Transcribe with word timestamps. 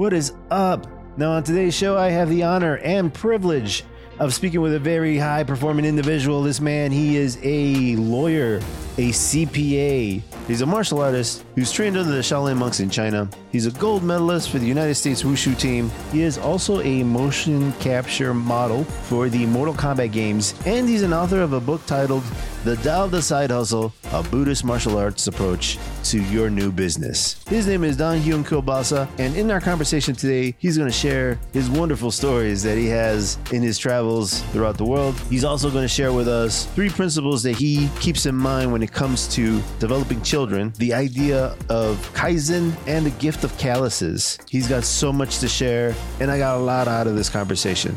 What 0.00 0.14
is 0.14 0.32
up? 0.50 0.86
Now, 1.18 1.32
on 1.32 1.42
today's 1.42 1.74
show, 1.74 1.98
I 1.98 2.08
have 2.08 2.30
the 2.30 2.42
honor 2.42 2.78
and 2.78 3.12
privilege 3.12 3.84
of 4.18 4.32
speaking 4.32 4.62
with 4.62 4.72
a 4.72 4.78
very 4.78 5.18
high 5.18 5.44
performing 5.44 5.84
individual. 5.84 6.42
This 6.42 6.58
man, 6.58 6.90
he 6.90 7.18
is 7.18 7.38
a 7.42 7.96
lawyer, 7.96 8.62
a 8.96 9.10
CPA. 9.10 10.22
He's 10.46 10.62
a 10.62 10.66
martial 10.66 11.02
artist 11.02 11.44
who's 11.54 11.70
trained 11.70 11.98
under 11.98 12.10
the 12.10 12.22
Shaolin 12.22 12.56
monks 12.56 12.80
in 12.80 12.88
China. 12.88 13.28
He's 13.52 13.66
a 13.66 13.72
gold 13.72 14.02
medalist 14.02 14.48
for 14.48 14.58
the 14.58 14.66
United 14.66 14.94
States 14.94 15.22
Wushu 15.22 15.54
team. 15.58 15.90
He 16.12 16.22
is 16.22 16.38
also 16.38 16.80
a 16.80 17.02
motion 17.02 17.70
capture 17.74 18.32
model 18.32 18.84
for 18.84 19.28
the 19.28 19.44
Mortal 19.44 19.74
Kombat 19.74 20.12
games, 20.12 20.54
and 20.64 20.88
he's 20.88 21.02
an 21.02 21.12
author 21.12 21.42
of 21.42 21.52
a 21.52 21.60
book 21.60 21.84
titled 21.84 22.24
The 22.62 22.92
of 22.92 23.10
the 23.10 23.22
Side 23.22 23.50
Hustle, 23.50 23.90
a 24.12 24.22
Buddhist 24.22 24.66
martial 24.66 24.98
arts 24.98 25.26
approach 25.26 25.78
to 26.04 26.22
your 26.24 26.50
new 26.50 26.70
business. 26.70 27.42
His 27.48 27.66
name 27.66 27.84
is 27.84 27.96
Don 27.96 28.18
Hyun 28.18 28.44
Kiolbassa, 28.44 29.08
and 29.18 29.34
in 29.34 29.50
our 29.50 29.62
conversation 29.62 30.14
today, 30.14 30.54
he's 30.58 30.76
going 30.76 30.90
to 30.90 30.94
share 30.94 31.40
his 31.54 31.70
wonderful 31.70 32.10
stories 32.10 32.62
that 32.62 32.76
he 32.76 32.86
has 32.88 33.38
in 33.50 33.62
his 33.62 33.78
travels 33.78 34.42
throughout 34.52 34.76
the 34.76 34.84
world. 34.84 35.18
He's 35.30 35.42
also 35.42 35.70
going 35.70 35.84
to 35.84 35.88
share 35.88 36.12
with 36.12 36.28
us 36.28 36.66
three 36.74 36.90
principles 36.90 37.42
that 37.44 37.56
he 37.56 37.88
keeps 37.98 38.26
in 38.26 38.34
mind 38.34 38.70
when 38.70 38.82
it 38.82 38.92
comes 38.92 39.26
to 39.28 39.62
developing 39.78 40.20
children, 40.20 40.74
the 40.76 40.92
idea 40.92 41.56
of 41.70 41.96
Kaizen 42.12 42.74
and 42.86 43.06
the 43.06 43.10
gift 43.12 43.42
of 43.42 43.56
calluses. 43.56 44.36
He's 44.50 44.68
got 44.68 44.84
so 44.84 45.14
much 45.14 45.38
to 45.38 45.48
share, 45.48 45.94
and 46.20 46.30
I 46.30 46.36
got 46.36 46.58
a 46.58 46.60
lot 46.60 46.88
out 46.88 47.06
of 47.06 47.16
this 47.16 47.30
conversation. 47.30 47.96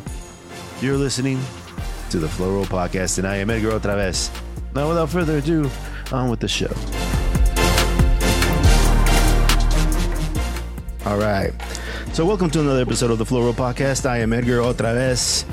You're 0.79 0.97
listening 0.97 1.41
to 2.11 2.19
the 2.19 2.29
Flow 2.29 2.63
Podcast, 2.63 3.17
and 3.17 3.27
I 3.27 3.35
am 3.37 3.49
Edgar 3.49 3.77
OtraVez. 3.77 4.52
Now, 4.75 4.89
without 4.89 5.09
further 5.09 5.37
ado, 5.37 5.69
on 6.11 6.29
with 6.29 6.39
the 6.39 6.47
show. 6.47 6.71
All 11.05 11.17
right. 11.17 11.51
So, 12.13 12.25
welcome 12.25 12.49
to 12.51 12.59
another 12.59 12.81
episode 12.81 13.11
of 13.11 13.17
the 13.17 13.25
Flow 13.25 13.51
Podcast. 13.53 14.07
I 14.07 14.19
am 14.19 14.33
Edgar 14.33 14.59
OtraVez. 14.59 15.45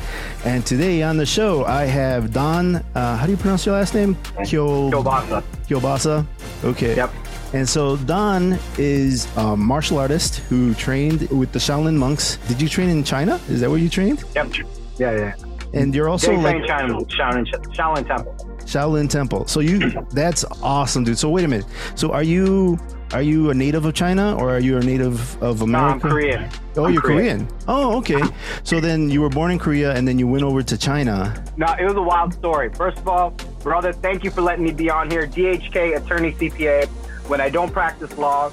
And 0.44 0.64
today 0.64 1.02
on 1.02 1.16
the 1.18 1.27
show, 1.27 1.64
I 1.64 1.84
have 1.84 2.32
Don. 2.32 2.77
Uh, 2.94 3.16
how 3.16 3.27
do 3.27 3.32
you 3.32 3.36
pronounce 3.36 3.66
your 3.66 3.74
last 3.74 3.94
name? 3.94 4.16
Kyo- 4.44 4.90
Kiolbassa. 4.90 5.42
Kiolbassa. 5.68 6.27
Okay. 6.64 6.96
Yep. 6.96 7.12
And 7.52 7.68
so 7.68 7.96
Don 7.96 8.58
is 8.78 9.27
a 9.36 9.56
martial 9.56 9.98
artist 9.98 10.36
who 10.48 10.72
trained 10.74 11.28
with 11.30 11.52
the 11.52 11.58
Shaolin 11.58 11.96
monks. 11.96 12.36
Did 12.48 12.62
you 12.62 12.68
train 12.68 12.88
in 12.88 13.05
China? 13.05 13.40
Is 13.48 13.60
that 13.60 13.68
where 13.68 13.78
you 13.78 13.88
trained? 13.90 14.22
Yep. 14.34 14.52
Yeah, 14.98 15.12
yeah. 15.16 15.34
And 15.74 15.94
you're 15.94 16.08
also 16.08 16.32
like 16.34 16.56
Shaolin, 16.56 17.06
Shaolin, 17.10 17.46
Shaolin 17.74 18.06
Temple. 18.06 18.49
Shaolin 18.70 19.10
Temple. 19.10 19.46
So 19.48 19.60
you 19.60 19.90
that's 20.10 20.44
awesome, 20.62 21.04
dude. 21.04 21.18
So 21.18 21.28
wait 21.28 21.44
a 21.44 21.48
minute. 21.48 21.66
So 21.96 22.12
are 22.12 22.22
you 22.22 22.78
are 23.12 23.22
you 23.22 23.50
a 23.50 23.54
native 23.54 23.84
of 23.84 23.94
China 23.94 24.36
or 24.36 24.50
are 24.50 24.60
you 24.60 24.77
a 24.77 24.80
native 24.80 25.42
of 25.42 25.62
America? 25.62 26.06
No, 26.06 26.14
I'm? 26.14 26.20
Korean. 26.20 26.50
Oh, 26.77 26.84
I'm 26.84 26.92
you're 26.92 27.02
Korean. 27.02 27.48
Oh, 27.66 27.98
okay. 27.98 28.22
So 28.62 28.78
then 28.78 29.10
you 29.10 29.20
were 29.20 29.28
born 29.28 29.50
in 29.50 29.58
Korea 29.58 29.92
and 29.94 30.06
then 30.06 30.18
you 30.18 30.28
went 30.28 30.44
over 30.44 30.62
to 30.62 30.78
China. 30.78 31.42
No, 31.56 31.66
it 31.78 31.84
was 31.84 31.94
a 31.94 32.02
wild 32.02 32.32
story. 32.32 32.72
First 32.72 32.98
of 32.98 33.08
all, 33.08 33.30
brother, 33.64 33.92
thank 33.92 34.22
you 34.22 34.30
for 34.30 34.42
letting 34.42 34.64
me 34.64 34.72
be 34.72 34.88
on 34.88 35.10
here. 35.10 35.27
DHK, 35.27 35.96
attorney 35.96 36.32
CPA. 36.32 36.86
When 37.27 37.40
I 37.40 37.48
don't 37.48 37.72
practice 37.72 38.16
law, 38.16 38.52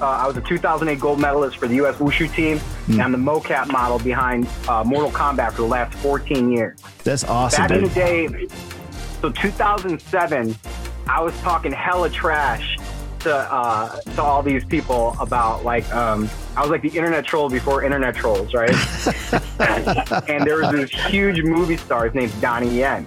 uh, 0.00 0.06
I 0.06 0.26
was 0.26 0.36
a 0.36 0.42
2008 0.42 1.00
gold 1.00 1.20
medalist 1.20 1.56
for 1.56 1.66
the 1.66 1.76
U.S. 1.76 1.96
Wushu 1.96 2.32
team, 2.34 2.60
and 2.88 3.00
I'm 3.00 3.12
the 3.12 3.18
mocap 3.18 3.72
model 3.72 3.98
behind 3.98 4.46
uh, 4.68 4.84
Mortal 4.84 5.10
Kombat 5.10 5.52
for 5.52 5.62
the 5.62 5.68
last 5.68 5.94
14 5.98 6.52
years. 6.52 6.78
That's 7.02 7.24
awesome, 7.24 7.66
Back 7.66 7.70
in 7.70 7.84
the 7.84 7.90
day, 7.90 8.48
so 9.20 9.30
2007, 9.30 10.54
I 11.08 11.20
was 11.20 11.36
talking 11.40 11.72
hella 11.72 12.10
trash 12.10 12.78
to 13.20 13.34
uh, 13.34 13.96
to 14.00 14.22
all 14.22 14.42
these 14.42 14.64
people 14.64 15.16
about 15.20 15.64
like 15.64 15.90
um, 15.94 16.28
I 16.56 16.60
was 16.62 16.70
like 16.70 16.82
the 16.82 16.88
internet 16.90 17.24
troll 17.24 17.48
before 17.48 17.82
internet 17.82 18.14
trolls, 18.14 18.52
right? 18.54 18.70
and 20.28 20.46
there 20.46 20.58
was 20.58 20.70
this 20.72 20.90
huge 20.90 21.42
movie 21.42 21.76
star 21.76 22.04
his 22.06 22.14
name's 22.14 22.34
Donnie 22.40 22.78
Yen. 22.78 23.06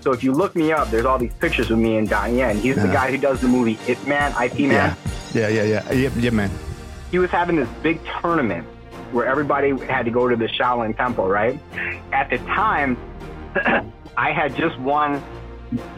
So 0.00 0.12
if 0.12 0.22
you 0.22 0.32
look 0.32 0.54
me 0.54 0.72
up, 0.72 0.90
there's 0.90 1.04
all 1.04 1.18
these 1.18 1.34
pictures 1.34 1.70
of 1.70 1.78
me 1.78 1.96
and 1.96 2.08
Donnie 2.08 2.38
Yen. 2.38 2.56
He's 2.58 2.76
the 2.76 2.82
Uh-huh. 2.84 2.92
guy 2.92 3.10
who 3.10 3.18
does 3.18 3.40
the 3.40 3.48
movie 3.48 3.78
It 3.88 4.04
Man, 4.06 4.30
IP 4.42 4.60
Man. 4.60 4.70
Yeah. 4.70 4.94
Yeah, 5.34 5.48
yeah, 5.48 5.62
yeah. 5.64 5.92
Yep, 5.92 6.12
yep, 6.16 6.32
man. 6.32 6.50
He 7.10 7.18
was 7.18 7.30
having 7.30 7.56
this 7.56 7.68
big 7.82 8.00
tournament 8.22 8.66
where 9.12 9.26
everybody 9.26 9.76
had 9.86 10.04
to 10.04 10.10
go 10.10 10.28
to 10.28 10.36
the 10.36 10.46
Shaolin 10.48 10.96
Temple, 10.96 11.26
right? 11.28 11.58
At 12.12 12.30
the 12.30 12.38
time, 12.38 12.96
I 14.16 14.32
had 14.32 14.54
just 14.56 14.78
won 14.78 15.22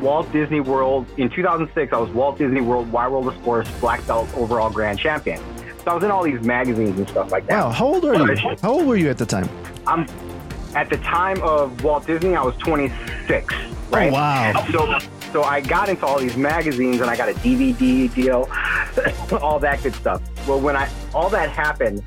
Walt 0.00 0.30
Disney 0.32 0.60
World 0.60 1.06
in 1.16 1.30
2006. 1.30 1.92
I 1.92 1.96
was 1.98 2.10
Walt 2.10 2.38
Disney 2.38 2.60
World 2.60 2.90
Wide 2.90 3.08
World 3.08 3.28
of 3.28 3.34
Sports 3.34 3.70
Black 3.80 4.04
Belt 4.06 4.28
overall 4.36 4.70
grand 4.70 4.98
champion. 4.98 5.40
So 5.84 5.92
I 5.92 5.94
was 5.94 6.04
in 6.04 6.10
all 6.10 6.22
these 6.22 6.40
magazines 6.42 6.98
and 6.98 7.08
stuff 7.08 7.30
like 7.30 7.46
that. 7.46 7.64
Wow, 7.64 7.70
how 7.70 7.86
old 7.86 8.04
are 8.04 8.14
you? 8.14 8.56
How 8.62 8.72
old 8.72 8.86
were 8.86 8.96
you 8.96 9.08
at 9.08 9.18
the 9.18 9.26
time? 9.26 9.48
I'm 9.86 10.06
at 10.74 10.90
the 10.90 10.98
time 10.98 11.42
of 11.42 11.82
Walt 11.82 12.06
Disney. 12.06 12.36
I 12.36 12.42
was 12.42 12.56
26. 12.58 13.54
Right? 13.90 14.10
Oh, 14.10 14.12
wow. 14.12 14.66
So, 14.70 14.98
so 15.32 15.42
I 15.42 15.60
got 15.60 15.88
into 15.88 16.04
all 16.04 16.18
these 16.18 16.36
magazines 16.36 17.00
and 17.00 17.10
I 17.10 17.16
got 17.16 17.28
a 17.28 17.34
DVD 17.34 18.12
deal, 18.14 18.48
all 19.42 19.58
that 19.60 19.82
good 19.82 19.94
stuff. 19.94 20.22
Well, 20.46 20.60
when 20.60 20.76
I 20.76 20.88
all 21.14 21.30
that 21.30 21.50
happened, 21.50 22.02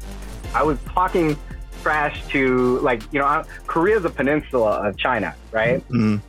I 0.53 0.63
was 0.63 0.77
talking 0.85 1.37
trash 1.81 2.25
to 2.27 2.79
like 2.79 3.01
you 3.11 3.19
know 3.19 3.43
Korea's 3.67 4.05
a 4.05 4.09
peninsula 4.09 4.87
of 4.87 4.97
China, 4.97 5.35
right? 5.51 5.87
Mm. 5.89 6.21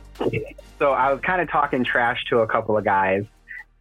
So 0.79 0.91
I 0.91 1.11
was 1.13 1.21
kind 1.21 1.41
of 1.41 1.49
talking 1.49 1.83
trash 1.83 2.23
to 2.29 2.39
a 2.39 2.47
couple 2.47 2.77
of 2.77 2.83
guys, 2.83 3.23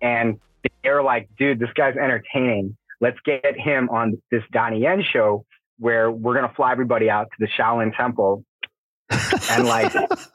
and 0.01 0.39
they 0.83 0.91
were 0.91 1.03
like, 1.03 1.29
"Dude, 1.39 1.59
this 1.59 1.71
guy's 1.75 1.97
entertaining. 1.97 2.77
Let's 3.01 3.19
get 3.25 3.59
him 3.59 3.89
on 3.91 4.21
this 4.31 4.43
Donnie 4.53 4.81
Yen 4.81 5.03
show 5.03 5.45
where 5.79 6.11
we're 6.11 6.35
gonna 6.35 6.53
fly 6.55 6.73
everybody 6.73 7.11
out 7.11 7.27
to 7.31 7.37
the 7.41 7.49
Shaolin 7.49 7.97
Temple 7.97 8.45
and 9.51 9.67
like, 9.67 9.93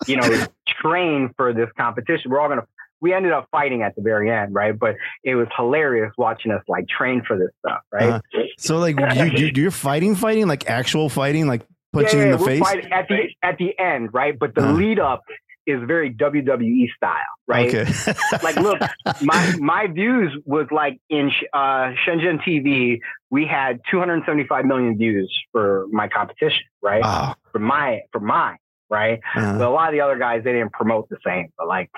you 0.08 0.18
know, 0.18 0.48
train 0.82 1.32
for 1.38 1.54
this 1.54 1.70
competition. 1.78 2.32
We're 2.32 2.40
all 2.42 2.50
gonna." 2.50 2.66
We 3.02 3.14
ended 3.14 3.32
up 3.32 3.48
fighting 3.50 3.82
at 3.82 3.96
the 3.96 4.02
very 4.02 4.30
end, 4.30 4.54
right? 4.54 4.78
But 4.78 4.98
it 5.24 5.36
was 5.36 5.48
hilarious 5.56 6.12
watching 6.18 6.52
us 6.52 6.62
like 6.68 6.86
train 6.90 7.24
for 7.26 7.38
this 7.38 7.48
stuff, 7.66 7.80
right? 7.94 8.10
Uh-huh. 8.16 8.42
So 8.58 8.78
like 8.78 9.00
you, 9.16 9.24
you 9.24 9.52
you're 9.56 9.72
fighting, 9.72 10.16
fighting, 10.16 10.50
like 10.50 10.70
actual 10.70 11.08
fighting, 11.08 11.48
like 11.48 11.62
punching 11.94 12.20
yeah, 12.20 12.26
in 12.26 12.32
the 12.32 12.38
face. 12.40 12.62
at 12.92 13.08
the 13.08 13.30
at 13.42 13.58
the 13.58 13.80
end, 13.80 14.14
right? 14.14 14.38
But 14.38 14.54
the 14.54 14.64
Uh-huh. 14.64 14.74
lead 14.74 15.00
up 15.00 15.24
is 15.66 15.80
very 15.86 16.14
WWE 16.14 16.88
style, 16.96 17.14
right? 17.48 17.68
Okay. 17.74 17.92
like 18.44 18.56
look 18.58 18.80
my 19.22 19.56
my 19.60 19.88
views 19.88 20.36
was 20.46 20.68
like 20.72 21.00
in 21.10 21.32
uh 21.54 21.92
shenzhen 22.06 22.40
tv 22.44 23.00
we 23.30 23.46
had 23.46 23.80
275 23.92 24.66
million 24.66 24.98
views 24.98 25.32
for 25.52 25.86
my 25.92 26.08
competition 26.08 26.64
right 26.82 27.02
wow. 27.04 27.36
for 27.52 27.60
my 27.60 28.02
for 28.12 28.20
mine 28.20 28.58
right 28.90 29.20
Uh-huh. 29.36 29.58
but 29.58 29.68
a 29.68 29.70
lot 29.70 29.90
of 29.90 29.94
the 29.94 30.02
other 30.02 30.18
guys 30.18 30.44
they 30.44 30.54
didn't 30.54 30.74
promote 30.74 31.08
the 31.10 31.18
same 31.26 31.48
but 31.58 31.68
like 31.68 31.90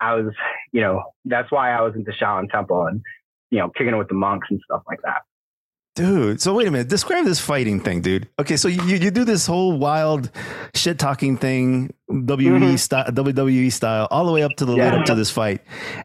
i 0.00 0.14
was 0.14 0.32
you 0.72 0.80
know 0.80 1.02
that's 1.24 1.50
why 1.50 1.70
i 1.72 1.80
was 1.80 1.94
into 1.94 2.10
shaolin 2.12 2.50
temple 2.50 2.86
and 2.86 3.00
you 3.50 3.58
know 3.58 3.68
kicking 3.70 3.94
it 3.94 3.96
with 3.96 4.08
the 4.08 4.14
monks 4.14 4.48
and 4.50 4.60
stuff 4.64 4.82
like 4.86 5.00
that 5.02 5.22
Dude, 5.94 6.40
so 6.40 6.52
wait 6.54 6.66
a 6.66 6.70
minute. 6.72 6.88
Describe 6.88 7.24
this 7.24 7.38
fighting 7.38 7.78
thing, 7.78 8.00
dude. 8.00 8.28
Okay, 8.40 8.56
so 8.56 8.66
you, 8.66 8.82
you 8.96 9.10
do 9.12 9.24
this 9.24 9.46
whole 9.46 9.78
wild 9.78 10.28
shit 10.74 10.98
talking 10.98 11.36
thing, 11.36 11.94
WWE 12.10 12.58
Mhm. 12.58 12.78
style, 12.80 13.04
WWE 13.12 13.70
style, 13.70 14.08
all 14.10 14.26
the 14.26 14.32
way 14.32 14.42
up 14.42 14.56
to 14.56 14.64
the 14.64 14.72
lead 14.72 14.92
up 14.92 15.04
to 15.06 15.14
this 15.14 15.30
fight, 15.30 15.60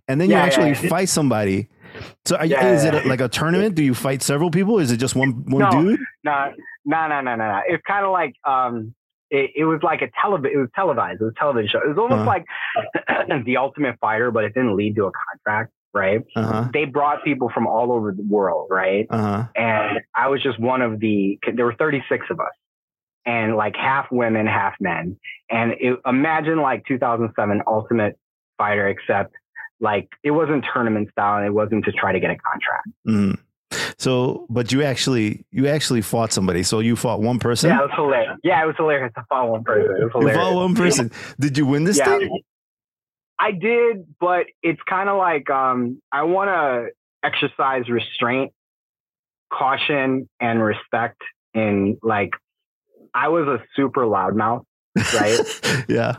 and 0.08 0.22
then 0.22 0.30
you 0.30 0.36
actually 0.36 0.70
yeah. 0.70 0.90
fight 0.90 1.10
somebody. 1.10 1.70
So 2.26 2.36
are 2.36 2.46
you, 2.46 2.56
Yeah, 2.56 2.72
is 2.74 2.84
it 2.84 2.94
yeah. 2.94 3.02
like 3.10 3.20
a 3.20 3.28
tournament? 3.28 3.74
Do 3.74 3.82
you 3.84 3.96
fight 3.96 4.22
several 4.22 4.52
people? 4.52 4.78
Is 4.78 4.92
it 4.92 4.98
just 4.98 5.16
one 5.16 5.44
one 5.48 5.62
No. 5.64 5.72
dude? 5.72 6.00
no 6.24 6.52
no 6.86 7.08
no 7.08 7.22
no 7.22 7.36
no 7.36 7.48
no 7.48 7.62
it's 7.68 7.84
kind 7.88 8.06
of 8.06 8.12
like 8.12 8.34
um 8.48 8.94
it, 9.32 9.52
it 9.56 9.66
was 9.66 9.80
like 9.84 10.02
a 10.02 10.10
television 10.22 10.56
it 10.58 10.60
was 10.62 10.70
televised 10.76 11.20
it 11.22 11.24
was 11.26 11.34
a 11.36 11.40
television 11.40 11.70
show 11.70 11.80
it 11.80 11.88
was 11.90 11.98
almost 11.98 12.22
Uh-huh. 12.22 12.26
like 13.28 13.46
the 13.46 13.58
ultimate 13.58 13.96
fighter 14.00 14.30
but 14.32 14.44
it 14.44 14.54
didn't 14.54 14.76
lead 14.76 14.96
to 14.96 15.06
a 15.06 15.12
contract 15.12 15.72
right 15.94 16.22
Uh 16.36 16.44
huh. 16.44 16.70
they 16.74 16.86
brought 16.86 17.24
people 17.24 17.50
from 17.54 17.66
all 17.68 17.92
over 17.92 18.12
the 18.12 18.24
world, 18.24 18.68
right? 18.70 19.08
Uh 19.10 19.18
huh. 19.18 19.48
And 19.56 20.00
I 20.16 20.28
was 20.30 20.42
just 20.44 20.60
one 20.60 20.82
of 20.82 21.00
the, 21.00 21.40
there 21.56 21.66
were 21.66 21.76
36 21.76 22.26
of 22.30 22.40
us 22.40 22.48
and 23.26 23.56
like 23.56 23.76
half 23.76 24.08
women, 24.12 24.48
half 24.48 24.74
men. 24.80 25.18
And 25.50 25.74
it, 25.80 26.00
imagine 26.06 26.62
like 26.62 26.86
2007 26.88 27.62
Ultimate 27.68 28.18
Fighter, 28.58 28.88
except 28.88 29.34
like 29.80 30.10
it 30.24 30.32
wasn't 30.32 30.66
tournament 30.74 31.10
style 31.12 31.38
and 31.38 31.46
it 31.46 31.52
wasn't 31.54 31.86
to 31.86 31.92
try 31.92 32.12
to 32.12 32.20
get 32.20 32.30
a 32.32 32.36
contract. 32.38 32.88
Mm. 33.08 33.40
So, 33.98 34.46
but 34.50 34.72
you 34.72 34.84
actually 34.84 35.46
you 35.52 35.68
actually 35.68 36.02
fought 36.02 36.32
somebody. 36.34 36.64
So 36.64 36.80
you 36.80 36.96
fought 36.96 37.22
one 37.22 37.40
person. 37.40 37.70
Yeah, 37.70 37.80
it 37.80 37.84
was 37.84 37.92
hilarious. 37.96 38.38
Yeah, 38.44 38.64
it 38.64 38.66
was 38.66 38.76
hilarious 38.78 39.14
to 39.16 39.26
follow 39.30 39.52
one 39.52 39.64
person. 39.64 39.86
It 39.96 40.04
was 40.06 40.12
you 40.16 40.20
hilarious. 40.20 40.38
fought 40.38 40.56
one 40.56 40.76
person. 40.76 41.12
Did 41.40 41.58
you 41.58 41.66
win 41.66 41.84
this 41.84 41.98
Yeah. 41.98 42.18
thing? 42.18 42.42
I 43.40 43.52
did, 43.52 44.06
but 44.20 44.48
it's 44.62 44.82
kind 44.88 45.08
of 45.10 45.18
like 45.18 45.50
um, 45.50 46.02
I 46.12 46.24
want 46.24 46.50
to 46.50 46.90
exercise 47.24 47.88
restraint, 47.90 48.52
caution, 49.52 50.30
and 50.40 50.62
respect. 50.62 51.22
In 51.54 51.98
like, 52.04 52.32
I 53.14 53.30
was 53.30 53.48
a 53.48 53.64
super 53.76 54.02
loudmouth, 54.02 54.66
right? 55.14 55.86
yeah. 55.90 56.18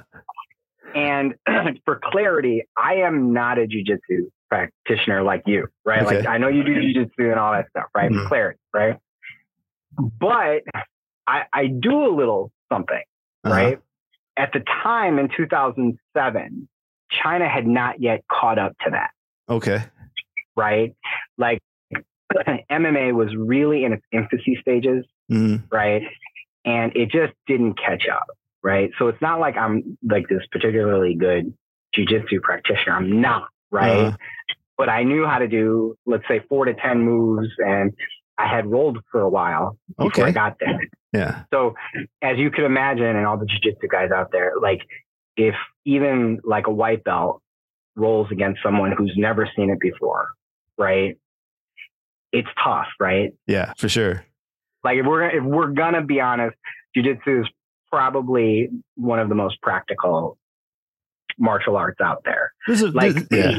and 0.94 1.34
for 1.84 2.00
clarity, 2.02 2.64
I 2.76 2.94
am 3.06 3.32
not 3.32 3.58
a 3.58 3.66
jujitsu 3.66 4.30
practitioner 4.48 5.22
like 5.22 5.44
you, 5.46 5.68
right? 5.84 6.02
Okay. 6.04 6.16
Like 6.18 6.26
I 6.26 6.38
know 6.38 6.48
you 6.48 6.64
do 6.64 6.72
jujitsu 6.74 7.30
and 7.30 7.38
all 7.38 7.52
that 7.52 7.66
stuff, 7.70 7.86
right? 7.94 8.10
Mhm. 8.10 8.26
Clarity, 8.26 8.58
right? 8.74 8.96
but 10.18 10.62
I, 11.26 11.42
I 11.52 11.66
do 11.66 12.06
a 12.06 12.12
little 12.14 12.50
something, 12.72 13.02
Uh-huh. 13.44 13.54
right? 13.54 13.78
At 14.36 14.52
the 14.52 14.60
time 14.82 15.18
in 15.18 15.28
2007, 15.36 16.68
China 17.22 17.48
had 17.48 17.66
not 17.66 18.00
yet 18.00 18.24
caught 18.30 18.58
up 18.58 18.72
to 18.84 18.90
that, 18.90 19.10
Okay. 19.48 19.82
right? 20.56 20.94
Like 21.38 21.60
MMA 22.70 23.12
was 23.14 23.34
really 23.36 23.84
in 23.84 23.92
its 23.92 24.04
infancy 24.12 24.58
stages, 24.60 25.04
hmm 25.28 25.56
right? 25.70 26.02
And 26.64 26.94
it 26.94 27.10
just 27.10 27.32
didn't 27.46 27.74
catch 27.78 28.06
up, 28.12 28.26
right? 28.62 28.90
So 28.98 29.08
it's 29.08 29.20
not 29.22 29.40
like 29.40 29.56
I'm 29.56 29.96
like 30.08 30.28
this 30.28 30.42
particularly 30.52 31.14
good 31.14 31.52
jujitsu 31.96 32.42
practitioner. 32.42 32.94
I'm 32.96 33.20
not, 33.20 33.48
right? 33.70 34.06
Uh-huh. 34.06 34.16
But 34.76 34.88
I 34.88 35.02
knew 35.02 35.26
how 35.26 35.38
to 35.38 35.48
do, 35.48 35.96
let's 36.06 36.24
say, 36.28 36.40
four 36.48 36.64
to 36.64 36.74
10 36.74 37.00
moves, 37.02 37.48
and 37.58 37.92
I 38.38 38.46
had 38.46 38.66
rolled 38.66 38.98
for 39.12 39.20
a 39.20 39.28
while 39.28 39.76
before 39.98 40.26
I 40.26 40.30
got 40.30 40.56
there. 40.58 40.80
Yeah. 41.12 41.42
So, 41.52 41.74
as 42.22 42.38
you 42.38 42.50
could 42.50 42.64
imagine, 42.64 43.04
and 43.04 43.26
all 43.26 43.36
the 43.36 43.44
jiu-jitsu 43.44 43.88
guys 43.88 44.10
out 44.10 44.30
there, 44.32 44.52
like 44.62 44.80
if 45.36 45.54
even 45.84 46.40
like 46.44 46.66
a 46.66 46.70
white 46.72 47.04
belt 47.04 47.42
rolls 47.96 48.28
against 48.30 48.60
someone 48.62 48.92
who's 48.96 49.12
never 49.16 49.48
seen 49.56 49.70
it 49.70 49.80
before, 49.80 50.28
right? 50.78 51.16
It's 52.32 52.48
tough, 52.62 52.86
right? 52.98 53.32
Yeah. 53.46 53.72
For 53.76 53.88
sure. 53.88 54.24
Like 54.84 54.98
if 54.98 55.06
we're 55.06 55.28
if 55.28 55.42
we're 55.44 55.72
gonna 55.72 56.02
be 56.02 56.20
honest, 56.20 56.56
jiu-jitsu 56.94 57.42
is 57.42 57.48
probably 57.90 58.68
one 58.96 59.18
of 59.18 59.28
the 59.28 59.34
most 59.34 59.60
practical 59.62 60.38
martial 61.38 61.76
arts 61.76 62.00
out 62.00 62.22
there. 62.24 62.52
This 62.68 62.82
is 62.82 62.94
Like, 62.94 63.14
this- 63.14 63.26
yeah. 63.30 63.58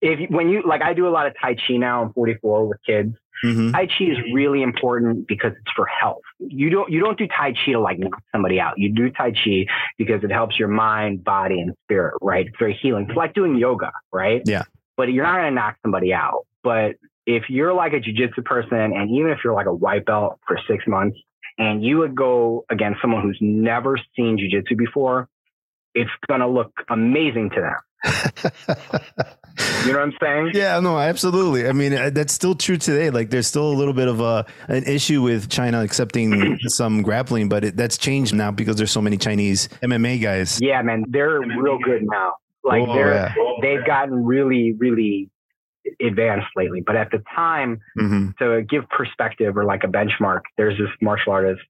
If 0.00 0.30
when 0.30 0.48
you 0.48 0.62
like, 0.66 0.82
I 0.82 0.94
do 0.94 1.06
a 1.06 1.10
lot 1.10 1.26
of 1.26 1.34
Tai 1.40 1.54
Chi 1.54 1.76
now. 1.76 2.02
I'm 2.02 2.12
44 2.12 2.68
with 2.68 2.78
kids. 2.86 3.14
hmm 3.42 3.72
Tai 3.72 3.86
Chi 3.86 4.04
is 4.04 4.18
really 4.32 4.62
important 4.62 5.26
because 5.26 5.52
it's 5.52 5.72
for 5.74 5.86
health. 5.86 6.22
You 6.38 6.70
don't 6.70 6.90
you 6.90 7.00
don't 7.00 7.18
do 7.18 7.26
Tai 7.26 7.52
Chi 7.52 7.72
to 7.72 7.80
like 7.80 7.98
knock 7.98 8.22
somebody 8.32 8.60
out. 8.60 8.78
You 8.78 8.92
do 8.92 9.10
Tai 9.10 9.32
Chi 9.32 9.66
because 9.98 10.24
it 10.24 10.32
helps 10.32 10.58
your 10.58 10.68
mind, 10.68 11.24
body, 11.24 11.60
and 11.60 11.74
spirit. 11.84 12.14
Right? 12.22 12.46
It's 12.46 12.56
very 12.58 12.78
healing. 12.80 13.06
It's 13.08 13.16
like 13.16 13.34
doing 13.34 13.56
yoga, 13.56 13.92
right? 14.12 14.42
Yeah. 14.44 14.64
But 14.96 15.12
you're 15.12 15.24
not 15.24 15.36
gonna 15.36 15.50
knock 15.50 15.76
somebody 15.82 16.12
out. 16.12 16.46
But 16.62 16.96
if 17.26 17.44
you're 17.48 17.72
like 17.72 17.92
a 17.92 18.00
jujitsu 18.00 18.44
person, 18.44 18.78
and 18.78 19.10
even 19.10 19.30
if 19.30 19.38
you're 19.44 19.54
like 19.54 19.66
a 19.66 19.74
white 19.74 20.04
belt 20.04 20.38
for 20.46 20.58
six 20.68 20.86
months, 20.86 21.18
and 21.58 21.84
you 21.84 21.98
would 21.98 22.14
go 22.14 22.64
against 22.70 23.00
someone 23.00 23.22
who's 23.22 23.38
never 23.40 23.98
seen 24.16 24.38
jujitsu 24.38 24.76
before, 24.76 25.28
it's 25.94 26.10
gonna 26.28 26.48
look 26.48 26.72
amazing 26.88 27.50
to 27.50 27.60
them. 27.60 27.76
You 29.84 29.92
know 29.92 29.98
what 29.98 30.08
I'm 30.08 30.12
saying? 30.22 30.50
Yeah, 30.54 30.80
no, 30.80 30.98
absolutely. 30.98 31.66
I 31.68 31.72
mean, 31.72 31.92
uh, 31.92 32.08
that's 32.10 32.32
still 32.32 32.54
true 32.54 32.76
today. 32.78 33.10
Like, 33.10 33.28
there's 33.30 33.46
still 33.46 33.68
a 33.70 33.74
little 33.76 33.92
bit 33.92 34.08
of 34.08 34.20
a 34.20 34.46
an 34.68 34.84
issue 34.84 35.20
with 35.22 35.50
China 35.50 35.82
accepting 35.82 36.58
some 36.68 37.02
grappling, 37.02 37.48
but 37.50 37.64
it, 37.64 37.76
that's 37.76 37.98
changed 37.98 38.32
now 38.34 38.50
because 38.50 38.76
there's 38.76 38.90
so 38.90 39.02
many 39.02 39.16
Chinese 39.18 39.68
MMA 39.82 40.22
guys. 40.22 40.58
Yeah, 40.62 40.80
man, 40.82 41.04
they're 41.08 41.40
real 41.40 41.78
good 41.78 42.02
now. 42.04 42.34
Like 42.64 42.88
Oh, 42.88 42.94
they're 42.94 43.12
yeah. 43.14 43.34
they've 43.60 43.84
gotten 43.84 44.24
really, 44.24 44.72
really 44.78 45.28
advanced 46.00 46.48
lately. 46.56 46.80
But 46.86 46.96
at 46.96 47.10
the 47.10 47.22
time, 47.34 47.80
hmm 47.98 48.30
to 48.38 48.62
give 48.62 48.88
perspective 48.88 49.56
or 49.58 49.64
like 49.64 49.84
a 49.84 49.88
benchmark, 49.88 50.40
there's 50.56 50.78
this 50.78 50.88
martial 51.02 51.32
artist. 51.32 51.60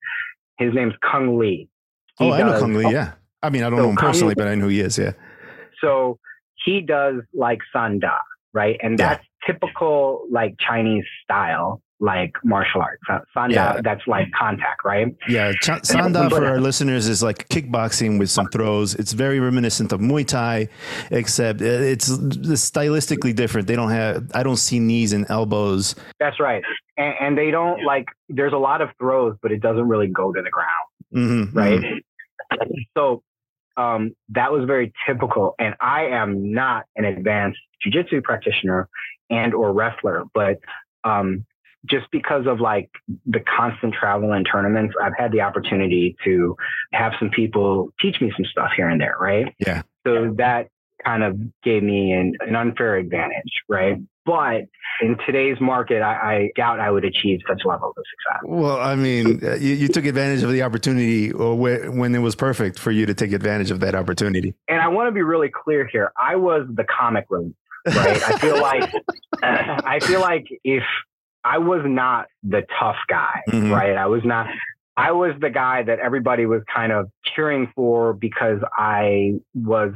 His 0.58 0.72
name's 0.74 0.94
Cung 1.10 1.38
Le. 1.38 1.44
He 1.46 1.68
Oh, 2.20 2.30
I 2.32 2.40
know 2.40 2.50
does- 2.52 2.62
Cung 2.62 2.74
Le. 2.74 2.92
Yeah, 2.92 3.12
I 3.42 3.50
mean, 3.50 3.62
I 3.64 3.70
don't 3.70 3.78
So 3.78 3.82
know 3.84 3.90
him 3.90 3.96
Kung- 3.96 4.08
personally, 4.10 4.34
but 4.36 4.46
I 4.46 4.54
know 4.54 4.64
who 4.64 4.68
he 4.68 4.80
is. 4.80 4.96
Yeah. 4.98 5.12
So 5.80 6.18
he 6.64 6.80
does 6.80 7.22
like 7.34 7.60
Sanda, 7.74 8.18
right? 8.52 8.78
And 8.82 8.98
Yeah. 8.98 9.14
that's 9.14 9.24
typical 9.46 10.26
like 10.30 10.54
Chinese 10.58 11.04
style, 11.24 11.80
like 12.00 12.32
martial 12.44 12.82
arts. 12.82 13.02
Sanda, 13.36 13.52
Yeah. 13.54 13.80
that's 13.82 14.06
like 14.06 14.28
contact, 14.38 14.80
right? 14.84 15.08
Yeah, 15.28 15.52
Ch- 15.52 15.80
Sanda 15.90 16.28
for 16.30 16.44
our 16.44 16.60
listeners 16.60 17.08
is 17.08 17.22
like 17.22 17.48
kickboxing 17.48 18.18
with 18.18 18.30
some 18.30 18.46
throws. 18.48 18.94
It's 18.94 19.12
very 19.12 19.40
reminiscent 19.40 19.92
of 19.92 20.00
Muay 20.00 20.26
Thai, 20.26 20.68
except 21.10 21.60
uh, 21.62 21.64
it's 21.64 22.08
stylistically 22.10 23.34
different. 23.34 23.66
They 23.66 23.76
don't 23.76 23.90
have. 23.90 24.30
I 24.34 24.42
don't 24.42 24.56
see 24.56 24.78
knees 24.80 25.12
and 25.12 25.24
elbows. 25.30 25.94
That's 26.18 26.38
right. 26.40 26.62
And, 26.96 27.14
and 27.20 27.38
they 27.38 27.50
don't 27.50 27.82
like. 27.84 28.06
There's 28.28 28.52
a 28.52 28.58
lot 28.58 28.80
of 28.82 28.90
throws, 28.98 29.36
but 29.42 29.52
it 29.52 29.60
doesn't 29.60 29.88
really 29.88 30.08
go 30.08 30.32
to 30.32 30.42
the 30.42 30.50
ground. 30.50 30.86
hmm 31.12 31.56
right? 31.58 31.82
So 32.96 33.22
um, 33.80 34.14
that 34.30 34.52
was 34.52 34.64
very 34.66 34.92
typical. 35.06 35.54
And 35.58 35.74
I 35.80 36.06
am 36.06 36.52
not 36.52 36.84
an 36.96 37.04
advanced 37.04 37.58
jujitsu 37.84 38.22
practitioner 38.22 38.88
and 39.30 39.54
or 39.54 39.72
wrestler, 39.72 40.24
but 40.34 40.58
um, 41.04 41.46
just 41.86 42.06
because 42.12 42.46
of 42.46 42.60
like 42.60 42.90
the 43.26 43.40
constant 43.40 43.94
travel 43.94 44.32
and 44.32 44.46
tournaments, 44.50 44.94
I've 45.02 45.16
had 45.16 45.32
the 45.32 45.40
opportunity 45.40 46.16
to 46.24 46.56
have 46.92 47.12
some 47.18 47.30
people 47.30 47.88
teach 48.00 48.20
me 48.20 48.32
some 48.36 48.44
stuff 48.44 48.72
here 48.76 48.88
and 48.88 49.00
there, 49.00 49.16
right? 49.18 49.54
Yeah. 49.58 49.82
So 50.06 50.34
that 50.36 50.68
kind 51.05 51.23
of 51.23 51.38
gave 51.62 51.82
me 51.82 52.12
an, 52.12 52.35
an 52.47 52.56
unfair 52.56 52.97
advantage, 52.97 53.52
right? 53.69 53.97
But 54.26 54.62
in 55.00 55.17
today's 55.26 55.56
market, 55.61 56.02
I, 56.02 56.12
I 56.14 56.50
doubt 56.56 56.79
I 56.79 56.91
would 56.91 57.05
achieve 57.05 57.41
such 57.49 57.62
levels 57.64 57.94
of 57.97 58.05
success. 58.11 58.41
Well, 58.44 58.79
I 58.79 58.94
mean, 58.94 59.41
uh, 59.44 59.55
you, 59.55 59.75
you 59.75 59.88
took 59.88 60.05
advantage 60.05 60.43
of 60.43 60.52
the 60.52 60.62
opportunity 60.62 61.32
or 61.32 61.56
when 61.56 62.14
it 62.14 62.19
was 62.19 62.37
perfect 62.37 62.79
for 62.79 62.91
you 62.91 63.06
to 63.06 63.14
take 63.14 63.32
advantage 63.32 63.70
of 63.70 63.81
that 63.81 63.94
opportunity. 63.94 64.55
and 64.69 64.81
I 64.81 64.88
want 64.88 65.08
to 65.08 65.12
be 65.12 65.23
really 65.23 65.49
clear 65.50 65.88
here. 65.91 66.12
I 66.20 66.37
was 66.37 66.67
the 66.73 66.85
comic 66.85 67.25
relief, 67.31 67.55
right? 67.87 68.23
I 68.23 68.38
feel 68.38 68.61
like 68.61 68.93
I 69.43 70.00
feel 70.00 70.20
like 70.20 70.47
if 70.64 70.82
I 71.43 71.56
was 71.58 71.81
not 71.87 72.26
the 72.43 72.62
tough 72.79 72.97
guy, 73.08 73.41
Mhm. 73.49 73.73
right? 73.73 73.97
I 73.97 74.06
was 74.06 74.23
not. 74.25 74.47
I 74.97 75.12
was 75.12 75.32
the 75.41 75.49
guy 75.49 75.82
that 75.85 75.99
everybody 75.99 76.44
was 76.44 76.61
kind 76.73 76.93
of 76.93 77.11
cheering 77.35 77.73
for 77.75 78.12
because 78.12 78.58
I 78.76 79.41
was 79.55 79.93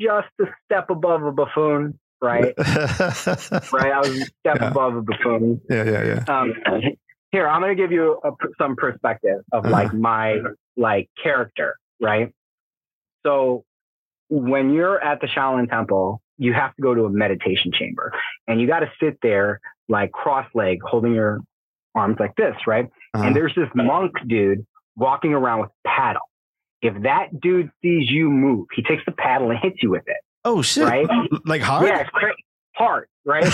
just 0.00 0.28
a 0.40 0.44
step 0.64 0.90
above 0.90 1.22
a 1.22 1.32
buffoon, 1.32 1.98
right? 2.22 2.54
Right? 2.58 3.92
I 3.92 3.98
was 4.00 4.10
a 4.20 4.24
step 4.40 4.56
Yeah. 4.60 4.70
above 4.70 4.96
a 4.96 5.02
buffoon. 5.02 5.60
Yeah, 5.70 5.84
yeah, 5.84 6.04
yeah. 6.04 6.24
Um, 6.40 6.54
here, 7.32 7.46
I'm 7.48 7.60
going 7.60 7.76
to 7.76 7.80
give 7.80 7.92
you 7.92 8.20
a, 8.24 8.30
some 8.58 8.76
perspective 8.76 9.40
of 9.52 9.64
Uh-huh. 9.64 9.70
like 9.72 9.92
my 9.92 10.38
like 10.76 11.08
character, 11.22 11.76
right? 12.00 12.32
So 13.24 13.64
when 14.28 14.72
you're 14.72 15.00
at 15.02 15.20
the 15.20 15.26
Shaolin 15.26 15.68
Temple, 15.68 16.22
you 16.38 16.52
have 16.54 16.74
to 16.76 16.82
go 16.82 16.94
to 16.94 17.04
a 17.04 17.10
meditation 17.10 17.70
chamber, 17.72 18.12
and 18.48 18.60
you 18.60 18.66
got 18.66 18.80
to 18.80 18.90
sit 19.02 19.18
there 19.22 19.60
like 19.88 20.10
cross-leg, 20.12 20.78
holding 20.82 21.14
your 21.14 21.40
arms 21.94 22.16
like 22.18 22.34
this, 22.36 22.54
right? 22.66 22.86
Uh-huh. 23.14 23.24
And 23.26 23.36
there's 23.36 23.54
this 23.54 23.68
monk 23.74 24.12
dude 24.26 24.64
walking 24.96 25.32
around 25.34 25.60
with 25.60 25.70
paddle. 25.86 26.22
If 26.82 27.02
that 27.02 27.40
dude 27.40 27.70
sees 27.82 28.10
you 28.10 28.30
move, 28.30 28.66
he 28.74 28.82
takes 28.82 29.02
the 29.04 29.12
paddle 29.12 29.50
and 29.50 29.58
hits 29.60 29.82
you 29.82 29.90
with 29.90 30.04
it, 30.06 30.16
oh 30.44 30.62
shit! 30.62 30.86
right? 30.86 31.06
Like 31.44 31.62
hard? 31.62 31.86
Yeah, 31.86 32.00
it's 32.00 32.10
cra- 32.10 32.32
hard, 32.74 33.06
right? 33.24 33.44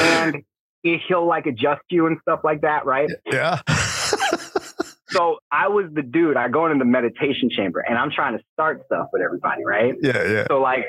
and 0.00 0.42
he- 0.82 1.00
he'll 1.08 1.26
like 1.26 1.46
adjust 1.46 1.82
you 1.90 2.06
and 2.06 2.18
stuff 2.22 2.40
like 2.44 2.62
that, 2.62 2.86
right? 2.86 3.10
yeah. 3.30 3.60
So 5.08 5.40
I 5.52 5.68
was 5.68 5.90
the 5.92 6.00
dude. 6.00 6.38
I 6.38 6.48
go 6.48 6.64
into 6.64 6.78
the 6.78 6.86
meditation 6.86 7.50
chamber 7.50 7.80
and 7.80 7.98
I'm 7.98 8.10
trying 8.10 8.38
to 8.38 8.42
start 8.54 8.80
stuff 8.86 9.08
with 9.12 9.20
everybody, 9.20 9.62
right? 9.62 9.92
yeah, 10.00 10.26
yeah. 10.26 10.44
So 10.48 10.58
like, 10.62 10.86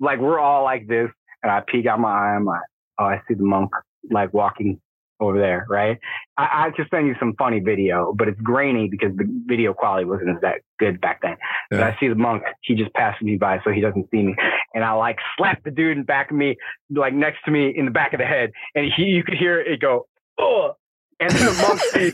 like 0.00 0.18
we're 0.18 0.40
all 0.40 0.64
like 0.64 0.88
this, 0.88 1.08
and 1.44 1.52
I 1.52 1.60
peek 1.64 1.86
out 1.86 2.00
my 2.00 2.10
eye. 2.10 2.34
I'm 2.34 2.44
like, 2.44 2.62
oh, 2.98 3.04
I 3.04 3.22
see 3.28 3.34
the 3.34 3.44
monk 3.44 3.70
like 4.10 4.34
walking 4.34 4.80
over 5.20 5.38
there, 5.38 5.66
right? 5.68 5.98
I, 6.36 6.70
I 6.76 6.84
send 6.90 7.06
you 7.06 7.14
some 7.18 7.34
funny 7.38 7.60
video, 7.60 8.12
but 8.16 8.28
it's 8.28 8.40
grainy 8.40 8.88
because 8.88 9.16
the 9.16 9.24
video 9.46 9.72
quality 9.74 10.04
wasn't 10.04 10.40
that 10.42 10.62
good 10.78 11.00
back 11.00 11.20
then. 11.22 11.36
But 11.70 11.82
I 11.82 11.96
see 12.00 12.08
the 12.08 12.14
monk. 12.14 12.42
He 12.62 12.74
just 12.74 12.92
passes 12.94 13.22
me 13.22 13.36
by, 13.36 13.60
so 13.64 13.70
he 13.70 13.80
doesn't 13.80 14.08
see 14.10 14.22
me, 14.22 14.34
and 14.74 14.84
I 14.84 14.92
like 14.92 15.18
slap 15.36 15.62
the 15.64 15.70
dude 15.70 15.98
in 15.98 16.04
back 16.04 16.30
of 16.30 16.36
me, 16.36 16.56
like 16.90 17.14
next 17.14 17.44
to 17.44 17.50
me 17.50 17.72
in 17.76 17.84
the 17.84 17.90
back 17.90 18.12
of 18.12 18.18
the 18.18 18.26
head, 18.26 18.50
and 18.74 18.90
he, 18.96 19.04
you 19.04 19.22
could 19.22 19.36
hear 19.36 19.60
it 19.60 19.80
go, 19.80 20.06
oh. 20.38 20.76
And 21.20 21.30
then 21.30 21.46
the 21.46 21.62
monk 21.62 21.80
sees 21.92 22.12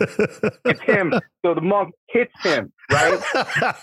it's 0.65 0.81
him. 0.83 1.15
So 1.45 1.55
the 1.55 1.61
monk 1.61 1.95
hits 2.09 2.33
him, 2.43 2.73
right? 2.91 3.23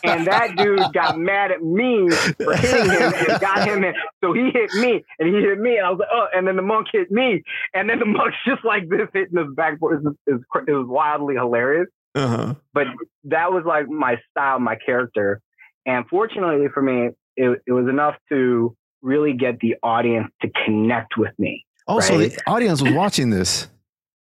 And 0.04 0.28
that 0.28 0.56
dude 0.58 0.82
got 0.94 1.18
mad 1.18 1.52
at 1.52 1.64
me 1.64 2.10
for 2.38 2.56
hitting 2.58 2.92
him 2.92 3.14
and 3.30 3.40
got 3.42 3.68
him 3.68 3.84
in. 3.86 3.94
So 4.22 4.34
he 4.34 4.50
hit 4.52 4.74
me 4.74 5.02
and 5.20 5.34
he 5.34 5.42
hit 5.42 5.60
me. 5.60 5.78
And 5.78 5.86
I 5.86 5.90
was 5.92 6.00
like, 6.00 6.10
oh, 6.12 6.28
and 6.36 6.46
then 6.48 6.58
the 6.58 6.62
monk 6.62 6.88
hit 6.92 7.10
me. 7.12 7.42
And 7.74 7.90
then 7.90 8.00
the 8.00 8.06
monk's 8.06 8.36
just 8.46 8.66
like 8.66 8.90
this 8.90 9.08
hitting 9.14 9.38
his 9.38 9.48
backboard. 9.56 10.02
It 10.02 10.04
was, 10.04 10.16
it 10.28 10.64
it 10.68 10.74
was 10.74 10.88
wildly 10.90 11.36
hilarious. 11.36 11.88
uh-huh. 12.16 12.56
But 12.74 12.88
that 13.26 13.52
was 13.54 13.64
like 13.66 13.88
my 13.88 14.18
style, 14.32 14.60
my 14.60 14.76
character. 14.86 15.40
And 15.86 16.06
fortunately 16.10 16.68
for 16.74 16.82
me, 16.82 17.10
it, 17.38 17.62
it 17.66 17.72
was 17.72 17.88
enough 17.88 18.16
to 18.30 18.76
really 19.02 19.34
get 19.34 19.60
the 19.60 19.76
audience 19.84 20.28
to 20.42 20.50
connect 20.66 21.18
with 21.18 21.32
me. 21.38 21.66
Also, 21.88 22.18
Right. 22.18 22.32
the 22.32 22.42
audience 22.50 22.82
was 22.82 22.94
watching 22.94 23.30
this. 23.30 23.68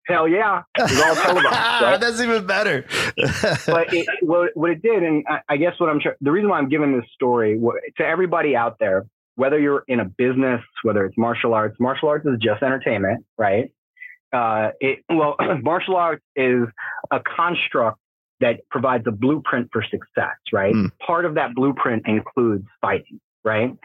Hell 0.07 0.29
yeah. 0.29 0.63
It 0.77 0.83
was 0.83 1.01
all 1.01 1.15
televised. 1.15 1.45
right? 1.83 2.01
That's 2.01 2.21
even 2.21 2.47
better. 2.47 2.85
but 3.67 3.93
it, 3.95 4.07
what, 4.23 4.51
what 4.55 4.71
it 4.71 4.83
did, 4.83 5.03
and 5.03 5.25
I, 5.29 5.41
I 5.49 5.57
guess 5.57 5.75
what 5.79 5.89
I'm 5.89 6.01
trying, 6.01 6.17
the 6.21 6.33
reason 6.33 6.51
why 6.51 6.59
I'm 6.59 6.69
giving 6.69 6.93
this 6.99 7.09
story 7.15 7.61
to 7.97 8.05
everybody 8.05 8.57
out 8.57 8.79
there, 8.81 9.07
whether 9.37 9.59
you're 9.59 9.85
in 9.89 10.01
a 10.01 10.05
business, 10.05 10.61
whether 10.83 11.07
it's 11.07 11.17
martial 11.17 11.55
arts, 11.55 11.77
martial 11.79 12.09
arts 12.09 12.27
is 12.27 12.39
just 12.41 12.63
entertainment, 12.63 13.25
right? 13.39 13.71
uh, 14.33 14.71
it, 14.81 15.05
well, 15.09 15.37
martial 15.63 15.97
arts 15.97 16.25
is 16.35 16.65
a 17.11 17.21
construct 17.21 17.99
that 18.41 18.61
provides 18.71 19.05
a 19.07 19.13
blueprint 19.13 19.69
for 19.73 19.83
success, 19.83 20.37
right? 20.53 20.75
Mm. 20.75 20.91
Part 21.05 21.27
of 21.27 21.35
that 21.35 21.55
blueprint 21.55 22.05
includes 22.07 22.67
fighting, 22.81 23.21
right? 23.45 23.77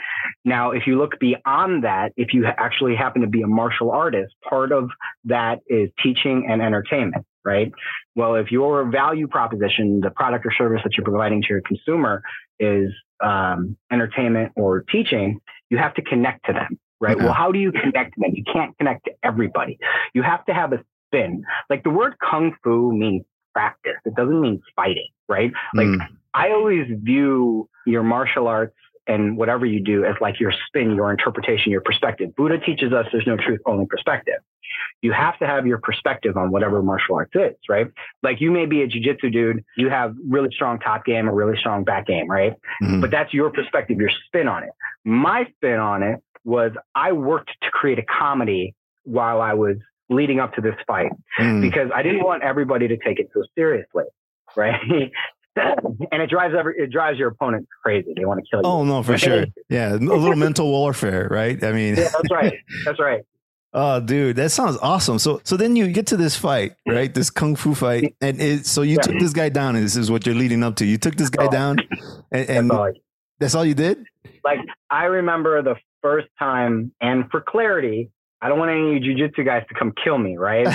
Now, 0.45 0.71
if 0.71 0.87
you 0.87 0.97
look 0.97 1.19
beyond 1.19 1.83
that, 1.83 2.13
if 2.15 2.33
you 2.33 2.45
actually 2.45 2.95
happen 2.95 3.21
to 3.21 3.27
be 3.27 3.41
a 3.41 3.47
martial 3.47 3.91
artist, 3.91 4.33
part 4.47 4.71
of 4.71 4.89
that 5.25 5.59
is 5.67 5.89
teaching 6.01 6.47
and 6.49 6.61
entertainment, 6.61 7.25
right? 7.43 7.71
Well, 8.15 8.35
if 8.35 8.51
your 8.51 8.89
value 8.89 9.27
proposition, 9.27 9.99
the 10.01 10.11
product 10.11 10.45
or 10.45 10.53
service 10.57 10.81
that 10.83 10.91
you're 10.95 11.05
providing 11.05 11.41
to 11.41 11.47
your 11.49 11.61
consumer 11.61 12.21
is 12.59 12.91
um, 13.23 13.77
entertainment 13.91 14.51
or 14.55 14.81
teaching, 14.81 15.39
you 15.69 15.77
have 15.77 15.93
to 15.95 16.01
connect 16.01 16.45
to 16.45 16.53
them, 16.53 16.79
right? 16.99 17.15
Okay. 17.15 17.25
Well, 17.25 17.33
how 17.33 17.51
do 17.51 17.59
you 17.59 17.71
connect 17.71 18.13
to 18.15 18.21
them? 18.21 18.31
You 18.33 18.43
can't 18.51 18.77
connect 18.77 19.05
to 19.05 19.11
everybody. 19.23 19.77
You 20.13 20.23
have 20.23 20.45
to 20.45 20.53
have 20.53 20.73
a 20.73 20.83
spin. 21.07 21.43
Like 21.69 21.83
the 21.83 21.89
word 21.89 22.15
kung 22.19 22.55
fu 22.63 22.91
means 22.91 23.23
practice. 23.53 23.95
It 24.05 24.15
doesn't 24.15 24.39
mean 24.39 24.61
fighting, 24.75 25.09
right? 25.27 25.51
Like 25.73 25.87
Mm. 25.87 26.07
I 26.33 26.51
always 26.51 26.85
view 27.01 27.67
your 27.87 28.03
martial 28.03 28.47
arts 28.47 28.75
and 29.07 29.37
whatever 29.37 29.65
you 29.65 29.79
do 29.83 30.05
as 30.05 30.15
like 30.21 30.39
your 30.39 30.53
spin, 30.67 30.95
your 30.95 31.11
interpretation, 31.11 31.71
your 31.71 31.81
perspective. 31.81 32.35
Buddha 32.35 32.57
teaches 32.59 32.91
us 32.93 33.05
there's 33.11 33.27
no 33.27 33.37
truth, 33.37 33.59
only 33.65 33.85
perspective. 33.85 34.35
You 35.01 35.11
have 35.13 35.37
to 35.39 35.47
have 35.47 35.65
your 35.65 35.77
perspective 35.77 36.35
on 36.37 36.51
whatever 36.51 36.81
martial 36.81 37.15
arts 37.15 37.31
is, 37.35 37.55
right? 37.69 37.87
Like 38.23 38.41
you 38.41 38.51
may 38.51 38.65
be 38.65 38.81
a 38.81 38.87
jujitsu 38.87 39.31
dude, 39.31 39.63
you 39.77 39.89
have 39.89 40.15
really 40.27 40.49
strong 40.53 40.79
top 40.79 41.05
game 41.05 41.29
or 41.29 41.33
really 41.33 41.57
strong 41.57 41.83
back 41.83 42.05
game, 42.07 42.29
right? 42.29 42.53
Mhm. 42.83 43.01
But 43.01 43.11
that's 43.11 43.33
your 43.33 43.49
perspective, 43.51 43.97
your 43.97 44.09
spin 44.25 44.47
on 44.47 44.63
it. 44.63 44.69
My 45.05 45.45
spin 45.55 45.79
on 45.79 46.03
it 46.03 46.19
was 46.43 46.71
I 46.95 47.11
worked 47.13 47.51
to 47.61 47.71
create 47.71 47.99
a 47.99 48.03
comedy 48.03 48.75
while 49.03 49.39
I 49.41 49.53
was 49.53 49.77
leading 50.09 50.39
up 50.39 50.53
to 50.55 50.61
this 50.61 50.75
fight 50.85 51.11
Mm. 51.39 51.61
because 51.61 51.89
I 51.93 52.01
didn't 52.01 52.23
want 52.23 52.41
everybody 52.43 52.87
to 52.87 52.97
take 52.97 53.19
it 53.19 53.29
so 53.33 53.43
seriously, 53.55 54.05
right? 54.55 54.79
and 56.11 56.21
it 56.21 56.29
drives 56.29 56.53
every 56.57 56.75
it 56.77 56.91
drives 56.91 57.17
your 57.19 57.29
opponent 57.29 57.67
crazy. 57.83 58.13
They 58.15 58.25
want 58.25 58.39
to 58.39 58.45
kill 58.49 58.59
you. 58.61 58.67
Oh 58.69 58.83
no, 58.83 59.03
for 59.03 59.17
sure. 59.17 59.45
Yeah, 59.69 59.93
a 59.93 59.97
little 59.97 60.35
mental 60.35 60.67
warfare, 60.69 61.27
right? 61.29 61.61
I 61.63 61.71
mean, 61.73 61.95
Yeah, 61.95 62.09
that's 62.13 62.31
right. 62.31 62.53
That's 62.85 62.99
right. 62.99 63.21
oh, 63.73 63.99
dude, 63.99 64.35
that 64.37 64.51
sounds 64.51 64.77
awesome. 64.81 65.19
So, 65.19 65.41
so 65.43 65.57
then 65.57 65.75
you 65.75 65.91
get 65.91 66.07
to 66.07 66.17
this 66.17 66.35
fight, 66.37 66.73
right? 66.87 67.13
This 67.13 67.29
kung 67.29 67.55
fu 67.55 67.73
fight, 67.75 68.15
and 68.21 68.39
it, 68.41 68.65
so 68.65 68.81
you 68.81 68.95
Yeah. 68.95 69.01
took 69.01 69.19
this 69.19 69.33
guy 69.33 69.49
down, 69.49 69.75
and 69.75 69.83
this 69.83 69.95
is 69.97 70.09
what 70.09 70.25
you're 70.25 70.35
leading 70.35 70.63
up 70.63 70.75
to. 70.77 70.85
You 70.85 70.97
took 70.97 71.15
this 71.15 71.29
guy 71.29 71.45
Oh. 71.47 71.51
down, 71.51 71.77
and, 72.31 72.47
That's 72.69 72.71
all 72.71 72.91
that's 73.39 73.55
all 73.55 73.65
you 73.65 73.73
did. 73.75 74.03
like 74.45 74.59
I 74.89 75.05
remember 75.05 75.61
the 75.61 75.75
first 76.01 76.27
time, 76.39 76.91
and 77.01 77.29
for 77.29 77.41
clarity, 77.41 78.09
I 78.41 78.49
don't 78.49 78.59
want 78.59 78.71
any 78.71 78.99
jujitsu 78.99 79.45
guys 79.45 79.63
to 79.69 79.73
come 79.73 79.93
kill 80.03 80.17
me, 80.17 80.37
right? 80.37 80.67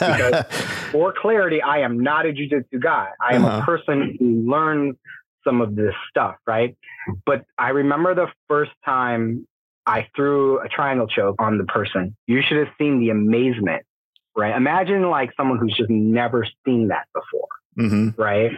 For 0.92 1.12
clarity, 1.20 1.60
I 1.60 1.80
am 1.80 2.00
not 2.02 2.26
a 2.26 2.30
jujitsu 2.32 2.80
guy. 2.80 3.08
I 3.20 3.34
am 3.34 3.44
Uh-huh. 3.44 3.60
a 3.62 3.64
person 3.64 4.16
who 4.18 4.50
learns 4.50 4.96
some 5.44 5.60
of 5.60 5.74
this 5.74 5.94
stuff, 6.10 6.36
right? 6.46 6.76
But 7.26 7.44
I 7.58 7.70
remember 7.70 8.14
the 8.14 8.28
first 8.48 8.72
time 8.84 9.46
I 9.86 10.06
threw 10.14 10.60
a 10.60 10.68
triangle 10.68 11.06
choke 11.06 11.36
on 11.40 11.58
the 11.58 11.64
person. 11.64 12.16
You 12.26 12.42
should 12.46 12.58
have 12.58 12.68
seen 12.78 13.00
the 13.00 13.10
amazement, 13.10 13.84
right? 14.36 14.54
Imagine 14.56 15.08
like 15.10 15.30
someone 15.36 15.58
who's 15.58 15.74
just 15.76 15.90
never 15.90 16.46
seen 16.64 16.88
that 16.88 17.06
before 17.14 17.48
hmm 17.76 18.08
right? 18.16 18.50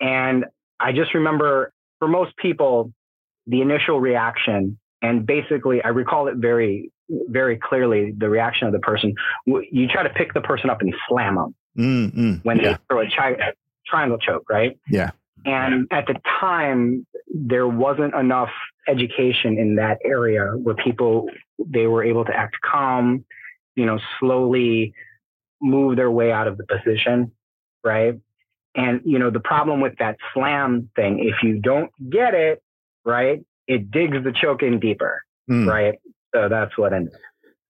And 0.00 0.44
I 0.78 0.92
just 0.92 1.14
remember 1.14 1.72
for 1.98 2.08
most 2.08 2.36
people, 2.36 2.92
the 3.46 3.62
initial 3.62 4.00
reaction, 4.00 4.78
and 5.02 5.26
basically, 5.26 5.82
I 5.82 5.88
recall 5.88 6.28
it 6.28 6.36
very, 6.36 6.90
very 7.08 7.58
clearly 7.58 8.12
the 8.16 8.28
reaction 8.28 8.66
of 8.66 8.72
the 8.72 8.78
person. 8.78 9.14
You 9.46 9.88
try 9.88 10.02
to 10.02 10.10
pick 10.10 10.34
the 10.34 10.40
person 10.40 10.70
up 10.70 10.80
and 10.80 10.94
slam 11.08 11.36
them 11.36 11.54
mm-hmm. 11.76 12.34
when 12.42 12.58
yeah. 12.58 12.72
they 12.72 12.78
throw 12.88 13.02
a 13.02 13.08
chi- 13.08 13.52
triangle 13.86 14.18
choke, 14.18 14.48
right? 14.48 14.78
Yeah. 14.88 15.10
And 15.44 15.86
at 15.90 16.06
the 16.06 16.14
time, 16.40 17.06
there 17.34 17.68
wasn't 17.68 18.14
enough 18.14 18.50
education 18.88 19.58
in 19.58 19.76
that 19.76 19.98
area 20.04 20.52
where 20.62 20.74
people 20.74 21.28
they 21.58 21.86
were 21.86 22.02
able 22.02 22.24
to 22.24 22.34
act 22.34 22.56
calm, 22.64 23.24
you 23.76 23.84
know, 23.84 23.98
slowly 24.18 24.94
move 25.60 25.96
their 25.96 26.10
way 26.10 26.32
out 26.32 26.46
of 26.46 26.56
the 26.56 26.64
position, 26.64 27.32
right? 27.82 28.14
And 28.74 29.02
you 29.04 29.18
know, 29.18 29.30
the 29.30 29.40
problem 29.40 29.80
with 29.80 29.94
that 29.98 30.16
slam 30.32 30.90
thing, 30.96 31.18
if 31.20 31.42
you 31.42 31.60
don't 31.60 31.90
get 32.10 32.34
it, 32.34 32.62
right, 33.04 33.44
it 33.66 33.90
digs 33.90 34.16
the 34.24 34.32
choke 34.32 34.62
in 34.62 34.80
deeper, 34.80 35.22
Mm. 35.50 35.68
right? 35.68 35.98
So 36.34 36.48
that's 36.48 36.76
what 36.76 36.92
ended. 36.92 37.14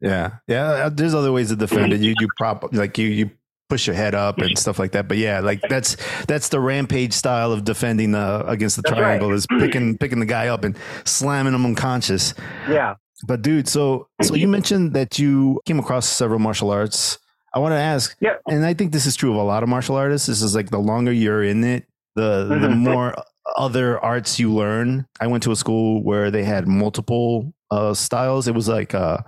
Yeah, 0.00 0.32
yeah. 0.48 0.64
uh, 0.66 0.88
There's 0.90 1.14
other 1.14 1.32
ways 1.32 1.48
to 1.50 1.56
defend 1.56 1.92
it. 1.92 2.00
You 2.00 2.14
you 2.18 2.28
prop 2.36 2.72
like 2.72 2.98
you 2.98 3.08
you 3.08 3.30
push 3.70 3.86
your 3.86 3.96
head 3.96 4.14
up 4.14 4.38
and 4.38 4.58
stuff 4.58 4.78
like 4.78 4.92
that. 4.92 5.08
But 5.08 5.16
yeah, 5.18 5.40
like 5.40 5.60
that's 5.68 5.96
that's 6.26 6.48
the 6.50 6.60
rampage 6.60 7.12
style 7.12 7.52
of 7.52 7.64
defending 7.64 8.12
the 8.12 8.44
against 8.46 8.76
the 8.76 8.82
That's 8.82 8.92
right. 8.92 8.98
triangle 9.00 9.32
is 9.32 9.46
picking 9.58 9.96
picking 9.98 10.20
the 10.20 10.26
guy 10.26 10.48
up 10.48 10.64
and 10.64 10.76
slamming 11.04 11.54
him 11.54 11.64
unconscious. 11.64 12.34
Yeah. 12.68 12.94
But 13.26 13.42
dude, 13.42 13.68
so 13.68 14.08
so 14.22 14.34
you 14.34 14.48
mentioned 14.48 14.92
that 14.94 15.18
you 15.18 15.60
came 15.64 15.78
across 15.78 16.06
several 16.06 16.38
martial 16.38 16.70
arts. 16.70 17.18
I 17.54 17.60
want 17.60 17.70
to 17.72 17.78
ask, 17.78 18.16
Yeah. 18.20 18.34
and 18.48 18.66
I 18.66 18.74
think 18.74 18.90
this 18.90 19.06
is 19.06 19.14
true 19.14 19.30
of 19.30 19.36
a 19.36 19.42
lot 19.44 19.62
of 19.62 19.68
martial 19.68 19.94
artists. 19.94 20.26
This 20.26 20.42
is 20.42 20.56
like 20.56 20.70
the 20.70 20.78
longer 20.80 21.12
you're 21.12 21.44
in 21.44 21.62
it, 21.62 21.86
the 22.16 22.44
the 22.48 22.68
Mhm. 22.68 22.78
more 22.78 23.14
other 23.56 23.98
arts 24.00 24.40
you 24.40 24.52
learn. 24.52 25.06
I 25.20 25.28
went 25.28 25.44
to 25.44 25.52
a 25.52 25.56
school 25.56 26.02
where 26.02 26.32
they 26.32 26.42
had 26.42 26.66
multiple 26.66 27.53
uh, 27.70 27.94
styles. 27.94 28.48
It 28.48 28.54
was 28.54 28.68
like 28.68 28.94
uh, 28.94 29.18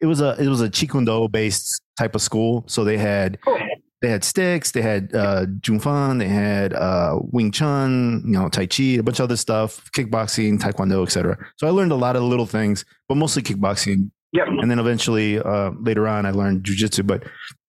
it 0.00 0.06
was 0.06 0.20
a 0.20 0.36
it 0.38 0.48
was 0.48 0.60
a 0.60 0.68
Jeet 0.68 0.90
Kune 0.90 1.04
Do 1.04 1.28
based 1.28 1.80
type 1.98 2.14
of 2.14 2.22
school. 2.22 2.64
So 2.66 2.84
they 2.84 2.98
had 2.98 3.40
Cool. 3.42 3.58
they 4.02 4.08
had 4.10 4.24
sticks, 4.24 4.72
they 4.72 4.82
had 4.82 5.14
uh, 5.14 5.46
Jun 5.60 5.80
Fan, 5.80 6.18
they 6.18 6.28
had 6.28 6.72
uh, 6.74 7.18
Wing 7.32 7.50
Chun, 7.52 8.22
you 8.26 8.32
know, 8.32 8.48
Tai 8.48 8.66
Chi, 8.66 8.82
a 8.98 9.02
bunch 9.02 9.20
of 9.20 9.24
other 9.24 9.36
stuff, 9.36 9.90
kickboxing, 9.92 10.58
Taekwondo, 10.58 11.02
etc. 11.04 11.38
So 11.56 11.66
I 11.66 11.70
learned 11.70 11.92
a 11.92 11.96
lot 11.96 12.16
of 12.16 12.22
little 12.22 12.46
things, 12.46 12.84
but 13.08 13.16
mostly 13.16 13.42
kickboxing. 13.42 14.10
Yep. 14.32 14.48
And 14.48 14.68
then 14.70 14.80
eventually, 14.80 15.38
uh, 15.38 15.70
later 15.80 16.08
on, 16.08 16.26
I 16.26 16.32
learned 16.32 16.64
jujitsu. 16.64 17.06
But 17.06 17.22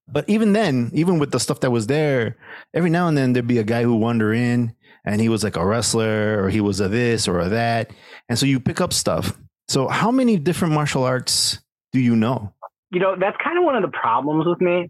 but 0.07 0.27
even 0.27 0.53
then, 0.53 0.89
even 0.93 1.19
with 1.19 1.31
the 1.31 1.39
stuff 1.39 1.59
that 1.61 1.71
was 1.71 1.87
there, 1.87 2.37
every 2.73 2.89
now 2.89 3.07
and 3.07 3.17
then 3.17 3.33
there'd 3.33 3.47
be 3.47 3.59
a 3.59 3.63
guy 3.63 3.83
who 3.83 3.95
wander 3.95 4.33
in, 4.33 4.73
and 5.05 5.21
he 5.21 5.29
was 5.29 5.43
like 5.43 5.55
a 5.55 5.65
wrestler, 5.65 6.43
or 6.43 6.49
he 6.49 6.61
was 6.61 6.79
a 6.79 6.87
this 6.89 7.27
or 7.27 7.39
a 7.39 7.49
that, 7.49 7.91
and 8.29 8.37
so 8.37 8.45
you 8.47 8.59
pick 8.59 8.81
up 8.81 8.93
stuff. 8.93 9.37
So 9.67 9.87
how 9.87 10.11
many 10.11 10.37
different 10.37 10.73
martial 10.73 11.03
arts 11.03 11.59
do 11.91 11.99
you 11.99 12.15
know? 12.15 12.53
you 12.91 13.01
know 13.01 13.15
that's 13.19 13.35
kind 13.43 13.57
of 13.57 13.63
one 13.63 13.75
of 13.75 13.81
the 13.81 13.95
problems 13.95 14.45
with 14.47 14.61
me. 14.61 14.89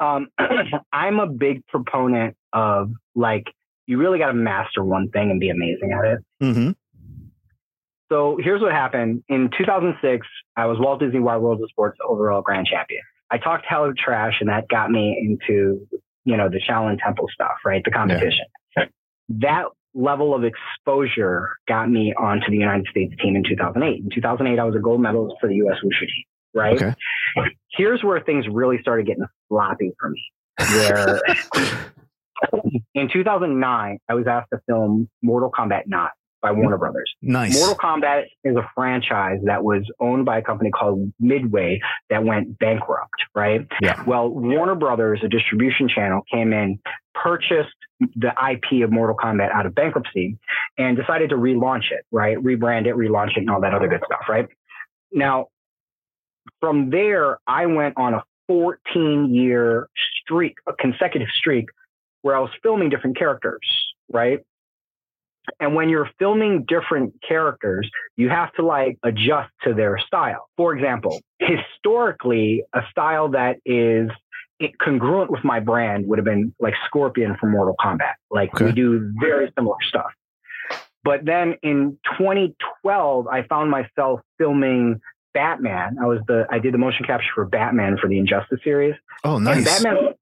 Um, 0.00 0.28
i'm 0.92 1.20
a 1.20 1.26
big 1.26 1.66
proponent 1.68 2.36
of 2.52 2.90
like 3.14 3.44
you 3.86 3.98
really 3.98 4.18
got 4.18 4.28
to 4.28 4.34
master 4.34 4.84
one 4.84 5.10
thing 5.10 5.30
and 5.30 5.40
be 5.40 5.50
amazing 5.50 5.92
at 5.92 6.04
it. 6.04 6.18
Mm-hmm. 6.42 6.70
so 8.10 8.38
here's 8.42 8.60
what 8.60 8.72
happened. 8.72 9.22
In 9.28 9.50
2006 9.56 10.26
i 10.56 10.66
was 10.66 10.78
walt 10.78 11.00
disney 11.00 11.20
wide 11.20 11.38
world 11.38 11.62
of 11.62 11.70
sports 11.70 11.98
overall 12.06 12.42
grand 12.42 12.66
champion. 12.66 13.02
I 13.30 13.38
talked 13.38 13.64
hell 13.66 13.84
of 13.84 13.96
trash 13.96 14.34
and 14.40 14.48
that 14.50 14.68
got 14.68 14.90
me 14.90 15.16
into 15.18 15.86
you 16.24 16.36
know 16.36 16.48
the 16.50 16.60
shaolin 16.60 16.98
temple 17.02 17.28
stuff 17.32 17.56
right? 17.64 17.82
The 17.84 17.90
competition. 17.90 18.46
That 19.30 19.66
level 19.94 20.34
of 20.34 20.42
exposure 20.44 21.50
got 21.68 21.88
me 21.88 22.12
onto 22.18 22.50
the 22.50 22.56
united 22.56 22.86
states 22.90 23.14
team 23.22 23.36
in 23.36 23.44
2008 23.44 24.02
in 24.02 24.10
2008 24.14 24.58
i 24.58 24.64
was 24.64 24.74
a 24.74 24.80
gold 24.80 25.00
medalist 25.00 25.36
for 25.40 25.48
the 25.48 25.54
us 25.54 25.78
wushu 25.84 26.00
team 26.00 26.24
right 26.54 26.82
Okay. 26.82 26.94
here's 27.70 28.02
where 28.02 28.20
things 28.20 28.44
really 28.50 28.78
started 28.80 29.06
getting 29.06 29.24
sloppy 29.48 29.92
for 29.98 30.10
me. 30.10 30.22
Where 30.58 31.20
in 32.94 33.08
2009, 33.12 33.98
I 34.08 34.14
was 34.14 34.26
asked 34.26 34.50
to 34.52 34.60
film 34.66 35.08
Mortal 35.22 35.50
Kombat 35.50 35.82
9 35.86 36.08
by 36.44 36.52
Warner 36.52 36.76
Brothers. 36.76 37.10
Nice. 37.22 37.58
Mortal 37.58 37.74
Kombat 37.74 38.24
is 38.44 38.54
a 38.54 38.70
franchise 38.74 39.38
that 39.44 39.64
was 39.64 39.82
owned 39.98 40.26
by 40.26 40.38
a 40.38 40.42
company 40.42 40.70
called 40.70 41.10
Midway 41.18 41.80
that 42.10 42.22
went 42.22 42.58
bankrupt, 42.58 43.14
right? 43.34 43.66
Yeah. 43.80 44.04
Well, 44.06 44.28
Warner 44.28 44.74
Brothers, 44.74 45.20
a 45.24 45.28
distribution 45.28 45.88
channel, 45.88 46.20
came 46.30 46.52
in, 46.52 46.78
purchased 47.14 47.74
the 47.98 48.28
IP 48.28 48.84
of 48.84 48.92
Mortal 48.92 49.16
Kombat 49.16 49.52
out 49.52 49.64
of 49.64 49.74
bankruptcy, 49.74 50.36
and 50.76 50.98
decided 50.98 51.30
to 51.30 51.36
relaunch 51.36 51.90
it, 51.90 52.04
right? 52.10 52.36
Rebrand 52.36 52.86
it, 52.86 52.94
relaunch 52.94 53.38
it, 53.38 53.38
and 53.38 53.50
all 53.50 53.62
that 53.62 53.72
other 53.72 53.88
good 53.88 54.02
stuff, 54.04 54.28
right? 54.28 54.46
Now, 55.12 55.46
from 56.60 56.90
there, 56.90 57.38
I 57.46 57.64
went 57.64 57.94
on 57.96 58.12
a 58.12 58.22
14 58.48 59.34
year 59.34 59.88
streak, 60.20 60.56
a 60.66 60.74
consecutive 60.74 61.28
streak, 61.34 61.70
where 62.20 62.36
I 62.36 62.40
was 62.40 62.50
filming 62.62 62.90
different 62.90 63.16
characters, 63.16 63.66
right? 64.12 64.40
And 65.60 65.74
when 65.74 65.88
you're 65.88 66.08
filming 66.18 66.64
different 66.66 67.14
characters, 67.26 67.88
you 68.16 68.28
have 68.30 68.52
to 68.54 68.62
like 68.64 68.98
adjust 69.02 69.50
to 69.64 69.74
their 69.74 69.98
style. 69.98 70.48
For 70.56 70.74
example, 70.74 71.20
historically, 71.38 72.64
a 72.72 72.82
style 72.90 73.28
that 73.30 73.56
is 73.64 74.10
congruent 74.80 75.30
with 75.30 75.44
my 75.44 75.60
brand 75.60 76.06
would 76.06 76.18
have 76.18 76.24
been 76.24 76.54
like 76.60 76.74
Scorpion 76.86 77.36
from 77.38 77.50
Mortal 77.50 77.74
Kombat. 77.78 78.14
Like 78.30 78.54
Okay. 78.54 78.66
we 78.66 78.72
do 78.72 79.12
very 79.20 79.52
similar 79.56 79.76
stuff. 79.88 80.10
But 81.02 81.24
then 81.26 81.56
in 81.62 81.98
2012, 82.18 83.26
I 83.28 83.42
found 83.42 83.70
myself 83.70 84.20
filming 84.38 85.00
Batman. 85.34 85.98
I 86.00 86.06
was 86.06 86.20
the 86.28 86.46
I 86.50 86.58
did 86.58 86.72
the 86.72 86.78
motion 86.78 87.04
capture 87.04 87.28
for 87.34 87.44
Batman 87.44 87.98
for 88.00 88.08
the 88.08 88.18
Injustice 88.18 88.60
series. 88.64 88.94
Oh, 89.24 89.36
And 89.36 89.44
nice. 89.44 89.64
Batman, 89.64 90.14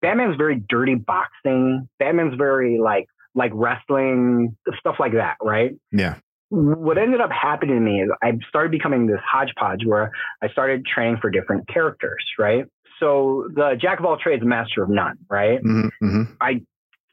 Batman's 0.00 0.36
very 0.36 0.62
dirty 0.68 0.94
boxing. 0.94 1.88
Batman's 1.98 2.36
very 2.38 2.78
like 2.78 3.06
like 3.34 3.52
wrestling 3.54 4.56
stuff 4.78 4.96
like 4.98 5.12
that, 5.12 5.36
right? 5.42 5.72
Yeah. 5.92 6.16
What 6.50 6.98
ended 6.98 7.20
up 7.20 7.30
happening 7.30 7.76
to 7.76 7.80
me 7.80 8.02
is 8.02 8.10
I 8.22 8.32
started 8.48 8.72
becoming 8.72 9.06
this 9.06 9.20
hodgepodge 9.24 9.84
where 9.84 10.10
I 10.42 10.48
started 10.48 10.84
training 10.84 11.18
for 11.20 11.30
different 11.30 11.68
characters, 11.68 12.24
right? 12.38 12.64
So 12.98 13.48
the 13.54 13.76
jack 13.80 14.00
of 14.00 14.04
all 14.04 14.16
trades, 14.16 14.42
master 14.44 14.82
of 14.82 14.90
none, 14.90 15.16
right? 15.28 15.60
hmm 15.60 15.88
hmm 16.00 16.22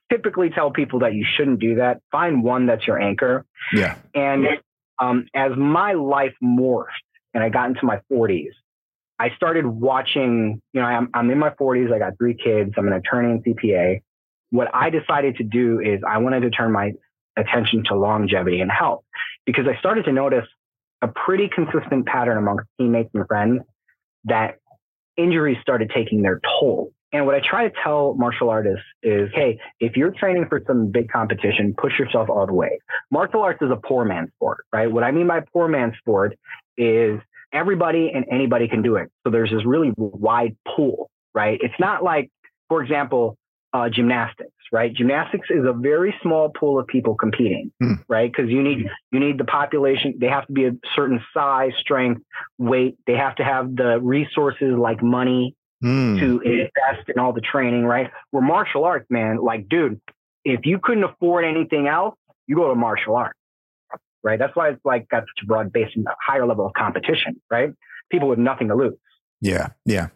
Typically 0.09 0.49
tell 0.49 0.71
people 0.71 0.99
that 0.99 1.13
you 1.13 1.25
shouldn't 1.35 1.59
do 1.59 1.75
that. 1.75 1.97
Find 2.13 2.41
one 2.41 2.65
that's 2.65 2.87
your 2.87 2.97
anchor. 2.97 3.45
Yeah. 3.73 3.97
And 4.15 4.45
um, 4.99 5.25
as 5.35 5.51
my 5.57 5.93
life 5.93 6.33
morphed 6.41 6.85
and 7.33 7.43
I 7.43 7.49
got 7.49 7.67
into 7.67 7.85
my 7.85 7.99
40s, 8.09 8.51
I 9.19 9.29
started 9.35 9.65
watching, 9.65 10.61
you 10.73 10.81
know, 10.81 10.87
I'm, 10.87 11.09
I'm 11.13 11.29
in 11.29 11.39
my 11.39 11.49
40s, 11.49 11.91
I 11.91 11.99
got 11.99 12.13
three 12.17 12.35
kids, 12.35 12.71
I'm 12.77 12.87
an 12.87 12.93
attorney 12.93 13.31
and 13.31 13.43
CPA. 13.43 14.01
What 14.49 14.73
I 14.73 14.89
decided 14.89 15.37
to 15.37 15.43
do 15.43 15.79
is 15.79 16.01
I 16.07 16.17
wanted 16.19 16.41
to 16.41 16.49
turn 16.49 16.71
my 16.71 16.93
attention 17.37 17.83
to 17.85 17.95
longevity 17.95 18.61
and 18.61 18.71
health 18.71 19.03
because 19.45 19.65
I 19.67 19.77
started 19.79 20.05
to 20.05 20.11
notice 20.11 20.45
a 21.01 21.07
pretty 21.07 21.49
consistent 21.53 22.05
pattern 22.05 22.37
amongst 22.37 22.65
teammates 22.79 23.09
and 23.13 23.27
friends 23.27 23.61
that 24.25 24.55
injuries 25.15 25.57
started 25.61 25.91
taking 25.93 26.21
their 26.21 26.39
toll. 26.59 26.91
And 27.13 27.25
what 27.25 27.35
I 27.35 27.39
try 27.39 27.67
to 27.67 27.73
tell 27.83 28.15
martial 28.15 28.49
artists 28.49 28.83
is, 29.01 29.29
hey, 29.33 29.59
if 29.79 29.95
you're 29.95 30.11
training 30.11 30.47
for 30.49 30.61
some 30.67 30.91
big 30.91 31.09
competition, 31.09 31.73
push 31.77 31.97
yourself 31.97 32.29
all 32.29 32.45
the 32.45 32.53
way. 32.53 32.79
Martial 33.11 33.41
arts 33.41 33.61
is 33.61 33.71
a 33.71 33.77
poor 33.77 34.03
man's 34.03 34.29
sport, 34.35 34.65
right? 34.73 34.91
What 34.91 35.03
I 35.03 35.11
mean 35.11 35.27
by 35.27 35.41
poor 35.53 35.67
man's 35.67 35.97
sport 35.99 36.37
is 36.77 37.19
everybody 37.53 38.11
and 38.13 38.25
anybody 38.29 38.67
can 38.67 38.81
do 38.81 38.97
it. 38.97 39.09
So 39.23 39.31
there's 39.31 39.51
this 39.51 39.65
really 39.65 39.93
wide 39.95 40.57
pool, 40.67 41.09
right? 41.33 41.57
It's 41.61 41.79
not 41.79 42.03
like, 42.03 42.29
for 42.67 42.83
example, 42.83 43.37
uh, 43.77 43.89
gymnastics, 43.89 44.51
right? 44.71 44.91
Gymnastics 44.93 45.47
is 45.49 45.63
a 45.65 45.73
very 45.73 46.13
small 46.21 46.49
pool 46.49 46.79
of 46.79 46.87
people 46.87 47.15
competing, 47.15 47.71
Hmm. 47.81 47.93
right? 48.07 48.31
Because 48.31 48.49
you 48.49 48.61
need 48.63 48.79
you 49.11 49.19
need 49.19 49.37
the 49.37 49.45
population. 49.45 50.15
They 50.19 50.27
have 50.27 50.45
to 50.47 50.53
be 50.53 50.65
a 50.65 50.71
certain 50.95 51.19
size, 51.33 51.73
strength, 51.79 52.21
weight. 52.57 52.97
They 53.07 53.13
have 53.25 53.35
to 53.35 53.43
have 53.43 53.75
the 53.75 53.99
resources 54.01 54.71
like 54.87 55.01
money 55.03 55.55
Mm. 55.83 56.19
to 56.19 56.39
invest 56.41 57.07
in 57.07 57.19
all 57.19 57.33
the 57.33 57.41
training, 57.41 57.85
right? 57.85 58.09
Where 58.31 58.41
martial 58.41 58.83
arts, 58.83 59.05
man, 59.11 59.37
like, 59.37 59.69
dude, 59.69 60.01
if 60.43 60.65
you 60.65 60.79
couldn't 60.79 61.03
afford 61.03 61.45
anything 61.45 61.87
else, 61.87 62.15
you 62.47 62.55
go 62.55 62.67
to 62.69 62.73
martial 62.73 63.15
arts, 63.15 63.37
right? 64.23 64.39
That's 64.39 64.55
why 64.55 64.69
it's 64.69 64.83
like 64.83 65.07
got 65.09 65.21
such 65.21 65.43
a 65.43 65.45
broad 65.45 65.71
base 65.71 65.91
and 65.95 66.03
a 66.07 66.15
higher 66.19 66.47
level 66.47 66.65
of 66.65 66.73
competition, 66.73 67.39
right? 67.51 67.69
People 68.09 68.27
with 68.27 68.39
nothing 68.39 68.69
to 68.69 68.75
lose. 68.75 68.97
Yeah, 69.39 69.67
yeah, 69.85 70.07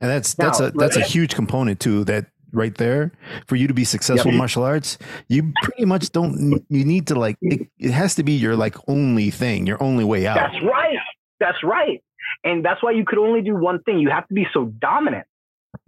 and 0.00 0.10
that's 0.10 0.32
that's 0.32 0.60
Now, 0.60 0.66
a 0.68 0.70
that's 0.70 0.96
a 0.96 1.02
huge 1.02 1.34
component 1.34 1.78
too. 1.78 2.04
That 2.04 2.24
right 2.56 2.74
there, 2.74 3.12
for 3.46 3.54
you 3.56 3.68
to 3.68 3.74
be 3.74 3.84
successful 3.84 4.30
in 4.32 4.36
martial 4.38 4.64
arts, 4.64 4.98
you 5.28 5.52
pretty 5.62 5.84
much 5.84 6.10
don't. 6.10 6.64
You 6.68 6.84
need 6.84 7.06
to 7.08 7.14
like 7.14 7.36
it, 7.42 7.68
it 7.78 7.90
has 7.92 8.14
to 8.16 8.22
be 8.24 8.32
your 8.32 8.56
like 8.56 8.76
only 8.88 9.30
thing, 9.30 9.66
your 9.66 9.80
only 9.82 10.04
way 10.04 10.26
out. 10.26 10.36
That's 10.36 10.64
right. 10.64 10.98
That's 11.38 11.62
right. 11.62 12.02
And 12.42 12.64
that's 12.64 12.82
why 12.82 12.90
you 12.92 13.04
could 13.04 13.18
only 13.18 13.42
do 13.42 13.54
one 13.54 13.82
thing. 13.82 13.98
You 13.98 14.10
have 14.10 14.26
to 14.28 14.34
be 14.34 14.46
so 14.52 14.64
dominant, 14.66 15.26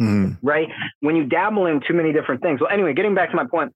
Mhm. 0.01 0.39
right? 0.43 0.69
When 1.01 1.17
you 1.17 1.25
dabble 1.25 1.67
in 1.67 1.81
too 1.87 1.95
many 1.95 2.13
different 2.13 2.43
things. 2.43 2.61
Well, 2.61 2.71
anyway, 2.71 2.93
getting 2.95 3.15
back 3.15 3.31
to 3.31 3.37
my 3.37 3.47
point, 3.47 3.73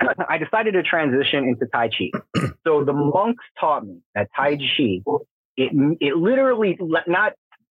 I 0.28 0.38
decided 0.38 0.72
to 0.74 0.82
transition 0.82 1.44
into 1.44 1.66
Tai 1.72 1.88
Chi. 1.88 2.10
So 2.66 2.84
the 2.84 2.92
monks 2.92 3.44
taught 3.58 3.84
me 3.86 3.98
that 4.14 4.28
Tai 4.36 4.56
Chi, 4.56 5.00
it, 5.56 5.72
it 6.00 6.16
literally, 6.16 6.78
not 7.08 7.32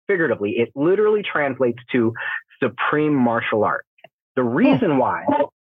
figuratively, 0.07 0.51
it 0.57 0.69
literally 0.75 1.23
translates 1.23 1.79
to 1.91 2.13
supreme 2.61 3.15
martial 3.15 3.63
art. 3.63 3.85
The 4.35 4.43
reason 4.43 4.97
why, 4.97 5.25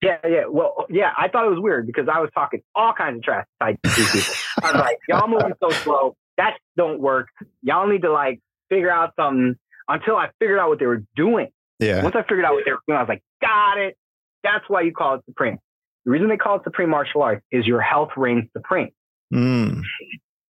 yeah, 0.01 0.17
yeah, 0.27 0.43
well, 0.49 0.85
yeah, 0.89 1.11
I 1.17 1.27
thought 1.29 1.45
it 1.45 1.49
was 1.49 1.59
weird 1.59 1.87
because 1.87 2.07
I 2.13 2.19
was 2.19 2.29
talking 2.33 2.61
all 2.75 2.93
kinds 2.93 3.17
of 3.17 3.23
trash 3.23 3.45
to 3.61 3.65
Tai 3.65 3.77
Chi 3.85 4.11
people. 4.11 4.33
I 4.63 4.71
was 4.71 4.81
like, 4.81 4.97
y'all 5.07 5.27
moving 5.27 5.53
so 5.61 5.69
slow. 5.69 6.15
That 6.37 6.57
don't 6.77 6.99
work. 6.99 7.27
Y'all 7.61 7.87
need 7.87 8.01
to 8.03 8.11
like 8.11 8.39
figure 8.69 8.91
out 8.91 9.13
something 9.17 9.55
until 9.87 10.15
I 10.15 10.29
figured 10.39 10.59
out 10.59 10.69
what 10.69 10.79
they 10.79 10.85
were 10.85 11.03
doing. 11.15 11.47
Yeah, 11.79 12.03
Once 12.03 12.15
I 12.15 12.23
figured 12.23 12.43
out 12.43 12.53
what 12.53 12.65
they 12.65 12.71
were 12.71 12.79
doing, 12.87 12.97
I 12.97 13.01
was 13.01 13.09
like, 13.09 13.23
got 13.41 13.77
it. 13.77 13.97
That's 14.43 14.65
why 14.67 14.81
you 14.81 14.91
call 14.91 15.15
it 15.15 15.21
supreme. 15.25 15.57
The 16.05 16.11
reason 16.11 16.27
they 16.29 16.37
call 16.37 16.57
it 16.57 16.63
supreme 16.63 16.89
martial 16.89 17.21
arts 17.21 17.43
is 17.51 17.65
your 17.65 17.81
health 17.81 18.09
reigns 18.17 18.49
supreme. 18.55 18.89
Mm. 19.33 19.81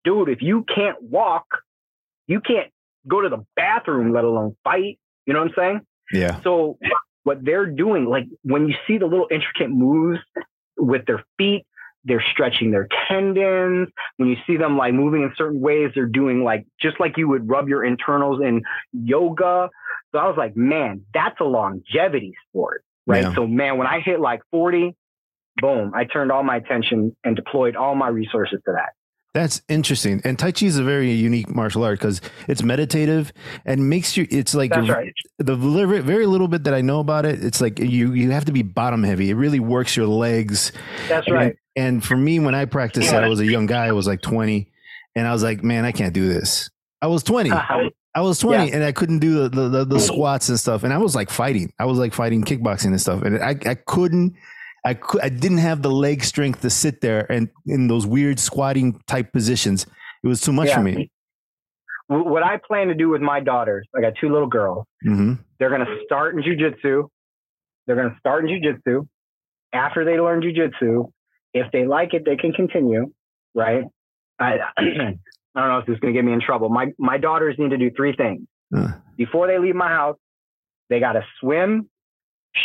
Dude, 0.04 0.30
if 0.30 0.42
you 0.42 0.64
can't 0.64 1.02
walk, 1.02 1.46
you 2.28 2.42
can't 2.42 2.70
go 3.08 3.22
to 3.22 3.30
the 3.30 3.46
bathroom, 3.56 4.14
let 4.14 4.24
alone 4.24 4.56
fight. 4.64 5.00
You 5.26 5.34
know 5.34 5.40
what 5.40 5.50
I'm 5.50 5.54
saying? 5.56 5.82
yeah, 6.12 6.42
So 6.42 6.78
what 7.24 7.44
they're 7.44 7.66
doing, 7.66 8.06
like 8.06 8.26
when 8.44 8.68
you 8.68 8.76
see 8.88 8.98
the 8.98 9.06
little 9.06 9.28
intricate 9.32 9.70
moves 9.70 10.20
with 10.78 11.06
their 11.06 11.24
feet, 11.38 11.66
they're 12.06 12.24
stretching 12.34 12.72
their 12.72 12.88
tendons. 13.08 13.88
When 14.18 14.30
you 14.30 14.36
see 14.46 14.58
them 14.58 14.78
like 14.78 14.94
moving 14.94 15.24
in 15.24 15.32
certain 15.38 15.62
ways, 15.62 15.92
they're 15.96 16.06
doing 16.06 16.44
like 16.44 16.66
just 16.82 17.00
like 17.00 17.18
you 17.18 17.30
would 17.30 17.48
rub 17.48 17.70
your 17.70 17.84
internals 17.84 18.42
in 18.42 18.62
yoga. 18.92 19.70
So 20.12 20.20
I 20.20 20.28
was 20.28 20.36
like, 20.38 20.56
man, 20.56 21.06
that's 21.14 21.40
a 21.40 21.46
longevity 21.46 22.34
sport, 22.50 22.84
right? 23.08 23.24
Yeah. 23.24 23.34
So 23.34 23.48
man, 23.48 23.78
when 23.78 23.88
I 23.88 24.02
hit 24.02 24.20
like 24.20 24.42
40, 24.52 24.96
boom, 25.62 25.94
I 25.96 26.04
turned 26.04 26.32
all 26.32 26.44
my 26.44 26.58
attention 26.58 27.16
and 27.24 27.36
deployed 27.36 27.76
all 27.76 27.96
my 27.96 28.10
resources 28.10 28.60
to 28.66 28.74
that. 28.74 28.94
That's 29.34 29.62
interesting. 29.68 30.22
And 30.24 30.38
Tai 30.38 30.52
Chi 30.52 30.68
is 30.68 30.78
a 30.78 30.84
very 30.84 31.12
unique 31.12 31.50
martial 31.54 31.84
art 31.84 32.00
because 32.00 32.22
it's 32.48 32.62
meditative 32.62 33.34
and 33.66 33.90
makes 33.90 34.16
you. 34.16 34.28
It's 34.30 34.54
like 34.54 34.72
right. 34.76 35.14
the 35.40 35.56
very, 35.56 36.28
little 36.28 36.48
bit 36.48 36.66
that 36.66 36.74
I 36.74 36.82
know 36.82 37.00
about 37.00 37.26
it. 37.26 37.44
It's 37.44 37.60
like 37.60 37.80
you 37.80 38.14
you 38.14 38.32
have 38.32 38.46
to 38.46 38.52
be 38.52 38.62
bottom 38.62 39.04
heavy. 39.04 39.30
It 39.30 39.36
really 39.36 39.60
works 39.60 39.98
your 39.98 40.08
legs. 40.08 40.72
That's 41.10 41.28
And- 41.28 41.36
right. 41.36 41.56
And 41.76 42.04
for 42.04 42.16
me, 42.16 42.40
when 42.40 42.54
I 42.54 42.66
practiced 42.66 43.12
it, 43.12 43.16
I 43.16 43.28
was 43.28 43.40
a 43.40 43.46
young 43.46 43.66
guy. 43.66 43.88
I 43.88 43.94
was 43.94 44.06
like 44.06 44.22
20. 44.22 44.70
And 45.16 45.28
I 45.28 45.34
was 45.34 45.44
like, 45.44 45.64
man, 45.64 45.86
I 45.86 45.92
can't 45.92 46.14
do 46.14 46.28
this. 46.28 46.70
I 47.02 47.08
was 47.08 47.24
20. 47.24 47.50
Uh, 47.52 47.90
I 48.16 48.22
was 48.22 48.38
20 48.40 48.72
and 48.72 48.84
I 48.84 48.92
couldn't 48.92 49.20
do 49.20 49.44
the, 49.44 49.50
the, 49.50 49.62
the, 49.70 49.86
the 49.86 49.96
mm-hmm. 49.96 50.06
squats 50.06 50.50
and 50.50 50.60
stuff. 50.60 50.84
And 50.84 50.94
I 50.94 50.98
was 50.98 51.16
like 51.16 51.32
fighting. 51.32 51.74
I 51.80 51.86
was 51.86 51.98
like 51.98 52.14
fighting 52.14 52.44
kickboxing 52.44 52.88
and 52.88 53.02
stuff. 53.02 53.24
And 53.24 53.42
I, 53.44 53.56
I 53.66 53.74
couldn't, 53.74 54.36
I 54.86 54.94
could, 54.96 55.22
I 55.22 55.30
didn't 55.30 55.60
have 55.60 55.82
the 55.82 55.90
leg 55.92 56.24
strength 56.24 56.62
to 56.62 56.70
sit 56.70 57.02
there 57.02 57.32
and 57.32 57.50
in 57.66 57.88
those 57.88 58.06
weird 58.06 58.40
squatting 58.40 59.00
type 59.08 59.32
positions. 59.32 59.86
It 60.24 60.28
was 60.28 60.42
too 60.42 60.52
much 60.54 60.68
Yeah. 60.70 60.76
for 60.78 60.82
me. 60.84 61.10
What 62.08 62.44
I 62.44 62.58
plan 62.68 62.88
to 62.88 62.94
do 62.94 63.10
with 63.10 63.22
my 63.22 63.40
daughters, 63.40 63.88
I 63.96 64.02
got 64.02 64.14
two 64.20 64.30
little 64.30 64.48
girls. 64.48 64.86
hmm 65.04 65.34
They're 65.58 65.70
going 65.70 65.86
to 65.86 65.98
start 66.06 66.36
in 66.36 66.44
jujitsu. 66.44 67.08
They're 67.88 67.96
going 67.96 68.10
to 68.12 68.20
start 68.20 68.48
in 68.48 68.50
jujitsu. 68.62 69.08
After 69.72 70.04
they 70.06 70.20
learn 70.20 70.42
jujitsu, 70.42 71.10
if 71.54 71.72
they 71.72 71.86
like 71.88 72.14
it, 72.14 72.26
they 72.26 72.36
can 72.36 72.52
continue, 72.52 73.12
right? 73.56 73.86
I, 74.38 74.58
I 74.78 74.82
don't 75.56 75.70
know 75.70 75.78
if 75.80 75.86
this 75.86 75.94
is 75.96 76.00
going 76.02 76.14
to 76.14 76.18
get 76.18 76.26
me 76.26 76.34
in 76.34 76.42
trouble. 76.42 76.68
My 76.70 76.88
my 76.98 77.18
daughters 77.18 77.56
need 77.58 77.70
to 77.70 77.78
do 77.78 77.90
three 77.96 78.14
things 78.16 78.42
Uh, 78.76 78.92
before 79.18 79.48
they 79.48 79.58
leave 79.60 79.76
my 79.76 79.88
house. 79.90 80.18
They 80.90 81.00
got 81.00 81.14
to 81.14 81.24
swim, 81.40 81.90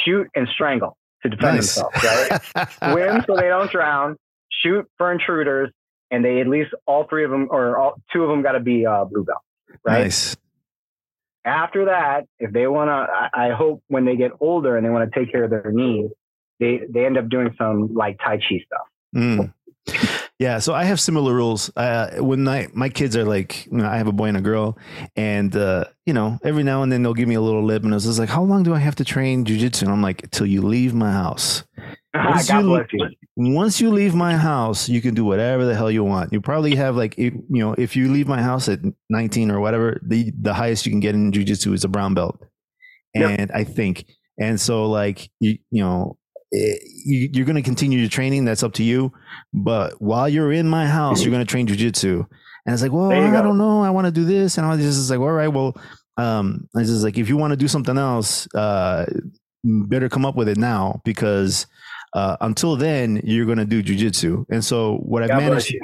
shoot, 0.04 0.26
and 0.35 0.48
strangle 0.48 0.97
to 1.22 1.28
defend 1.28 1.57
nice. 1.57 1.74
themselves. 1.74 2.04
Right? 2.04 2.68
swim 2.92 3.24
so 3.26 3.37
they 3.37 3.48
don't 3.48 3.70
drown, 3.70 4.16
shoot 4.50 4.88
for 4.96 5.12
intruders, 5.12 5.70
and 6.11 6.24
they 6.24 6.40
at 6.40 6.48
least 6.48 6.70
all 6.87 7.07
three 7.09 7.24
of 7.24 7.31
them 7.31 7.48
or 7.50 7.76
all 7.76 7.94
two 8.12 8.22
of 8.22 8.31
them 8.31 8.42
got 8.42 8.52
to 8.52 8.61
be 8.61 8.87
uh, 8.87 9.04
blue 9.04 9.24
belt. 9.24 9.42
Right? 9.85 10.04
Nice. 10.04 10.37
after 11.44 11.87
that, 11.87 12.26
if 12.38 12.52
they 12.52 12.66
want 12.66 12.88
to, 12.88 12.92
I, 12.92 13.48
I 13.48 13.54
hope 13.54 13.83
when 13.88 14.04
they 14.04 14.16
get 14.16 14.33
older 14.40 14.76
and 14.76 14.85
they 14.85 14.90
want 14.90 15.11
to 15.11 15.18
take 15.18 15.31
care 15.31 15.44
of 15.44 15.50
their 15.50 15.70
knees, 15.72 16.11
they, 16.61 16.81
they 16.88 17.07
end 17.07 17.18
up 17.18 17.28
doing 17.28 17.54
some 17.59 17.94
like 17.94 18.18
Tai 18.18 18.38
Chi 18.38 18.61
stuff. 18.66 18.87
Mm. 19.14 19.52
Yeah, 20.38 20.61
so 20.61 20.72
I 20.72 20.85
have 20.85 21.01
similar 21.01 21.35
rules. 21.35 21.68
Uh, 21.77 22.11
when 22.20 22.44
my 22.44 22.68
my 22.72 22.88
kids 22.88 23.16
are 23.16 23.24
like, 23.24 23.66
you 23.66 23.79
know, 23.79 23.88
I 23.88 23.96
have 23.96 24.07
a 24.07 24.12
boy 24.12 24.27
and 24.27 24.37
a 24.37 24.40
girl, 24.40 24.79
and 25.16 25.55
uh, 25.57 25.87
you 26.07 26.12
know, 26.14 26.38
every 26.44 26.62
now 26.62 26.85
and 26.85 26.92
then 26.92 27.03
they'll 27.03 27.12
give 27.14 27.27
me 27.29 27.35
a 27.35 27.40
little 27.40 27.64
lip, 27.64 27.83
and 27.83 27.92
it's 27.92 28.05
just 28.05 28.20
like, 28.20 28.29
how 28.29 28.44
long 28.44 28.62
do 28.62 28.72
I 28.72 28.79
have 28.79 28.94
to 28.96 29.05
train 29.05 29.44
jujitsu? 29.44 29.83
And 29.83 29.90
I'm 29.90 30.01
like, 30.03 30.31
till 30.31 30.46
you 30.46 30.62
leave 30.62 30.94
my 30.94 31.11
house. 31.11 31.64
Once 32.14 32.48
you- 32.62 32.85
you. 32.92 33.09
Once 33.37 33.81
you 33.81 33.90
leave 33.90 34.14
my 34.14 34.37
house, 34.37 34.88
you 34.88 35.01
can 35.01 35.14
do 35.14 35.24
whatever 35.24 35.64
the 35.64 35.74
hell 35.74 35.90
you 35.90 36.03
want. 36.03 36.33
You 36.33 36.40
probably 36.40 36.74
have 36.77 36.96
like, 36.96 37.16
you 37.18 37.44
know, 37.48 37.72
if 37.74 37.94
you 37.94 38.11
leave 38.11 38.27
my 38.27 38.42
house 38.42 38.68
at 38.68 38.81
19 39.11 39.51
or 39.53 39.61
whatever, 39.61 40.01
the 40.05 40.33
the 40.40 40.55
highest 40.55 40.87
you 40.87 40.92
can 40.92 41.01
get 41.01 41.14
in 41.14 41.31
jujitsu 41.33 41.72
is 41.74 41.85
a 41.85 41.88
brown 41.88 42.14
belt, 42.14 42.40
Yep. 43.14 43.38
and 43.40 43.51
I 43.53 43.64
think, 43.64 44.07
and 44.40 44.61
so 44.61 44.87
like 44.87 45.31
you 45.40 45.59
you 45.70 45.83
know. 45.83 46.16
Eh, 46.52 46.74
You, 47.04 47.28
you're 47.32 47.46
going 47.46 47.56
to 47.56 47.62
continue 47.62 47.98
your 47.98 48.08
training. 48.08 48.44
That's 48.44 48.62
up 48.62 48.72
to 48.74 48.82
you. 48.82 49.12
But 49.52 50.00
while 50.00 50.28
you're 50.28 50.52
in 50.52 50.68
my 50.68 50.87
house, 50.87 51.22
you're 51.22 51.32
going 51.32 51.44
to 51.44 51.50
train 51.50 51.66
jujitsu. 51.66 52.26
And 52.66 52.72
it's 52.74 52.82
like, 52.82 52.92
well, 52.92 53.11
I 53.12 53.30
go. 53.30 53.42
don't 53.42 53.58
know. 53.58 53.82
I 53.82 53.90
want 53.90 54.06
to 54.06 54.11
do 54.11 54.24
this. 54.24 54.58
And 54.58 54.66
I 54.66 54.70
was 54.74 54.80
just 54.84 55.11
like, 55.11 55.20
all 55.20 55.32
right, 55.32 55.48
well, 55.48 55.74
um, 56.18 56.68
just 56.76 57.02
like, 57.04 57.16
if 57.16 57.28
you 57.28 57.37
want 57.37 57.52
to 57.52 57.56
do 57.56 57.68
something 57.68 57.96
else, 57.96 58.46
uh, 58.54 59.06
better 59.64 60.08
come 60.08 60.26
up 60.26 60.37
with 60.37 60.48
it 60.48 60.58
now 60.58 61.00
because 61.04 61.66
uh, 62.14 62.37
until 62.40 62.76
then, 62.76 63.20
you're 63.24 63.46
going 63.46 63.58
to 63.58 63.64
do 63.64 63.82
jujitsu. 63.82 64.44
And 64.50 64.64
so 64.64 64.96
what 64.98 65.22
I've 65.22 65.30
God 65.30 65.42
managed, 65.42 65.74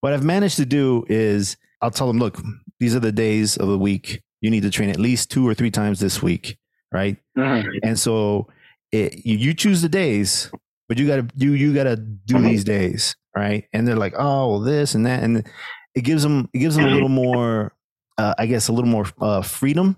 what 0.00 0.12
I've 0.12 0.24
managed 0.24 0.56
to 0.56 0.66
do 0.66 1.04
is 1.08 1.56
I'll 1.80 1.90
tell 1.90 2.06
them, 2.08 2.18
look, 2.18 2.38
these 2.80 2.94
are 2.94 3.00
the 3.00 3.12
days 3.12 3.56
of 3.56 3.68
the 3.68 3.78
week. 3.78 4.22
You 4.40 4.50
need 4.50 4.62
to 4.62 4.70
train 4.70 4.90
at 4.90 4.98
least 4.98 5.30
two 5.30 5.46
or 5.48 5.54
three 5.54 5.70
times 5.70 6.00
this 6.00 6.22
week, 6.22 6.58
right? 6.92 7.16
Mhm. 7.38 7.64
And 7.84 7.98
so 7.98 8.48
it, 8.92 9.24
you, 9.26 9.36
you 9.36 9.54
choose 9.54 9.82
the 9.82 9.88
days, 9.88 10.50
but 10.88 10.98
you 10.98 11.06
gotta 11.06 11.26
you 11.34 11.52
you 11.52 11.74
gotta 11.74 11.96
do 11.96 12.36
these 12.42 12.64
days, 12.64 13.16
right? 13.34 13.64
And 13.72 13.88
they're 13.88 13.96
like, 13.96 14.14
oh, 14.16 14.48
well, 14.50 14.60
this 14.60 14.94
and 14.94 15.06
that, 15.06 15.22
and 15.22 15.46
it 15.94 16.02
gives 16.02 16.22
them 16.22 16.48
it 16.52 16.58
gives 16.58 16.76
them 16.76 16.84
a 16.84 16.90
little 16.90 17.08
more, 17.08 17.74
uh, 18.18 18.34
I 18.38 18.46
guess, 18.46 18.68
a 18.68 18.72
little 18.72 18.90
more 18.90 19.06
uh, 19.20 19.42
freedom. 19.42 19.96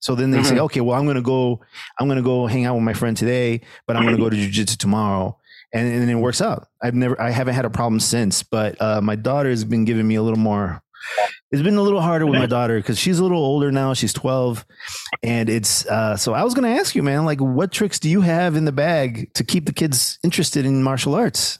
So 0.00 0.14
then 0.14 0.30
they 0.30 0.42
say, 0.44 0.58
okay, 0.60 0.80
well, 0.82 0.98
I'm 0.98 1.06
gonna 1.06 1.22
go, 1.22 1.60
I'm 1.98 2.06
gonna 2.06 2.22
go 2.22 2.46
hang 2.46 2.64
out 2.66 2.74
with 2.74 2.84
my 2.84 2.92
friend 2.92 3.16
today, 3.16 3.62
but 3.86 3.96
I'm 3.96 4.04
gonna 4.04 4.18
go 4.18 4.28
to 4.28 4.36
jujitsu 4.36 4.76
tomorrow, 4.76 5.38
and, 5.72 5.88
and 5.88 6.10
it 6.10 6.14
works 6.16 6.40
out. 6.42 6.68
I've 6.82 6.94
never, 6.94 7.20
I 7.20 7.30
haven't 7.30 7.54
had 7.54 7.64
a 7.64 7.70
problem 7.70 7.98
since, 7.98 8.42
but 8.42 8.80
uh, 8.80 9.00
my 9.00 9.16
daughter 9.16 9.48
has 9.48 9.64
been 9.64 9.84
giving 9.84 10.06
me 10.06 10.16
a 10.16 10.22
little 10.22 10.38
more. 10.38 10.82
It's 11.50 11.62
been 11.62 11.76
a 11.76 11.82
little 11.82 12.00
harder 12.00 12.26
with 12.26 12.38
my 12.38 12.46
daughter 12.46 12.76
because 12.78 12.98
she's 12.98 13.18
a 13.18 13.22
little 13.22 13.38
older 13.44 13.70
now. 13.70 13.94
She's 13.94 14.12
12, 14.12 14.66
and 15.22 15.48
it's 15.48 15.86
uh, 15.86 16.16
so 16.16 16.34
I 16.34 16.42
was 16.42 16.54
going 16.54 16.64
to 16.72 16.80
ask 16.80 16.94
you, 16.94 17.02
man, 17.02 17.24
like, 17.24 17.40
what 17.40 17.70
tricks 17.72 17.98
do 17.98 18.08
you 18.10 18.20
have 18.22 18.56
in 18.56 18.64
the 18.64 18.72
bag 18.72 19.32
to 19.34 19.44
keep 19.44 19.66
the 19.66 19.72
kids 19.72 20.18
interested 20.24 20.66
in 20.66 20.82
martial 20.82 21.14
arts? 21.14 21.58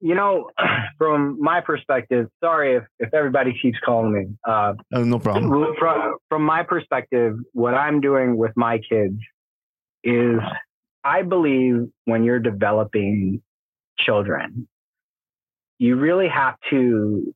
You 0.00 0.14
know, 0.14 0.50
from 0.98 1.38
my 1.40 1.60
perspective, 1.60 2.28
sorry 2.42 2.76
if, 2.76 2.84
if 2.98 3.12
everybody 3.12 3.58
keeps 3.60 3.78
calling 3.84 4.12
me. 4.12 4.26
Uh, 4.46 4.74
Oh, 4.92 5.02
no 5.02 5.18
problem. 5.18 5.74
from, 5.78 6.16
from 6.28 6.42
my 6.42 6.62
perspective, 6.62 7.36
what 7.52 7.74
I'm 7.74 8.00
doing 8.00 8.36
with 8.36 8.52
my 8.54 8.78
kids 8.78 9.18
is 10.04 10.38
I 11.02 11.22
believe 11.22 11.86
when 12.04 12.22
you're 12.24 12.38
developing 12.38 13.42
children, 13.98 14.68
you 15.78 15.96
really 15.96 16.28
have 16.28 16.54
to 16.70 17.34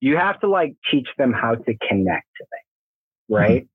you 0.00 0.16
have 0.16 0.40
to 0.40 0.48
like 0.48 0.76
teach 0.90 1.08
them 1.16 1.32
how 1.32 1.54
to 1.54 1.74
connect 1.88 2.26
to 2.36 2.44
things, 2.44 3.28
right? 3.28 3.68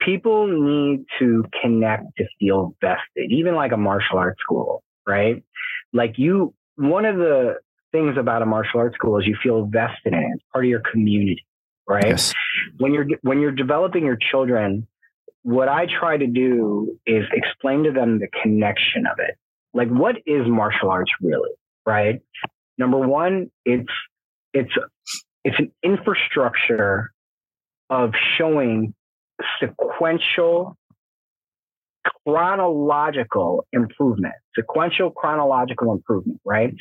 People 0.00 0.46
need 0.48 1.06
to 1.18 1.44
connect 1.62 2.04
to 2.18 2.24
feel 2.38 2.74
vested, 2.80 3.30
even 3.30 3.54
like 3.54 3.72
a 3.72 3.76
martial 3.76 4.18
arts 4.18 4.40
school, 4.40 4.82
right? 5.06 5.42
Like 5.92 6.18
you, 6.18 6.54
one 6.76 7.04
of 7.04 7.16
the 7.16 7.54
things 7.92 8.16
about 8.18 8.42
a 8.42 8.46
martial 8.46 8.80
arts 8.80 8.96
school 8.96 9.18
is 9.18 9.26
you 9.26 9.36
feel 9.42 9.64
vested 9.66 10.12
in 10.12 10.14
it. 10.14 10.30
It's 10.34 10.44
part 10.52 10.64
of 10.64 10.68
your 10.68 10.82
community, 10.90 11.46
right? 11.88 12.04
Yes. 12.04 12.34
when 12.78 12.92
you're 12.92 13.06
when 13.22 13.40
you're 13.40 13.52
developing 13.52 14.04
your 14.04 14.18
children, 14.30 14.86
what 15.42 15.68
I 15.68 15.86
try 15.86 16.16
to 16.16 16.26
do 16.26 16.98
is 17.06 17.24
explain 17.32 17.84
to 17.84 17.92
them 17.92 18.18
the 18.18 18.28
connection 18.42 19.06
of 19.06 19.18
it. 19.18 19.36
Like, 19.72 19.88
what 19.88 20.16
is 20.26 20.46
martial 20.46 20.90
arts 20.90 21.10
really? 21.20 21.50
Right. 21.86 22.20
Number 22.78 22.98
one, 22.98 23.50
it's 23.64 23.92
it's 24.52 24.72
it's 25.44 25.58
an 25.58 25.70
infrastructure 25.82 27.12
of 27.90 28.12
showing 28.36 28.94
sequential 29.60 30.76
chronological 32.26 33.66
improvement 33.72 34.34
sequential 34.54 35.10
chronological 35.10 35.92
improvement 35.92 36.40
right 36.44 36.74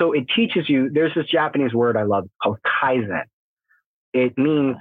so 0.00 0.12
it 0.12 0.24
teaches 0.34 0.68
you 0.68 0.88
there's 0.92 1.14
this 1.14 1.26
japanese 1.26 1.74
word 1.74 1.96
i 1.96 2.04
love 2.04 2.24
called 2.42 2.58
kaizen 2.64 3.22
it 4.14 4.38
means 4.38 4.76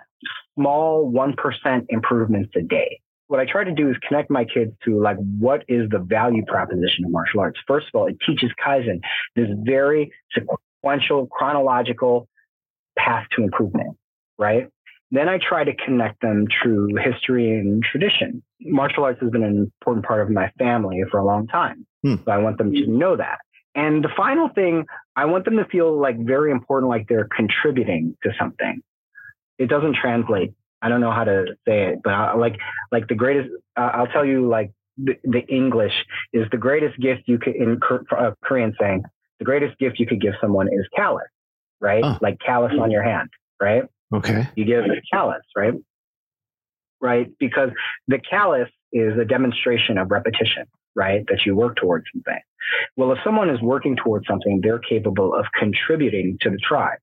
small 0.55 1.11
1% 1.11 1.85
improvements 1.89 2.51
a 2.55 2.61
day. 2.61 2.99
What 3.27 3.39
I 3.39 3.45
try 3.45 3.63
to 3.63 3.73
do 3.73 3.89
is 3.89 3.97
connect 4.07 4.29
my 4.29 4.45
kids 4.45 4.71
to 4.85 5.01
like 5.01 5.17
what 5.17 5.63
is 5.67 5.89
the 5.89 5.99
value 5.99 6.45
proposition 6.45 7.05
of 7.05 7.11
martial 7.11 7.41
arts. 7.41 7.59
First 7.67 7.87
of 7.93 7.99
all, 7.99 8.07
it 8.07 8.17
teaches 8.25 8.51
Kaizen, 8.65 9.01
this 9.35 9.49
very 9.63 10.11
sequential, 10.33 11.27
chronological 11.27 12.29
path 12.97 13.27
to 13.35 13.43
improvement, 13.43 13.97
right? 14.37 14.69
Then 15.11 15.29
I 15.29 15.37
try 15.37 15.63
to 15.63 15.73
connect 15.73 16.21
them 16.21 16.47
through 16.61 16.95
history 16.95 17.51
and 17.51 17.81
tradition. 17.83 18.43
Martial 18.59 19.05
arts 19.05 19.21
has 19.21 19.29
been 19.31 19.43
an 19.43 19.57
important 19.57 20.05
part 20.05 20.21
of 20.21 20.29
my 20.29 20.51
family 20.59 21.01
for 21.09 21.19
a 21.19 21.25
long 21.25 21.47
time. 21.47 21.85
Hmm. 22.03 22.15
So 22.25 22.31
I 22.31 22.39
want 22.39 22.57
them 22.57 22.73
to 22.73 22.87
know 22.87 23.15
that. 23.15 23.39
And 23.73 24.03
the 24.03 24.09
final 24.17 24.49
thing, 24.49 24.85
I 25.15 25.25
want 25.25 25.45
them 25.45 25.57
to 25.57 25.65
feel 25.65 25.97
like 25.97 26.17
very 26.19 26.51
important, 26.51 26.89
like 26.89 27.07
they're 27.07 27.29
contributing 27.33 28.17
to 28.23 28.31
something 28.37 28.81
it 29.57 29.69
doesn't 29.69 29.95
translate. 29.95 30.53
I 30.81 30.89
don't 30.89 31.01
know 31.01 31.11
how 31.11 31.23
to 31.23 31.45
say 31.67 31.87
it, 31.87 31.99
but 32.03 32.13
I, 32.13 32.35
like 32.35 32.57
like 32.91 33.07
the 33.07 33.15
greatest. 33.15 33.49
Uh, 33.75 33.91
I'll 33.93 34.07
tell 34.07 34.25
you 34.25 34.47
like 34.47 34.71
the, 34.97 35.15
the 35.23 35.45
English 35.47 35.93
is 36.33 36.47
the 36.51 36.57
greatest 36.57 36.99
gift 36.99 37.23
you 37.25 37.39
could 37.39 37.55
in 37.55 37.79
uh, 38.17 38.31
Korean 38.43 38.75
saying 38.79 39.03
the 39.39 39.45
greatest 39.45 39.77
gift 39.79 39.99
you 39.99 40.05
could 40.05 40.21
give 40.21 40.33
someone 40.39 40.67
is 40.67 40.87
callus, 40.95 41.25
right? 41.81 42.03
Oh. 42.03 42.17
Like 42.21 42.39
callus 42.39 42.73
on 42.79 42.91
your 42.91 43.03
hand, 43.03 43.29
right? 43.61 43.83
Okay. 44.13 44.47
You 44.55 44.65
give 44.65 44.85
a 44.85 45.01
callus, 45.11 45.43
right? 45.55 45.73
Right, 46.99 47.27
because 47.39 47.69
the 48.07 48.17
callus 48.17 48.69
is 48.91 49.19
a 49.19 49.25
demonstration 49.25 49.99
of 49.99 50.09
repetition, 50.09 50.65
right? 50.95 51.23
That 51.27 51.45
you 51.45 51.55
work 51.55 51.75
towards 51.75 52.05
something. 52.11 52.39
Well, 52.95 53.11
if 53.11 53.19
someone 53.23 53.49
is 53.49 53.61
working 53.61 53.95
towards 53.95 54.25
something, 54.27 54.61
they're 54.63 54.79
capable 54.79 55.35
of 55.35 55.45
contributing 55.57 56.37
to 56.41 56.49
the 56.49 56.57
tribe. 56.57 56.97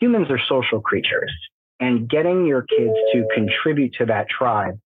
Humans 0.00 0.30
are 0.30 0.40
social 0.48 0.80
creatures 0.80 1.32
and 1.80 2.08
getting 2.08 2.46
your 2.46 2.62
kids 2.62 2.92
to 3.12 3.26
contribute 3.34 3.94
to 3.94 4.06
that 4.06 4.28
tribe. 4.28 4.78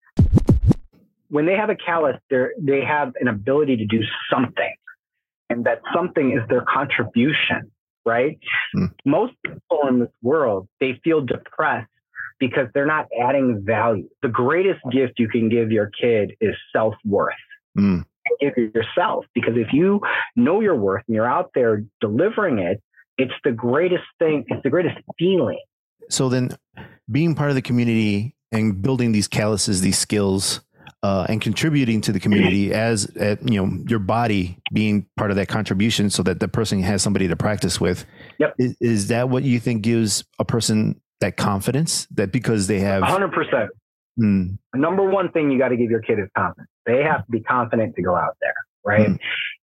When 1.28 1.46
they 1.46 1.57
have 1.57 1.70
a 1.70 1.76
callus, 1.76 2.16
they 2.31 2.44
they 2.61 2.85
have 2.85 3.14
an 3.20 3.28
ability 3.28 3.78
to 3.78 3.87
do 3.87 4.00
something, 4.31 4.74
and 5.48 5.64
that 5.64 5.81
something 5.94 6.33
is 6.33 6.46
their 6.48 6.62
contribution, 6.62 7.72
right? 8.04 8.38
Hmm. 8.74 8.86
Most 9.04 9.34
people 9.44 9.88
in 9.88 10.00
this 10.00 10.10
world 10.22 10.68
they 10.80 11.00
feel 11.04 11.20
depressed 11.20 11.88
because 12.38 12.66
they're 12.74 12.86
not 12.86 13.06
adding 13.20 13.62
value. 13.64 14.08
The 14.22 14.28
greatest 14.28 14.80
gift 14.90 15.14
you 15.18 15.28
can 15.28 15.48
give 15.48 15.70
your 15.70 15.90
kid 16.00 16.32
is 16.40 16.54
self 16.72 16.94
worth. 17.04 17.34
Mm. 17.78 18.04
Give 18.40 18.52
yourself 18.56 19.24
because 19.34 19.54
if 19.56 19.72
you 19.72 20.00
know 20.36 20.60
your 20.60 20.74
worth 20.74 21.04
and 21.06 21.14
you're 21.14 21.30
out 21.30 21.50
there 21.54 21.84
delivering 22.00 22.58
it, 22.58 22.82
it's 23.18 23.32
the 23.44 23.52
greatest 23.52 24.04
thing. 24.18 24.44
It's 24.48 24.62
the 24.62 24.70
greatest 24.70 24.96
feeling. 25.18 25.60
So 26.10 26.28
then, 26.28 26.50
being 27.10 27.34
part 27.34 27.50
of 27.50 27.54
the 27.54 27.62
community 27.62 28.34
and 28.50 28.82
building 28.82 29.12
these 29.12 29.28
calluses, 29.28 29.80
these 29.80 29.98
skills, 29.98 30.60
uh, 31.02 31.26
and 31.28 31.40
contributing 31.40 32.00
to 32.02 32.12
the 32.12 32.20
community 32.20 32.72
as 32.74 33.14
uh, 33.16 33.37
you 33.44 33.64
know 33.64 33.85
your 33.88 33.98
body 33.98 34.59
being 34.72 35.07
part 35.16 35.31
of 35.31 35.37
that 35.37 35.48
contribution, 35.48 36.11
so 36.11 36.22
that 36.22 36.40
the 36.40 36.48
person 36.48 36.81
has 36.83 37.02
somebody 37.02 37.28
to 37.28 37.37
practice 37.37 37.81
with. 37.81 38.05
Yep. 38.38 38.55
Is, 38.59 38.76
is 38.81 39.09
that 39.09 39.28
what 39.28 39.42
you 39.42 39.61
think 39.61 39.83
gives 39.83 40.24
a 40.38 40.44
person 40.44 41.00
that 41.20 41.37
confidence 41.37 42.07
that 42.12 42.33
because 42.33 42.66
they 42.66 42.81
have? 42.81 43.02
100%. 43.02 43.68
Mm, 44.20 44.59
number 44.74 45.09
one 45.09 45.31
thing 45.31 45.50
you 45.50 45.59
got 45.59 45.68
to 45.68 45.76
give 45.76 45.90
your 45.90 46.02
kid 46.02 46.18
is 46.18 46.28
confidence. 46.37 46.68
They 46.85 47.02
have 47.02 47.24
to 47.24 47.31
be 47.31 47.40
confident 47.40 47.96
to 47.96 48.02
go 48.02 48.14
out 48.14 48.37
there, 48.40 48.55
right? 48.85 49.09
Mm. 49.09 49.18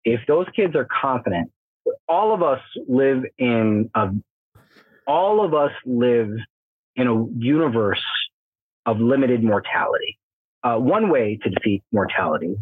If 0.05 0.21
those 0.27 0.47
kids 0.55 0.75
are 0.75 0.87
confident, 1.01 1.51
all 2.07 2.33
of 2.33 2.41
us 2.41 2.61
live 2.87 3.23
in 3.37 3.91
a, 3.93 4.09
all 5.05 5.45
of 5.45 5.53
us 5.53 5.71
live 5.85 6.31
in 6.95 7.07
a 7.07 7.25
universe 7.37 8.03
of 8.85 8.99
limited 8.99 9.43
mortality. 9.43 10.17
Uh, 10.63 10.77
one 10.77 11.09
way 11.09 11.39
to 11.43 11.49
defeat 11.49 11.83
mortality 11.91 12.55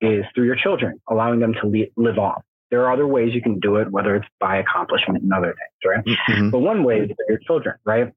is 0.00 0.24
through 0.34 0.46
your 0.46 0.56
children, 0.56 1.00
allowing 1.08 1.40
them 1.40 1.54
to 1.54 1.66
le- 1.68 1.86
live 2.02 2.18
on. 2.18 2.40
There 2.70 2.84
are 2.86 2.92
other 2.92 3.06
ways 3.06 3.34
you 3.34 3.42
can 3.42 3.60
do 3.60 3.76
it, 3.76 3.90
whether 3.90 4.16
it's 4.16 4.26
by 4.40 4.56
accomplishment 4.56 5.22
and 5.22 5.32
other 5.32 5.54
things, 5.54 5.94
right? 6.06 6.18
mhm. 6.28 6.50
But 6.50 6.60
one 6.60 6.84
way 6.84 7.00
is 7.00 7.10
for 7.10 7.24
your 7.28 7.38
children, 7.38 7.74
right? 7.84 8.12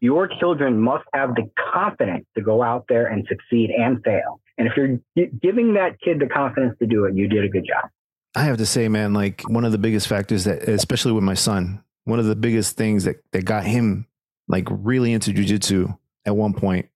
Your 0.00 0.28
children 0.28 0.80
must 0.80 1.04
have 1.14 1.34
the 1.34 1.48
confidence 1.72 2.26
to 2.36 2.42
go 2.42 2.62
out 2.62 2.86
there 2.88 3.06
and 3.06 3.26
succeed 3.28 3.70
and 3.70 4.02
fail. 4.04 4.40
And 4.56 4.66
if 4.68 4.76
you're 4.76 4.98
gi- 5.16 5.30
giving 5.40 5.74
that 5.74 6.00
kid 6.00 6.18
the 6.20 6.26
confidence 6.26 6.76
to 6.80 6.86
do 6.86 7.04
it, 7.04 7.14
you 7.14 7.28
did 7.28 7.44
a 7.44 7.48
good 7.48 7.64
job. 7.66 7.90
I 8.34 8.42
have 8.42 8.58
to 8.58 8.66
say, 8.66 8.88
man, 8.88 9.14
like 9.14 9.42
one 9.48 9.64
of 9.64 9.72
the 9.72 9.78
biggest 9.78 10.08
factors 10.08 10.44
that, 10.44 10.62
especially 10.68 11.12
with 11.12 11.24
my 11.24 11.34
son, 11.34 11.82
one 12.04 12.18
of 12.18 12.26
the 12.26 12.36
biggest 12.36 12.76
things 12.76 13.04
that, 13.04 13.16
that 13.32 13.44
got 13.44 13.64
him 13.64 14.06
like 14.48 14.66
really 14.70 15.12
into 15.12 15.32
jujitsu 15.32 15.96
at 16.26 16.36
one 16.36 16.52
point 16.52 16.88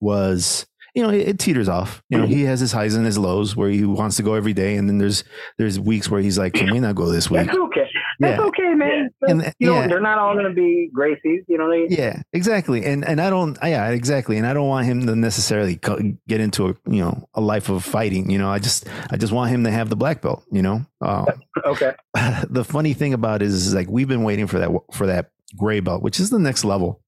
was, 0.00 0.66
you 0.96 1.02
know, 1.02 1.10
it, 1.10 1.28
it 1.28 1.38
teeters 1.38 1.68
off. 1.68 2.02
You 2.08 2.16
know, 2.18 2.26
he 2.26 2.42
has 2.44 2.58
his 2.58 2.72
highs 2.72 2.94
and 2.94 3.04
his 3.04 3.18
lows 3.18 3.54
where 3.54 3.68
he 3.68 3.84
wants 3.84 4.16
to 4.16 4.22
go 4.22 4.32
every 4.34 4.54
day. 4.54 4.76
And 4.76 4.88
then 4.88 4.96
there's, 4.96 5.24
there's 5.58 5.78
weeks 5.78 6.08
where 6.10 6.22
he's 6.22 6.38
like, 6.38 6.54
can 6.54 6.72
we 6.72 6.80
not 6.80 6.94
go 6.94 7.10
this 7.12 7.30
week? 7.30 7.44
That's 7.46 7.58
okay. 7.58 7.86
That's 8.18 8.38
Yeah. 8.40 8.46
okay, 8.46 8.74
man. 8.74 9.10
And- 9.28 9.40
That's- 9.40 9.54
you 9.58 9.66
know, 9.66 9.74
yeah. 9.80 9.88
they're 9.88 10.00
not 10.00 10.16
all 10.18 10.32
going 10.32 10.46
to 10.46 10.54
be 10.54 10.90
Gracies. 10.96 11.44
You 11.48 11.58
know, 11.58 11.70
they, 11.70 11.94
Yeah, 11.94 12.22
exactly. 12.32 12.82
And, 12.86 13.04
and 13.06 13.20
I 13.20 13.28
don't, 13.28 13.58
yeah, 13.62 13.90
exactly. 13.90 14.38
And 14.38 14.46
I 14.46 14.54
don't 14.54 14.68
want 14.68 14.86
him 14.86 15.06
to 15.06 15.14
necessarily 15.14 15.78
get 16.26 16.40
into 16.40 16.68
a, 16.68 16.74
you 16.88 17.02
know, 17.04 17.28
a 17.34 17.42
life 17.42 17.68
of 17.68 17.84
fighting, 17.84 18.30
you 18.30 18.38
know, 18.38 18.48
I 18.48 18.58
just, 18.58 18.88
I 19.10 19.18
just 19.18 19.34
want 19.34 19.50
him 19.50 19.64
to 19.64 19.70
have 19.70 19.90
the 19.90 19.96
black 19.96 20.22
belt, 20.22 20.44
you 20.50 20.62
know? 20.62 20.80
Um, 21.02 21.26
okay. 21.66 21.92
the 22.48 22.64
funny 22.66 22.94
thing 22.94 23.12
about 23.12 23.42
it 23.42 23.46
is, 23.48 23.66
is 23.66 23.74
like 23.74 23.88
we've 23.90 24.08
been 24.08 24.22
waiting 24.22 24.46
for 24.46 24.58
that 24.60 24.70
for 24.94 25.06
that 25.08 25.30
gray 25.58 25.80
belt, 25.80 26.02
which 26.02 26.18
is 26.18 26.30
the 26.30 26.38
next 26.38 26.64
level 26.64 27.02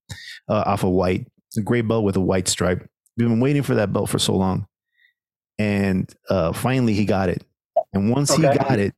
uh, 0.47 0.63
off 0.67 0.83
of 0.83 0.91
white. 0.91 1.25
It's 1.47 1.57
a 1.57 1.63
gray 1.63 1.81
belt 1.81 2.03
with 2.03 2.15
a 2.15 2.21
white 2.21 2.47
stripe. 2.47 2.87
We've 3.19 3.27
been 3.27 3.41
waiting 3.41 3.63
for 3.63 3.75
that 3.75 3.91
belt 3.91 4.09
for 4.09 4.17
so 4.17 4.33
long, 4.35 4.65
and 5.57 6.11
uh, 6.29 6.53
finally 6.53 6.93
he 6.93 7.05
got 7.05 7.29
it. 7.29 7.43
And 7.93 8.11
once 8.11 8.33
he 8.33 8.41
got 8.41 8.79
it, 8.79 8.95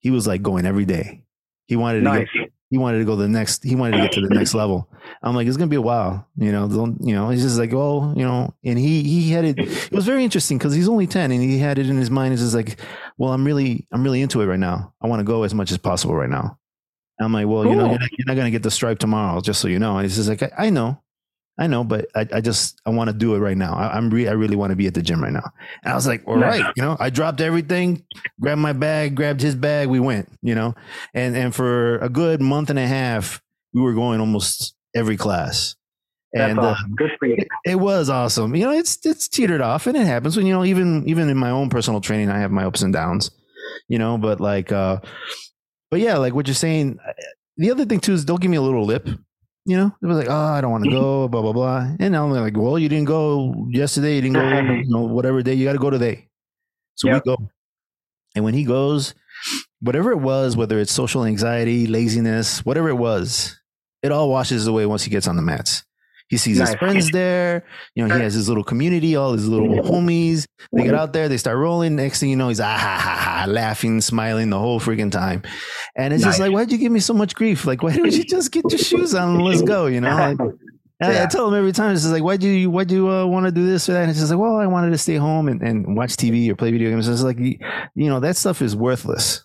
he 0.00 0.10
was 0.10 0.26
like 0.26 0.42
going 0.42 0.66
every 0.66 0.84
day. 0.84 1.24
He 1.66 1.74
wanted 1.74 2.00
to 2.00 2.04
Nice. 2.04 2.28
get 2.34 2.52
he 2.70 2.78
wanted 2.78 2.98
to 2.98 3.04
go 3.04 3.14
the 3.14 3.28
next. 3.28 3.62
He 3.62 3.76
wanted 3.76 3.96
to 3.96 4.02
get 4.02 4.12
to 4.12 4.20
the 4.20 4.34
next 4.34 4.52
level. 4.52 4.88
I'm 5.22 5.36
like, 5.36 5.46
it's 5.46 5.56
gonna 5.56 5.68
be 5.68 5.76
a 5.76 5.80
while, 5.80 6.26
you 6.36 6.50
know. 6.50 6.68
Don't, 6.68 7.00
you 7.00 7.14
know, 7.14 7.28
he's 7.28 7.42
just 7.42 7.58
like, 7.58 7.72
oh, 7.72 8.12
you 8.16 8.24
know, 8.24 8.52
and 8.64 8.76
he 8.76 9.04
he 9.04 9.30
had 9.30 9.44
it. 9.44 9.58
It 9.58 9.92
was 9.92 10.04
very 10.04 10.24
interesting 10.24 10.58
because 10.58 10.74
he's 10.74 10.88
only 10.88 11.06
ten, 11.06 11.30
and 11.30 11.40
he 11.40 11.58
had 11.58 11.78
it 11.78 11.88
in 11.88 11.96
his 11.96 12.10
mind. 12.10 12.32
It's 12.32 12.42
just 12.42 12.54
like, 12.54 12.80
well, 13.18 13.32
I'm 13.32 13.44
really, 13.44 13.86
I'm 13.92 14.02
really 14.02 14.20
into 14.20 14.40
it 14.40 14.46
right 14.46 14.58
now. 14.58 14.92
I 15.00 15.06
want 15.06 15.20
to 15.20 15.24
go 15.24 15.44
as 15.44 15.54
much 15.54 15.70
as 15.70 15.78
possible 15.78 16.16
right 16.16 16.28
now. 16.28 16.58
I'm 17.20 17.32
like, 17.32 17.46
well, 17.46 17.62
cool. 17.62 17.70
you 17.70 17.76
know, 17.76 17.90
you're 17.90 17.98
not, 18.00 18.10
you're 18.18 18.26
not, 18.26 18.36
gonna 18.36 18.50
get 18.50 18.64
the 18.64 18.70
stripe 18.70 18.98
tomorrow, 18.98 19.40
just 19.40 19.60
so 19.60 19.68
you 19.68 19.78
know. 19.78 19.98
And 19.98 20.04
he's 20.04 20.16
just 20.16 20.28
like, 20.28 20.42
I, 20.42 20.66
I 20.66 20.70
know, 20.70 21.00
I 21.58 21.66
know, 21.66 21.84
but 21.84 22.08
I, 22.14 22.26
I 22.34 22.40
just 22.42 22.80
I 22.84 22.90
want 22.90 23.08
to 23.08 23.14
do 23.14 23.34
it 23.34 23.38
right 23.38 23.56
now. 23.56 23.74
I, 23.74 23.96
am 23.96 24.10
re- 24.10 24.28
I 24.28 24.32
really 24.32 24.56
want 24.56 24.70
to 24.70 24.76
be 24.76 24.86
at 24.86 24.94
the 24.94 25.00
gym 25.00 25.22
right 25.22 25.32
now. 25.32 25.50
And 25.82 25.92
I 25.92 25.94
was 25.94 26.06
like, 26.06 26.22
all 26.26 26.36
right, 26.36 26.64
you 26.76 26.82
know, 26.82 26.96
I 27.00 27.08
dropped 27.08 27.40
everything, 27.40 28.04
grabbed 28.40 28.60
my 28.60 28.74
bag, 28.74 29.14
grabbed 29.14 29.40
his 29.40 29.54
bag, 29.54 29.88
we 29.88 29.98
went, 29.98 30.28
you 30.42 30.54
know, 30.54 30.74
and 31.14 31.34
and 31.34 31.54
for 31.54 31.98
a 31.98 32.10
good 32.10 32.42
month 32.42 32.68
and 32.68 32.78
a 32.78 32.86
half, 32.86 33.40
we 33.72 33.80
were 33.80 33.94
going 33.94 34.20
almost 34.20 34.74
every 34.94 35.16
class. 35.16 35.76
And 36.34 36.58
That's 36.58 36.66
uh, 36.66 36.70
awesome. 36.72 36.92
uh, 36.92 36.94
good 36.96 37.10
for 37.18 37.26
you. 37.26 37.36
It, 37.38 37.48
it, 37.64 37.74
was 37.76 38.10
awesome. 38.10 38.54
You 38.54 38.66
know, 38.66 38.72
it's 38.72 39.04
it's 39.06 39.26
teetered 39.26 39.62
off, 39.62 39.86
and 39.86 39.96
it 39.96 40.06
happens 40.06 40.36
when 40.36 40.44
you 40.44 40.52
know 40.52 40.64
even 40.64 41.08
even 41.08 41.30
in 41.30 41.38
my 41.38 41.50
own 41.50 41.70
personal 41.70 42.02
training, 42.02 42.28
I 42.28 42.38
have 42.38 42.50
my 42.50 42.64
ups 42.64 42.82
and 42.82 42.92
downs. 42.92 43.30
You 43.88 43.98
know, 43.98 44.18
but 44.18 44.40
like, 44.40 44.72
uh 44.72 45.00
but 45.90 46.00
yeah, 46.00 46.18
like 46.18 46.34
what 46.34 46.46
you're 46.46 46.54
saying. 46.54 46.98
The 47.56 47.70
other 47.70 47.86
thing 47.86 48.00
too 48.00 48.12
is 48.12 48.26
don't 48.26 48.40
give 48.40 48.50
me 48.50 48.58
a 48.58 48.62
little 48.62 48.84
lip 48.84 49.08
you 49.66 49.76
know, 49.76 49.92
it 50.00 50.06
was 50.06 50.16
like, 50.16 50.28
oh, 50.28 50.32
I 50.32 50.60
don't 50.60 50.70
want 50.70 50.84
to 50.84 50.90
go, 50.90 51.24
mm-hmm. 51.24 51.32
blah 51.32 51.42
blah 51.42 51.52
blah. 51.52 51.88
And 51.98 52.16
I'm 52.16 52.30
like, 52.30 52.56
well, 52.56 52.78
you 52.78 52.88
didn't 52.88 53.06
go 53.06 53.66
yesterday, 53.68 54.14
you 54.14 54.22
didn't 54.22 54.34
go, 54.34 54.72
you 54.74 54.88
know, 54.88 55.02
whatever 55.02 55.42
day, 55.42 55.54
you 55.54 55.64
got 55.64 55.72
to 55.72 55.78
go 55.78 55.90
today. 55.90 56.28
So 56.94 57.08
yep. 57.08 57.22
we 57.24 57.34
go, 57.34 57.50
and 58.34 58.44
when 58.44 58.54
he 58.54 58.64
goes, 58.64 59.14
whatever 59.80 60.12
it 60.12 60.18
was, 60.18 60.56
whether 60.56 60.78
it's 60.78 60.92
social 60.92 61.24
anxiety, 61.24 61.86
laziness, 61.86 62.64
whatever 62.64 62.88
it 62.88 62.94
was, 62.94 63.58
it 64.02 64.12
all 64.12 64.30
washes 64.30 64.66
away 64.66 64.86
once 64.86 65.02
he 65.02 65.10
gets 65.10 65.26
on 65.26 65.36
the 65.36 65.42
mats. 65.42 65.84
He 66.28 66.36
sees 66.38 66.58
nice. 66.58 66.70
his 66.70 66.78
friends 66.78 67.10
there. 67.12 67.64
You 67.94 68.06
know, 68.06 68.14
he 68.14 68.20
has 68.20 68.34
his 68.34 68.48
little 68.48 68.64
community, 68.64 69.14
all 69.16 69.32
his 69.32 69.48
little 69.48 69.68
homies. 69.68 70.46
They 70.72 70.84
get 70.84 70.94
out 70.94 71.12
there, 71.12 71.28
they 71.28 71.36
start 71.36 71.56
rolling. 71.58 71.96
Next 71.96 72.20
thing 72.20 72.30
you 72.30 72.36
know, 72.36 72.48
he's 72.48 72.60
ah 72.60 72.76
ha 72.76 72.98
ha 73.00 73.16
ha, 73.16 73.44
laughing, 73.48 74.00
smiling 74.00 74.50
the 74.50 74.58
whole 74.58 74.80
freaking 74.80 75.12
time. 75.12 75.42
And 75.96 76.12
it's 76.12 76.24
nice. 76.24 76.34
just 76.34 76.40
like, 76.40 76.52
why'd 76.52 76.72
you 76.72 76.78
give 76.78 76.92
me 76.92 77.00
so 77.00 77.14
much 77.14 77.34
grief? 77.34 77.64
Like, 77.64 77.82
why 77.82 77.96
don't 77.96 78.12
you 78.12 78.24
just 78.28 78.50
get 78.50 78.64
your 78.68 78.78
shoes 78.78 79.14
on 79.14 79.36
and 79.36 79.44
let's 79.44 79.62
go? 79.62 79.86
You 79.86 80.00
know. 80.00 80.14
Like, 80.16 80.38
yeah. 81.00 81.24
I, 81.24 81.26
tell 81.26 81.46
him 81.46 81.54
every 81.54 81.72
time, 81.72 81.92
it's 81.92 82.02
just 82.02 82.12
like, 82.12 82.22
why 82.22 82.38
do 82.38 82.48
you, 82.48 82.70
why 82.70 82.84
do 82.84 82.94
you 82.94 83.10
uh, 83.10 83.26
want 83.26 83.44
to 83.44 83.52
do 83.52 83.66
this 83.66 83.86
or 83.88 83.92
that? 83.92 84.02
And 84.02 84.10
it's 84.10 84.18
just 84.18 84.32
like, 84.32 84.40
well, 84.40 84.56
I 84.56 84.66
wanted 84.66 84.90
to 84.90 84.98
stay 84.98 85.16
home 85.16 85.46
and, 85.46 85.60
and 85.60 85.94
watch 85.94 86.16
TV 86.16 86.48
or 86.48 86.56
play 86.56 86.70
video 86.72 86.88
games. 86.88 87.06
It's 87.06 87.22
like, 87.22 87.38
you 87.38 87.58
know, 87.94 88.18
that 88.20 88.38
stuff 88.38 88.62
is 88.62 88.74
worthless. 88.74 89.44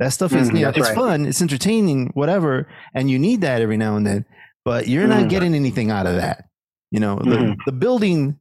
That 0.00 0.12
stuff 0.12 0.32
is, 0.32 0.50
mm, 0.50 0.58
you 0.58 0.62
know, 0.62 0.70
it's 0.70 0.78
right. 0.80 0.94
fun, 0.94 1.26
it's 1.26 1.40
entertaining, 1.40 2.10
whatever, 2.14 2.68
and 2.94 3.10
you 3.10 3.18
need 3.18 3.40
that 3.40 3.62
every 3.62 3.76
now 3.76 3.96
and 3.96 4.06
then 4.06 4.24
but 4.68 4.86
you're 4.86 5.06
not 5.06 5.20
mm-hmm. 5.20 5.28
getting 5.28 5.54
anything 5.54 5.90
out 5.90 6.06
of 6.06 6.16
that. 6.16 6.44
You 6.90 7.00
know, 7.00 7.16
the, 7.16 7.56
the 7.64 7.72
building 7.72 8.38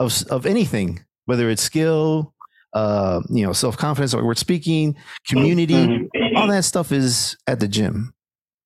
of 0.00 0.24
of 0.28 0.44
anything, 0.44 1.04
whether 1.26 1.48
it's 1.48 1.62
skill, 1.62 2.34
uh, 2.72 3.20
you 3.30 3.46
know, 3.46 3.52
self 3.52 3.76
confidence, 3.76 4.12
or 4.12 4.26
we're 4.26 4.34
speaking, 4.34 4.96
community, 5.28 5.74
mm-hmm. 5.74 6.36
all 6.36 6.48
that 6.48 6.64
stuff 6.64 6.90
is 6.90 7.36
at 7.46 7.60
the 7.60 7.68
gym. 7.68 8.12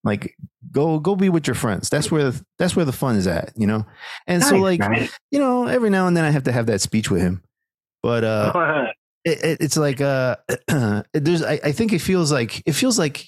Like, 0.02 0.34
go 0.72 0.98
go 0.98 1.14
be 1.14 1.28
with 1.28 1.46
your 1.46 1.54
friends. 1.54 1.90
That's 1.90 2.10
where 2.10 2.32
that's 2.58 2.74
where 2.74 2.86
the 2.86 2.92
fun 2.92 3.16
is 3.16 3.26
at. 3.26 3.52
You 3.54 3.66
know, 3.66 3.84
and 4.26 4.40
nice, 4.40 4.48
so 4.48 4.56
like 4.56 4.80
nice. 4.80 5.12
you 5.30 5.38
know, 5.38 5.66
every 5.66 5.90
now 5.90 6.06
and 6.06 6.16
then 6.16 6.24
I 6.24 6.30
have 6.30 6.44
to 6.44 6.52
have 6.52 6.64
that 6.66 6.80
speech 6.80 7.10
with 7.10 7.20
him, 7.20 7.42
but 8.02 8.24
uh, 8.24 8.86
it, 9.26 9.44
it, 9.44 9.58
it's 9.60 9.76
like 9.76 10.00
uh, 10.00 10.36
there's 11.12 11.42
I, 11.42 11.60
I 11.64 11.72
think 11.72 11.92
it 11.92 12.00
feels 12.00 12.32
like 12.32 12.62
it 12.64 12.72
feels 12.72 12.98
like 12.98 13.26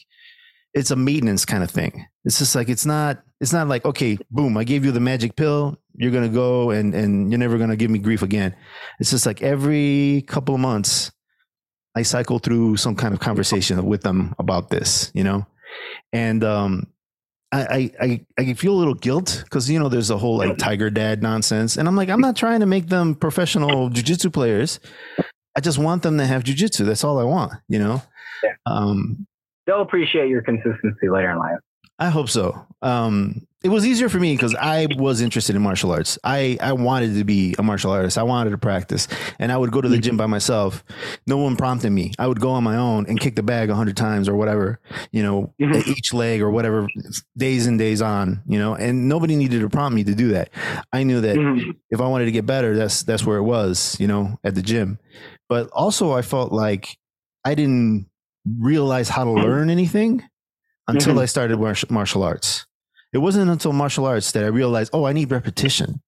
it's 0.73 0.91
a 0.91 0.97
maintenance 0.97 1.45
kind 1.45 1.63
of 1.63 1.71
thing. 1.71 2.07
It's 2.27 2.39
just 2.39 2.55
like 2.55 2.69
it's 2.69 2.85
not 2.85 3.23
it's 3.41 3.53
not 3.53 3.69
like 3.69 3.85
okay, 3.85 4.19
boom, 4.31 4.57
I 4.57 4.65
gave 4.65 4.85
you 4.85 4.91
the 4.91 5.01
magic 5.01 5.37
pill, 5.37 5.79
you're 5.95 6.11
gonna 6.11 6.29
go 6.29 6.71
and 6.71 6.95
and 6.95 7.31
you're 7.31 7.39
never 7.39 7.57
gonna 7.57 7.77
give 7.77 7.91
me 7.91 8.01
grief 8.01 8.23
again. 8.23 8.55
It's 8.99 9.11
just 9.11 9.25
like 9.25 9.43
every 9.43 10.25
couple 10.27 10.57
of 10.57 10.61
months, 10.61 11.13
I 11.95 12.03
cycle 12.03 12.41
through 12.41 12.77
some 12.77 12.97
kind 12.97 13.15
of 13.15 13.21
conversation 13.21 13.83
with 13.87 14.03
them 14.03 14.35
about 14.41 14.71
this, 14.71 15.11
you 15.15 15.23
know, 15.23 15.47
and 16.13 16.43
um, 16.43 16.89
I 17.53 17.93
I 18.01 18.27
I 18.37 18.55
feel 18.55 18.75
a 18.75 18.77
little 18.79 18.95
guilt 18.95 19.43
because 19.45 19.71
you 19.71 19.79
know 19.79 19.89
there's 19.89 20.11
a 20.11 20.19
whole 20.19 20.39
like 20.39 20.59
tiger 20.59 20.91
dad 20.91 21.23
nonsense, 21.23 21.77
and 21.77 21.87
I'm 21.87 21.95
like 21.95 22.09
I'm 22.09 22.21
not 22.21 22.35
trying 22.35 22.61
to 22.61 22.67
make 22.67 22.89
them 22.89 23.15
professional 23.15 23.89
jujitsu 23.89 24.33
players. 24.33 24.81
I 25.57 25.61
just 25.61 25.79
want 25.79 26.03
them 26.03 26.19
to 26.19 26.27
have 26.27 26.45
jujitsu. 26.45 26.85
That's 26.85 27.05
all 27.05 27.19
I 27.19 27.25
want, 27.25 27.53
you 27.69 27.79
know. 27.79 28.03
Yeah. 28.43 28.51
Um, 28.67 29.27
they'll 29.67 29.81
appreciate 29.81 30.29
your 30.29 30.43
consistency 30.43 31.09
later 31.09 31.31
in 31.31 31.39
life. 31.39 31.59
I 31.99 32.11
hope 32.11 32.29
so. 32.29 32.67
Um, 32.83 33.47
it 33.65 33.71
was 33.71 33.87
easier 33.87 34.09
for 34.09 34.21
me 34.21 34.35
because 34.35 34.55
I 34.55 34.87
was 34.97 35.21
interested 35.21 35.57
in 35.57 35.63
martial 35.63 35.91
arts. 35.91 36.19
I, 36.23 36.57
I 36.61 36.75
wanted 36.75 37.15
to 37.15 37.25
be 37.25 37.55
a 37.59 37.63
martial 37.63 37.91
artist. 37.91 38.17
I 38.17 38.23
wanted 38.23 38.51
to 38.51 38.59
practice, 38.59 39.09
and 39.41 39.51
I 39.51 39.57
would 39.57 39.73
go 39.73 39.81
to 39.81 39.89
the 39.89 39.99
gym 39.99 40.17
by 40.17 40.27
myself. 40.27 40.85
No 41.27 41.39
one 41.39 41.57
prompted 41.57 41.91
me. 41.91 42.13
I 42.19 42.29
would 42.29 42.39
go 42.39 42.51
on 42.51 42.63
my 42.63 42.77
own 42.77 43.07
and 43.09 43.19
kick 43.19 43.35
the 43.35 43.43
bag 43.43 43.71
a 43.71 43.75
hundred 43.75 43.97
times 43.97 44.29
or 44.29 44.37
whatever, 44.37 44.79
you 45.11 45.23
know, 45.23 45.53
mm-hmm. 45.61 45.91
each 45.91 46.15
leg 46.15 46.43
or 46.43 46.51
whatever, 46.51 46.87
days 47.37 47.67
and 47.67 47.79
days 47.79 48.01
on, 48.03 48.43
you 48.47 48.59
know. 48.59 48.75
And 48.75 49.09
nobody 49.09 49.35
needed 49.35 49.63
to 49.63 49.69
prompt 49.69 49.97
me 49.97 50.05
to 50.05 50.15
do 50.15 50.29
that. 50.29 50.51
I 50.93 51.03
knew 51.03 51.23
that 51.23 51.37
mm-hmm. 51.37 51.71
if 51.91 52.01
I 52.01 52.07
wanted 52.07 52.27
to 52.27 52.33
get 52.33 52.47
better, 52.47 52.77
that's 52.77 53.03
that's 53.03 53.25
where 53.25 53.39
it 53.39 53.45
was, 53.45 53.97
you 53.99 54.07
know, 54.07 54.39
at 54.45 54.55
the 54.55 54.63
gym. 54.63 54.99
But 55.49 55.71
also, 55.73 56.13
I 56.13 56.23
felt 56.23 56.53
like 56.53 56.99
I 57.45 57.55
didn't 57.55 58.09
realize 58.47 59.09
how 59.09 59.25
to 59.25 59.31
learn 59.33 59.71
anything 59.71 60.23
until 60.89 61.15
mm-hmm. 61.15 61.21
I 61.21 61.27
started 61.27 61.59
martial 61.91 62.23
arts. 62.23 62.67
It 63.13 63.19
wasn't 63.19 63.51
until 63.51 63.73
martial 63.73 64.07
arts 64.07 64.33
that 64.33 64.45
I 64.45 64.49
realized, 64.49 64.91
oh, 64.93 65.05
I 65.05 65.13
need 65.13 65.31
repetition. 65.31 66.03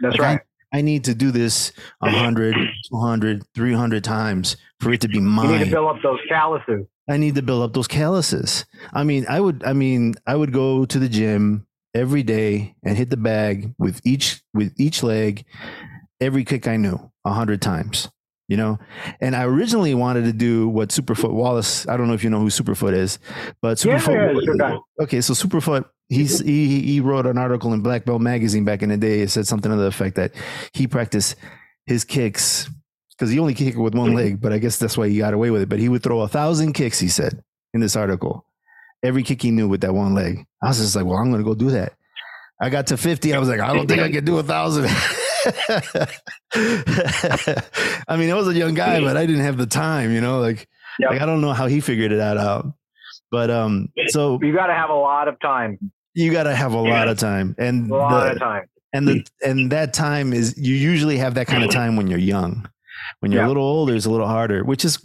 That's 0.00 0.18
like 0.18 0.20
right. 0.20 0.40
I, 0.72 0.78
I, 0.78 0.80
need 0.80 1.04
to 1.04 1.14
do 1.14 1.30
this 1.30 1.72
100, 1.98 2.56
200, 2.90 3.44
300 3.54 4.04
times 4.04 4.56
for 4.80 4.92
it 4.92 5.00
to 5.02 5.08
be 5.08 5.20
mine. 5.20 5.50
You 5.50 5.58
need 5.58 5.64
to 5.66 5.70
build 5.70 5.96
up 5.96 6.02
those 6.02 6.20
calluses. 6.28 6.86
I 7.08 7.16
need 7.16 7.34
to 7.34 7.42
build 7.42 7.62
up 7.62 7.74
those 7.74 7.88
calluses. 7.88 8.64
I 8.92 9.04
mean, 9.04 9.26
I 9.28 9.40
would, 9.40 9.62
I 9.64 9.72
mean, 9.72 10.14
I 10.26 10.34
would 10.34 10.52
go 10.52 10.84
to 10.84 10.98
the 10.98 11.08
gym 11.08 11.66
every 11.94 12.22
day 12.22 12.74
and 12.82 12.96
hit 12.96 13.10
the 13.10 13.16
bag 13.16 13.74
with 13.78 14.00
each, 14.04 14.42
with 14.54 14.72
each 14.78 15.02
leg, 15.02 15.44
every 16.20 16.44
kick 16.44 16.66
I 16.66 16.76
knew 16.76 17.10
a 17.24 17.32
hundred 17.32 17.60
times 17.60 18.08
you 18.52 18.58
know? 18.58 18.78
And 19.20 19.34
i 19.34 19.44
originally 19.44 19.94
wanted 19.94 20.24
to 20.24 20.32
do 20.32 20.68
what 20.68 20.90
superfoot 20.90 21.32
wallace 21.32 21.88
i 21.88 21.96
don't 21.96 22.06
know 22.08 22.14
if 22.14 22.22
you 22.22 22.30
know 22.30 22.40
who 22.40 22.50
superfoot 22.50 22.92
is 22.92 23.18
but 23.62 23.78
superfoot 23.78 24.46
yeah, 24.46 24.68
yeah, 24.68 24.78
okay 25.02 25.20
so 25.20 25.32
superfoot 25.32 25.86
he's 26.12 26.40
he, 26.40 26.82
he 26.82 27.00
wrote 27.00 27.26
an 27.26 27.38
article 27.38 27.72
in 27.72 27.80
black 27.80 28.04
belt 28.04 28.20
magazine 28.20 28.64
back 28.64 28.82
in 28.82 28.90
the 28.90 28.96
day. 28.96 29.20
It 29.20 29.30
said 29.30 29.46
something 29.46 29.70
to 29.70 29.76
the 29.76 29.86
effect 29.86 30.16
that 30.16 30.32
he 30.72 30.86
practiced 30.86 31.36
his 31.86 32.04
kicks 32.04 32.68
because 33.10 33.30
he 33.30 33.38
only 33.38 33.54
kicked 33.54 33.78
with 33.78 33.94
one 33.94 34.08
mm-hmm. 34.08 34.16
leg 34.16 34.40
but 34.40 34.52
i 34.52 34.58
guess 34.58 34.78
that's 34.78 34.96
why 34.96 35.08
he 35.08 35.18
got 35.18 35.34
away 35.34 35.50
with 35.50 35.62
it. 35.62 35.68
But 35.68 35.78
he 35.78 35.88
would 35.88 36.02
throw 36.02 36.20
a 36.20 36.28
thousand 36.28 36.74
kicks 36.74 36.98
he 36.98 37.08
said 37.08 37.42
in 37.74 37.80
this 37.80 37.96
article. 37.96 38.44
Every 39.02 39.24
kick 39.24 39.42
he 39.42 39.50
knew 39.50 39.66
with 39.68 39.80
that 39.80 39.94
one 39.94 40.14
leg. 40.14 40.44
I 40.62 40.68
was 40.68 40.78
just 40.78 40.94
like 40.94 41.06
well 41.06 41.18
i'm 41.18 41.30
gonna 41.30 41.42
go 41.42 41.54
do 41.54 41.70
that. 41.70 41.94
I 42.60 42.70
got 42.70 42.86
to 42.88 42.96
50 42.96 43.34
i 43.34 43.38
was 43.38 43.48
like 43.48 43.60
i 43.60 43.74
don't 43.74 43.88
think 43.88 44.00
i 44.00 44.10
can 44.10 44.24
do 44.24 44.38
a 44.38 44.42
thousand 44.42 44.84
I 48.08 48.16
mean, 48.16 48.30
I 48.30 48.34
was 48.34 48.48
a 48.48 48.54
young 48.54 48.74
guy, 48.74 49.00
but 49.00 49.16
I 49.16 49.26
didn't 49.26 49.42
have 49.42 49.56
the 49.56 49.66
time, 49.66 50.12
you 50.12 50.20
know, 50.20 50.40
like, 50.40 50.68
yep. 50.98 51.10
like 51.10 51.20
I 51.20 51.26
don't 51.26 51.40
know 51.40 51.52
how 51.52 51.66
he 51.66 51.80
figured 51.80 52.12
it 52.12 52.20
out. 52.20 52.66
But 53.30 53.50
um, 53.50 53.88
so 54.08 54.38
you 54.42 54.54
got 54.54 54.66
to 54.66 54.74
have 54.74 54.90
a 54.90 54.94
lot 54.94 55.26
of 55.26 55.40
time. 55.40 55.78
You 56.14 56.30
got 56.30 56.42
to 56.44 56.54
have 56.54 56.74
a 56.74 56.82
yeah. 56.82 56.90
lot 56.90 57.08
of 57.08 57.18
time, 57.18 57.54
and 57.58 57.90
a 57.90 57.96
lot 57.96 58.24
the, 58.24 58.32
of 58.32 58.38
time, 58.38 58.68
and 58.92 59.08
the 59.08 59.26
and 59.42 59.72
that 59.72 59.94
time 59.94 60.34
is 60.34 60.54
you 60.58 60.74
usually 60.74 61.16
have 61.16 61.34
that 61.34 61.46
kind 61.46 61.64
of 61.64 61.70
time 61.70 61.96
when 61.96 62.08
you're 62.08 62.18
young. 62.18 62.68
When 63.20 63.32
you're 63.32 63.40
yeah. 63.40 63.46
a 63.46 63.48
little 63.48 63.64
older, 63.64 63.94
it's 63.94 64.04
a 64.04 64.10
little 64.10 64.26
harder. 64.26 64.64
Which 64.64 64.84
is 64.84 64.98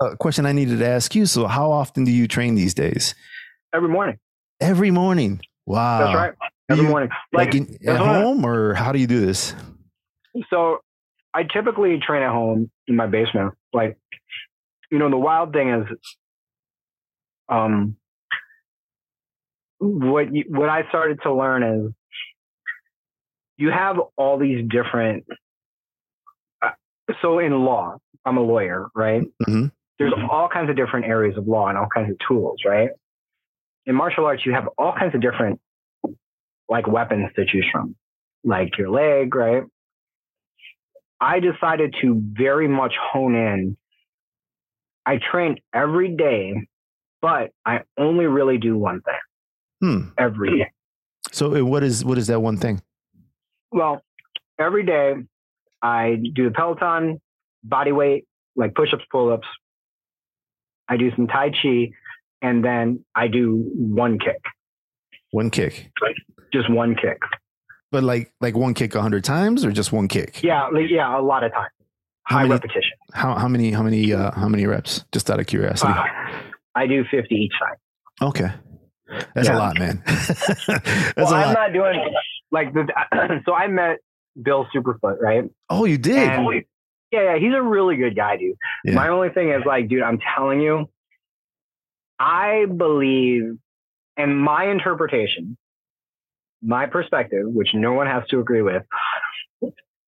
a 0.00 0.16
question 0.16 0.44
I 0.44 0.52
needed 0.52 0.78
to 0.80 0.86
ask 0.86 1.14
you. 1.14 1.24
So, 1.24 1.46
how 1.46 1.70
often 1.70 2.04
do 2.04 2.10
you 2.10 2.28
train 2.28 2.54
these 2.54 2.74
days? 2.74 3.14
Every 3.72 3.88
morning. 3.88 4.18
Every 4.60 4.90
morning. 4.90 5.40
Wow. 5.66 5.98
That's 6.00 6.14
right. 6.14 6.32
Every 6.70 6.84
you, 6.84 6.90
morning. 6.90 7.08
Like, 7.32 7.54
like 7.54 7.54
in, 7.54 7.88
at 7.88 7.96
home, 7.96 8.44
or 8.44 8.74
how 8.74 8.92
do 8.92 8.98
you 8.98 9.06
do 9.06 9.24
this? 9.24 9.54
So 10.50 10.78
I 11.34 11.44
typically 11.44 11.98
train 12.04 12.22
at 12.22 12.30
home 12.30 12.70
in 12.86 12.96
my 12.96 13.06
basement. 13.06 13.54
Like, 13.72 13.98
you 14.90 14.98
know, 14.98 15.10
the 15.10 15.16
wild 15.16 15.52
thing 15.52 15.70
is, 15.70 15.86
um, 17.48 17.96
what 19.78 20.34
you, 20.34 20.44
what 20.48 20.68
I 20.68 20.88
started 20.88 21.20
to 21.22 21.32
learn 21.32 21.62
is 21.62 21.92
you 23.56 23.70
have 23.70 23.96
all 24.16 24.38
these 24.38 24.66
different. 24.68 25.24
Uh, 26.62 26.70
so 27.22 27.38
in 27.38 27.52
law, 27.52 27.96
I'm 28.24 28.36
a 28.36 28.42
lawyer, 28.42 28.88
right? 28.94 29.22
Mm-hmm. 29.42 29.66
There's 29.98 30.14
all 30.30 30.48
kinds 30.48 30.70
of 30.70 30.76
different 30.76 31.06
areas 31.06 31.36
of 31.36 31.46
law 31.46 31.68
and 31.68 31.76
all 31.76 31.88
kinds 31.94 32.10
of 32.10 32.16
tools, 32.26 32.60
right? 32.64 32.90
In 33.86 33.94
martial 33.94 34.24
arts, 34.24 34.44
you 34.46 34.52
have 34.52 34.68
all 34.78 34.94
kinds 34.98 35.14
of 35.14 35.20
different 35.20 35.60
like 36.68 36.86
weapons 36.86 37.30
to 37.36 37.44
choose 37.44 37.66
from, 37.70 37.96
like 38.44 38.78
your 38.78 38.90
leg, 38.90 39.34
right? 39.34 39.64
I 41.20 41.40
decided 41.40 41.94
to 42.02 42.20
very 42.32 42.68
much 42.68 42.94
hone 43.12 43.34
in. 43.34 43.76
I 45.06 45.18
train 45.30 45.56
every 45.74 46.14
day, 46.16 46.54
but 47.20 47.50
I 47.66 47.80
only 47.98 48.26
really 48.26 48.58
do 48.58 48.76
one 48.78 49.00
thing. 49.02 49.14
Hmm. 49.82 50.08
every 50.18 50.58
day. 50.58 50.70
So 51.32 51.56
uh, 51.56 51.64
what 51.64 51.82
is 51.82 52.04
what 52.04 52.18
is 52.18 52.26
that 52.26 52.40
one 52.40 52.58
thing? 52.58 52.82
Well, 53.72 54.02
every 54.58 54.84
day 54.84 55.14
I 55.80 56.16
do 56.34 56.44
the 56.44 56.50
Peloton, 56.50 57.20
body 57.64 57.92
weight, 57.92 58.26
like 58.56 58.74
push 58.74 58.92
ups, 58.92 59.04
pull 59.10 59.32
ups. 59.32 59.46
I 60.88 60.96
do 60.98 61.10
some 61.16 61.28
Tai 61.28 61.50
Chi, 61.62 61.90
and 62.42 62.62
then 62.64 63.04
I 63.14 63.28
do 63.28 63.70
one 63.74 64.18
kick, 64.18 64.42
One 65.30 65.48
kick. 65.50 65.90
just 66.52 66.68
one 66.70 66.94
kick. 66.94 67.18
But 67.92 68.04
like 68.04 68.32
like 68.40 68.56
one 68.56 68.74
kick 68.74 68.94
a 68.94 69.02
hundred 69.02 69.24
times 69.24 69.64
or 69.64 69.72
just 69.72 69.92
one 69.92 70.06
kick? 70.08 70.42
Yeah, 70.42 70.68
like, 70.68 70.88
yeah, 70.88 71.18
a 71.18 71.20
lot 71.20 71.42
of 71.44 71.52
time. 71.52 71.68
How 72.24 72.36
High 72.36 72.42
many- 72.42 72.52
repetition. 72.54 72.92
How 73.12 73.34
how 73.36 73.48
many 73.48 73.72
how 73.72 73.82
many 73.82 74.12
uh 74.12 74.30
how 74.32 74.48
many 74.48 74.66
reps? 74.66 75.04
Just 75.12 75.30
out 75.30 75.40
of 75.40 75.46
curiosity. 75.46 75.92
Uh, 75.92 76.04
I 76.74 76.86
do 76.86 77.04
50 77.10 77.34
each 77.34 77.52
side. 77.58 77.76
okay. 78.28 78.50
That's 79.34 79.48
a 79.48 79.54
lot, 79.54 79.76
man. 79.76 80.00
That's 80.06 81.16
well, 81.16 81.32
a 81.34 81.36
I'm 81.36 81.52
not 81.52 81.72
doing 81.72 82.14
like 82.52 82.72
the. 82.72 82.86
so 83.44 83.52
I 83.54 83.66
met 83.66 83.98
Bill 84.40 84.66
Superfoot, 84.72 85.18
right? 85.20 85.50
oh, 85.68 85.84
you 85.84 85.98
did? 85.98 86.16
And 86.16 86.64
yeah, 87.10 87.34
yeah, 87.34 87.38
he's 87.38 87.52
a 87.52 87.60
really 87.60 87.96
good 87.96 88.14
guy, 88.14 88.36
dude. 88.36 88.54
Yeah. 88.84 88.94
My 88.94 89.08
only 89.08 89.30
thing 89.30 89.50
is 89.50 89.62
like, 89.66 89.88
dude, 89.88 90.02
I'm 90.02 90.20
telling 90.36 90.60
you, 90.60 90.88
I 92.20 92.66
believe, 92.66 93.58
and 94.16 94.38
my 94.38 94.66
interpretation, 94.70 95.56
my 96.62 96.86
perspective, 96.86 97.46
which 97.46 97.68
no 97.74 97.92
one 97.92 98.06
has 98.06 98.26
to 98.28 98.40
agree 98.40 98.62
with, 98.62 98.82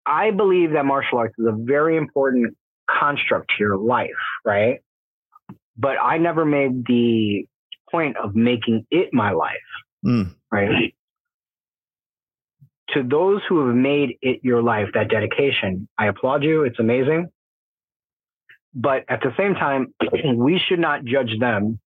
I 0.06 0.32
believe 0.32 0.72
that 0.72 0.86
martial 0.86 1.20
arts 1.20 1.36
is 1.38 1.46
a 1.48 1.56
very 1.56 1.96
important 1.98 2.56
construct 2.90 3.50
to 3.52 3.56
your 3.60 3.78
life, 3.78 4.10
right? 4.46 4.80
But 5.78 5.98
I 6.02 6.18
never 6.18 6.46
made 6.46 6.86
the 6.86 7.46
point 7.90 8.18
of 8.18 8.36
making 8.36 8.86
it 8.92 9.14
my 9.14 9.32
life, 9.32 9.56
Mm. 10.06 10.36
right? 10.52 10.94
To 12.90 13.04
those 13.04 13.42
who 13.48 13.66
have 13.66 13.76
made 13.76 14.18
it 14.22 14.42
your 14.44 14.62
life, 14.62 14.90
that 14.94 15.10
dedication, 15.10 15.88
I 15.98 16.08
applaud 16.08 16.44
you. 16.44 16.64
It's 16.64 16.80
amazing. 16.80 17.30
But 18.76 19.06
at 19.08 19.22
the 19.22 19.34
same 19.38 19.56
time, 19.56 19.94
we 20.36 20.60
should 20.60 20.80
not 20.80 21.06
judge 21.06 21.40
them 21.40 21.80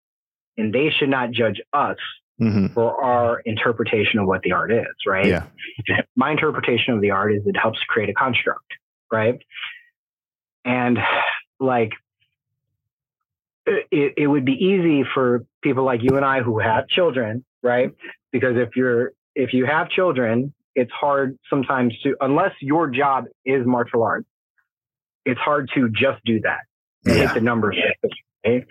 and 0.58 0.74
they 0.74 0.90
should 0.90 1.10
not 1.10 1.32
judge 1.32 1.62
us 1.74 1.98
hmm 2.38 2.68
for 2.74 3.02
our 3.04 3.40
interpretation 3.46 4.20
of 4.20 4.28
what 4.28 4.42
the 4.42 4.52
art 4.52 4.72
is, 4.72 4.86
right? 5.08 5.28
Yeah. 5.28 5.46
My 6.16 6.32
interpretation 6.32 6.94
of 6.94 7.02
the 7.02 7.12
art 7.12 7.34
is 7.34 7.44
it 7.46 7.56
helps 7.56 7.80
create 7.88 8.10
a 8.10 8.14
construct, 8.14 8.66
right? 9.12 9.40
And 10.66 10.98
like, 11.60 11.92
it, 13.66 14.14
it 14.18 14.28
would 14.28 14.46
be 14.46 14.54
easy 14.54 15.04
for 15.14 15.46
people 15.64 15.84
like 15.86 16.02
you 16.04 16.18
and 16.18 16.26
I 16.26 16.42
who 16.42 16.60
have 16.60 16.88
children, 16.88 17.46
right? 17.64 17.92
Because 18.32 18.58
if 18.58 18.76
you're, 18.76 19.14
if 19.36 19.54
you 19.54 19.66
have 19.66 19.90
children, 19.90 20.54
it's 20.76 20.92
hard 20.92 21.38
sometimes 21.50 21.98
to, 22.04 22.16
unless 22.20 22.52
your 22.62 22.90
job 22.90 23.26
is 23.46 23.66
martial 23.66 24.04
arts, 24.04 24.28
it's 25.26 25.40
hard 25.40 25.70
to 25.74 25.90
just 25.90 26.24
do 26.26 26.42
that 26.42 26.62
Yeah. 27.06 27.14
hit 27.14 27.34
the 27.34 27.42
numbers. 27.42 27.78
Right? 28.46 28.66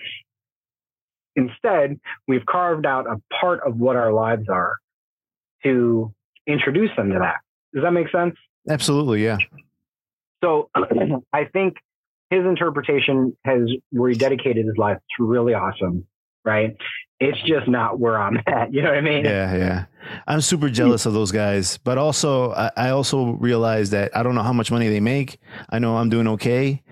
Instead, 1.37 1.99
we've 2.29 2.47
carved 2.47 2.87
out 2.87 3.07
a 3.07 3.21
part 3.41 3.61
of 3.67 3.77
what 3.77 3.97
our 3.97 4.13
lives 4.13 4.49
are 4.49 4.77
to 5.65 6.13
introduce 6.47 6.91
them 6.97 7.11
to 7.11 7.19
that. 7.19 7.37
Does 7.73 7.83
that 7.83 7.91
make 7.91 8.11
sense? 8.11 8.37
Absolutely. 8.69 9.25
Yeah. 9.25 9.39
So 10.43 10.71
I 11.33 11.45
think 11.47 11.77
his 12.31 12.45
interpretation 12.45 13.37
has 13.45 13.63
where 13.91 14.11
he 14.11 14.17
dedicated 14.17 14.67
his 14.67 14.77
life 14.77 14.99
to 15.17 15.25
really 15.25 15.55
awesome, 15.55 16.07
right? 16.45 16.77
It's 17.21 17.41
just 17.43 17.69
not 17.69 17.99
where 17.99 18.19
I'm 18.19 18.39
at. 18.47 18.73
You 18.73 18.83
know 18.83 18.91
what 18.91 18.99
I 18.99 19.03
mean? 19.03 19.25
Yeah. 19.25 19.57
Yeah. 19.57 19.85
I'm 20.27 20.41
super 20.41 20.69
jealous 20.69 21.07
of 21.07 21.15
those 21.15 21.33
guys, 21.33 21.79
but 21.79 21.97
also 21.99 22.53
I, 22.53 22.71
I 22.77 22.91
also 22.91 23.33
realize 23.33 23.91
that 23.91 24.17
I 24.17 24.23
don't 24.23 24.35
know 24.35 24.43
how 24.43 24.53
much 24.53 24.71
money 24.71 24.89
they 24.89 25.01
make. 25.01 25.39
I 25.71 25.79
know 25.79 25.97
I'm 25.97 26.11
doing 26.11 26.29
okay. 26.29 26.83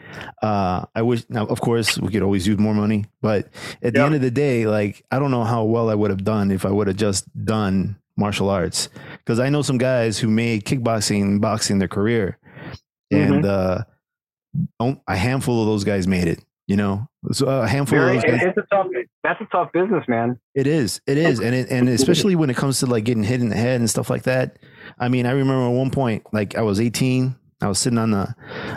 Uh, 0.42 0.85
I 0.94 1.03
wish 1.03 1.25
now, 1.29 1.46
of 1.46 1.61
course, 1.61 1.98
we 1.98 2.09
could 2.12 2.22
always 2.22 2.46
use 2.46 2.59
more 2.59 2.75
money, 2.75 3.05
but 3.20 3.48
at 3.83 3.94
the 3.94 4.01
Yeah. 4.01 4.07
end 4.07 4.14
of 4.14 4.20
the 4.20 4.31
day, 4.31 4.66
like 4.66 5.05
I 5.11 5.18
don't 5.18 5.31
know 5.31 5.44
how 5.44 5.64
well 5.64 5.90
I 5.90 5.94
would 5.94 6.11
have 6.11 6.25
done 6.25 6.51
if 6.51 6.64
I 6.66 6.70
would 6.70 6.87
have 6.87 6.96
just 6.96 7.25
done 7.44 7.96
martial 8.16 8.51
arts 8.51 8.88
because 9.18 9.38
I 9.40 9.48
know 9.48 9.62
some 9.62 9.79
guys 9.79 10.18
who 10.18 10.29
made 10.29 10.64
kickboxing 10.64 11.22
and 11.22 11.40
boxing 11.40 11.79
their 11.79 11.88
career, 11.88 12.38
and 13.11 13.44
uh, 13.46 13.85
don't- 14.79 15.01
a 15.09 15.16
handful 15.16 15.61
of 15.61 15.66
those 15.66 15.85
guys 15.85 16.07
made 16.07 16.29
it. 16.29 16.44
You 16.68 16.77
know, 16.77 17.09
so 17.33 17.46
a 17.48 17.66
handful 17.66 17.98
Very, 17.98 18.16
of 18.16 18.22
those 18.22 18.31
guys. 18.31 18.42
it's 18.44 18.57
a 18.57 18.62
tough. 18.75 18.87
That's 19.25 19.40
a 19.40 19.44
tough 19.46 19.72
business, 19.72 20.05
man. 20.09 20.38
It 20.55 20.66
is. 20.68 21.01
It 21.07 21.18
is. 21.18 21.40
And 21.40 21.55
it, 21.55 21.70
and 21.70 21.88
especially 21.88 22.35
when 22.37 22.51
it 22.51 22.57
comes 22.57 22.79
to 22.81 22.87
like 22.87 23.05
getting 23.05 23.25
hit 23.25 23.40
in 23.40 23.48
the 23.48 23.57
head 23.57 23.81
and 23.81 23.90
stuff 23.90 24.09
like 24.09 24.22
that. 24.22 24.59
I 24.98 25.09
mean, 25.09 25.27
I 25.27 25.33
remember 25.33 25.64
at 25.66 25.77
one 25.77 25.90
point, 25.90 26.22
like 26.33 26.57
I 26.57 26.62
was 26.62 26.81
18, 26.81 27.35
I 27.62 27.68
was 27.68 27.79
sitting 27.79 27.98
on 27.98 28.11
the 28.11 28.35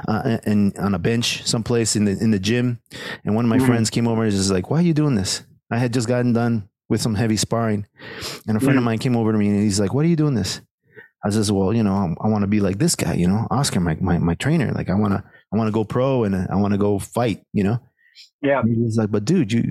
uh, 0.08 0.38
on 0.80 0.94
a 0.94 1.00
bench 1.00 1.46
someplace 1.46 1.96
in 1.96 2.06
the 2.06 2.12
in 2.12 2.32
the 2.32 2.40
gym, 2.40 2.80
and 3.24 3.36
one 3.36 3.46
of 3.46 3.50
my 3.50 3.58
Mhm. 3.58 3.66
friends 3.66 3.90
came 3.90 4.08
over 4.08 4.22
and 4.24 4.28
was 4.32 4.36
just 4.36 4.52
like, 4.52 4.70
"Why 4.70 4.80
are 4.80 4.84
you 4.84 4.94
doing 4.94 5.16
this?" 5.16 5.44
I 5.72 5.78
had 5.78 5.94
just 5.94 6.08
gotten 6.08 6.34
done 6.34 6.70
with 6.90 7.02
some 7.02 7.16
heavy 7.16 7.38
sparring, 7.38 7.86
and 8.48 8.56
a 8.58 8.60
friend 8.60 8.78
of 8.78 8.84
Mhm. 8.84 8.86
mine 8.86 9.00
came 9.00 9.16
over 9.18 9.32
to 9.32 9.38
me 9.38 9.48
and 9.50 9.60
he's 9.62 9.80
like, 9.80 9.94
"What 9.94 10.06
are 10.06 10.10
you 10.10 10.16
doing 10.16 10.36
this?" 10.36 10.62
I 11.26 11.32
says, 11.32 11.52
"Well, 11.52 11.74
you 11.74 11.82
know, 11.84 11.94
I, 12.22 12.26
I 12.26 12.30
want 12.30 12.44
to 12.44 12.48
be 12.48 12.60
like 12.62 12.78
this 12.78 12.96
guy, 12.96 13.14
you 13.16 13.28
know, 13.28 13.48
Oscar, 13.50 13.80
my 13.80 13.98
my, 14.00 14.18
my 14.20 14.36
trainer. 14.36 14.72
Like, 14.72 14.90
I 14.90 14.94
want 14.96 15.14
to 15.14 15.24
I 15.52 15.58
want 15.58 15.68
to 15.68 15.72
go 15.72 15.84
pro 15.84 16.24
and 16.24 16.36
I 16.36 16.56
want 16.56 16.74
to 16.74 16.78
go 16.78 17.00
fight, 17.00 17.42
you 17.54 17.64
know." 17.64 17.80
Yeah. 18.42 18.60
And 18.62 18.76
He's 18.76 18.98
like, 18.98 19.10
but 19.12 19.26
dude, 19.26 19.52
you, 19.52 19.64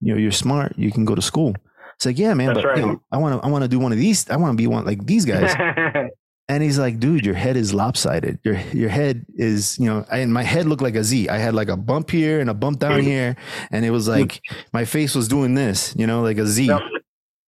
you 0.00 0.12
know, 0.14 0.20
you're 0.20 0.30
smart. 0.32 0.74
You 0.76 0.92
can 0.92 1.04
go 1.04 1.14
to 1.14 1.22
school. 1.22 1.54
It's 1.96 2.04
like, 2.06 2.18
yeah, 2.18 2.34
man, 2.34 2.48
That's 2.54 2.62
but 2.64 2.76
you 2.76 2.82
know, 2.86 3.00
I 3.10 3.16
want 3.16 3.40
to, 3.40 3.46
I 3.46 3.50
want 3.50 3.62
to 3.62 3.68
do 3.68 3.78
one 3.78 3.92
of 3.92 3.98
these. 3.98 4.28
I 4.28 4.36
want 4.36 4.52
to 4.52 4.56
be 4.56 4.66
one 4.66 4.84
like 4.84 5.06
these 5.06 5.24
guys. 5.24 5.54
and 6.48 6.62
he's 6.62 6.78
like, 6.78 6.98
dude, 6.98 7.24
your 7.24 7.34
head 7.34 7.56
is 7.56 7.72
lopsided. 7.72 8.38
Your, 8.44 8.58
your 8.72 8.88
head 8.88 9.24
is, 9.34 9.78
you 9.78 9.86
know, 9.86 10.04
I, 10.10 10.18
and 10.18 10.32
my 10.32 10.42
head 10.42 10.66
looked 10.66 10.82
like 10.82 10.96
a 10.96 11.04
Z. 11.04 11.28
I 11.28 11.38
had 11.38 11.54
like 11.54 11.68
a 11.68 11.76
bump 11.76 12.10
here 12.10 12.40
and 12.40 12.50
a 12.50 12.54
bump 12.54 12.78
down 12.78 13.00
here, 13.02 13.36
and 13.70 13.84
it 13.84 13.90
was 13.90 14.08
like 14.08 14.40
my 14.72 14.84
face 14.84 15.14
was 15.14 15.28
doing 15.28 15.54
this, 15.54 15.94
you 15.96 16.06
know, 16.06 16.22
like 16.22 16.38
a 16.38 16.46
Z. 16.46 16.66
Yep. 16.66 16.80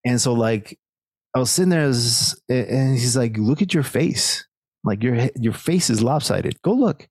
And 0.04 0.20
so 0.20 0.32
like, 0.32 0.78
I 1.34 1.40
was 1.40 1.50
sitting 1.50 1.70
there, 1.70 1.82
as, 1.82 2.40
and 2.48 2.94
he's 2.94 3.16
like, 3.16 3.36
look 3.36 3.60
at 3.60 3.74
your 3.74 3.82
face. 3.82 4.46
Like 4.84 5.02
your 5.02 5.30
your 5.36 5.54
face 5.54 5.90
is 5.90 6.02
lopsided. 6.02 6.60
Go 6.62 6.72
look. 6.72 7.08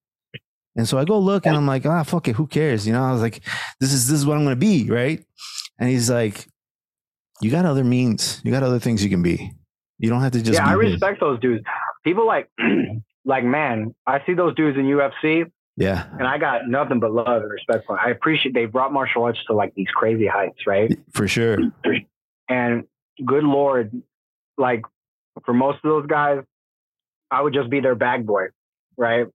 And 0.76 0.88
so 0.88 0.98
I 0.98 1.06
go 1.06 1.19
look 1.19 1.46
and 1.46 1.56
I'm 1.56 1.67
like, 1.67 1.86
ah, 1.86 2.04
fuck 2.04 2.28
it, 2.28 2.36
who 2.36 2.48
cares? 2.48 2.88
You 2.88 2.93
know, 2.93 3.04
I 3.04 3.12
was 3.12 3.22
like, 3.22 3.43
this 3.80 3.93
is 3.93 4.08
this 4.08 4.19
is 4.19 4.26
what 4.26 4.38
I'm 4.38 4.43
gonna 4.43 4.56
be, 4.56 4.89
right? 4.89 5.24
And 5.80 5.89
he's 5.89 6.10
like, 6.10 6.48
you 7.41 7.52
got 7.52 7.65
other 7.65 7.84
means, 7.84 8.41
you 8.43 8.52
got 8.52 8.63
other 8.63 8.80
things 8.80 9.04
you 9.04 9.10
can 9.10 9.22
be. 9.22 9.52
You 10.04 10.10
don't 10.10 10.20
have 10.20 10.34
to 10.34 10.42
just. 10.42 10.56
yeah, 10.60 10.68
I 10.68 10.76
be 10.76 10.84
this." 10.84 10.92
respect 10.96 11.22
those 11.22 11.39
dudes. 11.39 11.63
People 12.04 12.28
like, 12.28 12.50
like, 13.26 13.46
man, 13.46 13.96
I 14.06 14.22
see 14.26 14.34
those 14.34 14.54
dudes 14.54 14.78
in 14.78 14.84
UFC, 14.84 15.50
Yeah, 15.78 16.06
and 16.20 16.28
I 16.28 16.38
got 16.38 16.68
nothing 16.68 17.00
but 17.00 17.13
love 17.13 17.42
and 17.42 17.50
respect 17.50 17.86
for. 17.88 17.96
Them. 17.96 18.06
I 18.06 18.10
appreciate 18.10 18.54
they 18.54 18.66
brought 18.66 18.92
martial 18.92 19.24
arts 19.24 19.39
to 19.48 19.54
like 19.54 19.74
these 19.76 19.88
crazy 19.96 20.28
heights, 20.28 20.68
right? 20.68 20.92
for 21.13 21.28
sure. 21.28 21.58
And 22.50 22.84
good 23.26 23.46
lord, 23.46 23.94
like 24.58 24.82
for 25.46 25.54
most 25.54 25.78
of 25.78 25.89
those 25.89 26.06
guys, 26.06 26.42
I 27.32 27.42
would 27.42 27.54
just 27.54 27.70
be 27.70 27.80
their 27.80 27.96
bag 27.96 28.26
boy, 28.26 28.48
right? 28.98 29.28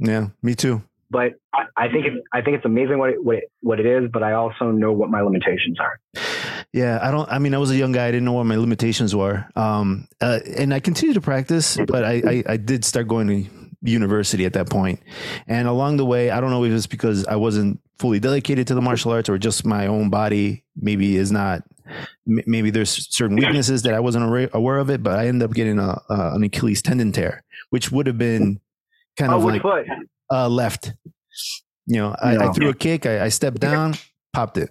Yeah, 0.00 0.30
me 0.42 0.56
too. 0.56 0.82
But 1.08 1.34
I, 1.54 1.66
I 1.76 1.88
think 1.88 2.06
it's 2.06 2.16
I 2.32 2.42
think 2.42 2.56
it's 2.56 2.66
amazing 2.66 2.98
what 2.98 3.10
it, 3.10 3.24
what 3.24 3.36
it 3.36 3.44
what 3.60 3.78
it 3.78 3.86
is. 3.86 4.10
But 4.12 4.24
I 4.24 4.32
also 4.32 4.72
know 4.72 4.90
what 4.92 5.08
my 5.08 5.20
limitations 5.20 5.78
are. 5.78 6.00
Yeah, 6.72 6.98
I 7.00 7.10
don't. 7.10 7.28
I 7.30 7.38
mean, 7.38 7.54
I 7.54 7.58
was 7.58 7.70
a 7.70 7.76
young 7.76 7.92
guy. 7.92 8.06
I 8.06 8.10
didn't 8.10 8.24
know 8.26 8.34
what 8.34 8.44
my 8.44 8.56
limitations 8.56 9.14
were. 9.16 9.46
Um, 9.56 10.06
uh, 10.20 10.40
and 10.56 10.74
I 10.74 10.80
continued 10.80 11.14
to 11.14 11.20
practice, 11.20 11.78
but 11.86 12.04
I, 12.04 12.22
I, 12.26 12.44
I 12.46 12.56
did 12.58 12.84
start 12.84 13.08
going 13.08 13.26
to 13.28 13.50
university 13.82 14.44
at 14.44 14.52
that 14.52 14.68
point. 14.68 15.00
And 15.46 15.66
along 15.66 15.96
the 15.96 16.04
way, 16.04 16.30
I 16.30 16.40
don't 16.40 16.50
know 16.50 16.64
if 16.64 16.72
it's 16.72 16.86
because 16.86 17.24
I 17.26 17.36
wasn't 17.36 17.80
fully 17.98 18.20
dedicated 18.20 18.66
to 18.66 18.74
the 18.74 18.82
martial 18.82 19.12
arts 19.12 19.28
or 19.28 19.38
just 19.38 19.64
my 19.64 19.86
own 19.86 20.10
body 20.10 20.64
maybe 20.76 21.16
is 21.16 21.32
not. 21.32 21.62
Maybe 22.26 22.68
there's 22.70 23.08
certain 23.16 23.36
weaknesses 23.36 23.82
that 23.84 23.94
I 23.94 24.00
wasn't 24.00 24.24
aware- 24.52 24.78
of 24.78 24.90
it, 24.90 25.02
but 25.02 25.18
I 25.18 25.26
ended 25.28 25.48
up 25.48 25.54
getting 25.54 25.78
a, 25.78 25.92
uh, 26.10 26.32
an 26.34 26.42
Achilles 26.42 26.82
tendon 26.82 27.12
tear, 27.12 27.42
which 27.70 27.90
would 27.90 28.06
have 28.06 28.18
been 28.18 28.60
kind 29.16 29.32
Oh, 29.32 29.36
of 29.38 29.44
like 29.44 29.62
uh, 30.30 30.48
left. 30.50 30.92
You 31.86 31.96
know, 31.96 32.14
I, 32.20 32.36
I 32.36 32.52
threw 32.52 32.68
a 32.68 32.74
kick, 32.74 33.06
I, 33.06 33.24
I 33.24 33.28
stepped 33.30 33.60
down, 33.60 33.94
popped 34.34 34.58
it. 34.58 34.68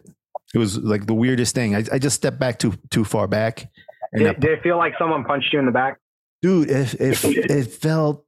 It 0.53 0.57
was 0.59 0.77
like 0.77 1.05
the 1.07 1.13
weirdest 1.13 1.53
thing. 1.55 1.75
I, 1.75 1.83
I 1.91 1.99
just 1.99 2.15
stepped 2.15 2.39
back 2.39 2.59
too 2.59 2.73
too 2.89 3.03
far 3.03 3.27
back, 3.27 3.69
and 4.13 4.19
Did, 4.23 4.27
that, 4.27 4.39
did 4.39 4.51
it 4.51 4.63
feel 4.63 4.77
like 4.77 4.93
someone 4.97 5.23
punched 5.23 5.51
you 5.53 5.59
in 5.59 5.65
the 5.65 5.71
back? 5.71 5.97
dude, 6.43 6.69
it, 6.69 6.93
it 7.01 7.23
it 7.51 7.67
felt. 7.71 8.23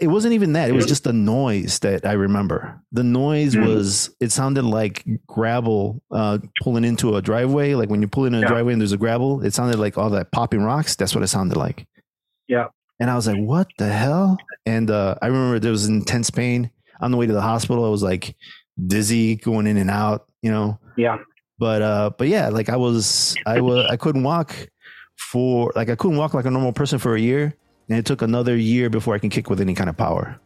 It 0.00 0.08
wasn't 0.08 0.34
even 0.34 0.52
that. 0.54 0.68
It 0.68 0.72
was 0.72 0.84
just 0.86 1.04
the 1.04 1.12
noise 1.12 1.78
that 1.78 2.04
I 2.04 2.12
remember. 2.12 2.82
The 2.92 3.04
noise 3.04 3.54
Mhm. 3.54 3.66
was. 3.66 4.10
It 4.20 4.32
sounded 4.32 4.64
like 4.64 5.04
gravel 5.26 6.02
uh, 6.10 6.38
pulling 6.62 6.84
into 6.84 7.16
a 7.16 7.22
driveway. 7.22 7.74
Like 7.74 7.88
when 7.88 8.02
you 8.02 8.08
pull 8.08 8.24
in 8.26 8.34
a 8.34 8.40
Yeah. 8.40 8.48
driveway 8.48 8.72
and 8.72 8.82
there's 8.82 8.92
a 8.92 8.96
gravel, 8.98 9.42
it 9.44 9.54
sounded 9.54 9.78
like 9.78 9.96
all 9.96 10.10
that 10.10 10.32
popping 10.32 10.62
rocks. 10.62 10.96
That's 10.96 11.14
what 11.14 11.22
it 11.22 11.28
sounded 11.28 11.56
like. 11.56 11.86
Yeah. 12.48 12.66
And 12.98 13.10
I 13.10 13.14
was 13.14 13.26
like, 13.28 13.38
"What 13.38 13.68
the 13.78 13.88
hell?" 13.88 14.36
And 14.66 14.90
uh, 14.90 15.14
I 15.22 15.26
remember 15.28 15.58
there 15.60 15.70
was 15.70 15.86
intense 15.86 16.30
pain 16.30 16.70
on 17.00 17.10
the 17.12 17.16
way 17.16 17.26
to 17.26 17.32
the 17.32 17.42
hospital. 17.42 17.84
I 17.84 17.90
was 17.90 18.02
like 18.02 18.34
dizzy, 18.86 19.36
going 19.36 19.66
in 19.66 19.76
and 19.76 19.90
out. 19.90 20.26
You 20.42 20.50
know. 20.50 20.78
Yeah. 20.96 21.18
But 21.58 21.82
uh, 21.82 22.10
but 22.18 22.28
yeah, 22.28 22.48
like 22.50 22.68
I 22.68 22.76
was, 22.76 23.34
I 23.46 23.60
was, 23.60 23.86
I 23.90 23.96
couldn't 23.96 24.22
walk 24.22 24.54
for 25.16 25.72
like 25.74 25.88
I 25.88 25.96
couldn't 25.96 26.18
walk 26.18 26.34
like 26.34 26.44
a 26.44 26.50
normal 26.50 26.72
person 26.72 26.98
for 26.98 27.14
a 27.16 27.20
year, 27.20 27.54
and 27.88 27.98
it 27.98 28.04
took 28.04 28.20
another 28.22 28.56
year 28.56 28.90
before 28.90 29.14
I 29.14 29.18
can 29.18 29.30
kick 29.30 29.48
with 29.48 29.60
any 29.60 29.74
kind 29.74 29.88
of 29.88 29.96
power. 29.96 30.38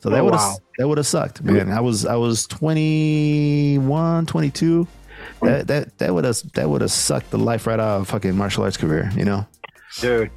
So 0.00 0.10
that 0.10 0.20
Oh, 0.20 0.24
would 0.24 0.34
have 0.34 0.40
wow. 0.42 0.56
that 0.78 0.88
would 0.88 0.98
have 0.98 1.06
sucked, 1.06 1.42
man. 1.42 1.70
I 1.70 1.80
was 1.80 2.06
I 2.06 2.14
was 2.16 2.46
21, 2.46 4.26
22. 4.26 4.86
That 5.42 5.66
that 5.68 5.98
that 5.98 6.14
would 6.14 6.24
have 6.24 6.40
that 6.54 6.68
would 6.68 6.80
have 6.80 6.90
sucked 6.90 7.30
the 7.30 7.38
life 7.38 7.66
right 7.66 7.78
out 7.78 8.00
of 8.00 8.08
fucking 8.08 8.36
martial 8.36 8.64
arts 8.64 8.76
career, 8.76 9.10
you 9.16 9.24
know. 9.24 9.46
dude. 10.00 10.30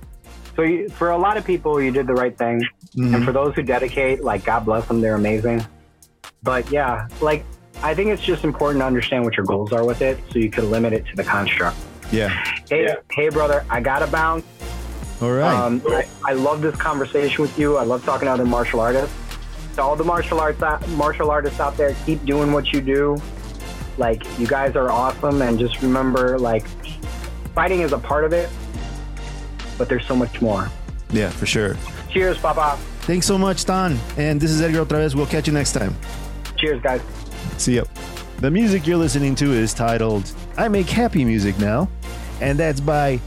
So 0.55 0.61
you, 0.61 0.87
for 0.89 1.09
a 1.11 1.17
lot 1.17 1.35
of 1.37 1.45
people, 1.45 1.81
you 1.81 1.91
did 1.91 2.07
the 2.07 2.13
right 2.13 2.35
thing, 2.37 2.61
Mhm. 2.95 3.15
and 3.15 3.25
for 3.25 3.31
those 3.33 3.53
who 3.55 3.61
dedicate, 3.61 4.23
like 4.23 4.45
God 4.45 4.61
bless 4.65 4.87
them, 4.87 5.01
they're 5.01 5.15
amazing. 5.15 5.65
But 6.43 6.71
yeah, 6.71 7.07
like 7.21 7.43
I 7.83 7.93
think 7.93 8.09
it's 8.09 8.21
just 8.23 8.43
important 8.43 8.81
to 8.81 8.85
understand 8.85 9.23
what 9.23 9.35
your 9.37 9.45
goals 9.45 9.71
are 9.73 9.85
with 9.85 10.01
it, 10.01 10.17
so 10.31 10.39
you 10.39 10.49
can 10.49 10.71
limit 10.71 10.93
it 10.93 11.05
to 11.07 11.15
the 11.15 11.23
construct. 11.23 11.77
Yeah. 12.11 12.29
Hey, 12.69 12.85
Yeah. 12.85 12.95
hey, 13.11 13.29
brother, 13.29 13.65
I 13.69 13.81
gotta 13.81 14.07
bounce. 14.07 14.45
All 15.21 15.31
right. 15.31 15.53
Um, 15.55 15.81
I, 15.89 16.05
I 16.25 16.33
love 16.33 16.61
this 16.61 16.75
conversation 16.75 17.41
with 17.41 17.57
you. 17.57 17.77
I 17.77 17.83
love 17.83 18.03
talking 18.03 18.25
to 18.27 18.31
other 18.33 18.45
martial 18.45 18.79
artists. 18.79 19.15
To 19.75 19.81
all 19.81 19.95
the 19.95 20.03
martial 20.03 20.39
arts 20.39 20.61
martial 20.89 21.29
artists 21.31 21.59
out 21.59 21.75
there, 21.77 21.95
keep 22.05 22.23
doing 22.25 22.51
what 22.53 22.71
you 22.73 22.79
do. 22.81 23.17
Like 23.97 24.23
you 24.39 24.47
guys 24.47 24.75
are 24.75 24.89
awesome, 24.89 25.41
and 25.41 25.57
just 25.59 25.81
remember, 25.81 26.37
like 26.39 26.65
fighting 27.53 27.81
is 27.81 27.91
a 27.93 27.97
part 27.97 28.23
of 28.25 28.33
it, 28.33 28.49
but 29.77 29.87
there's 29.89 30.05
so 30.05 30.15
much 30.15 30.41
more. 30.41 30.69
yeah, 31.11 31.29
for 31.29 31.45
sure. 31.45 31.75
Cheers, 32.09 32.37
Papa. 32.37 32.77
Thanks 33.01 33.25
so 33.25 33.37
much, 33.37 33.65
Don. 33.65 33.97
And 34.17 34.39
this 34.39 34.49
is 34.51 34.61
Edgar 34.61 34.85
OtraVez. 34.85 35.15
We'll 35.15 35.25
catch 35.27 35.47
you 35.47 35.53
next 35.53 35.73
time. 35.73 35.95
Cheers, 36.57 36.81
guys. 36.81 37.01
See 37.57 37.75
ya. 37.75 37.83
The 38.39 38.51
music 38.51 38.85
you're 38.85 38.97
listening 38.97 39.35
to 39.35 39.53
is 39.53 39.73
titled 39.73 40.31
I 40.57 40.67
Make 40.67 40.89
Happy 40.89 41.23
Music 41.23 41.57
Now, 41.57 41.89
and 42.41 42.59
that's 42.59 42.79
by 42.79 43.19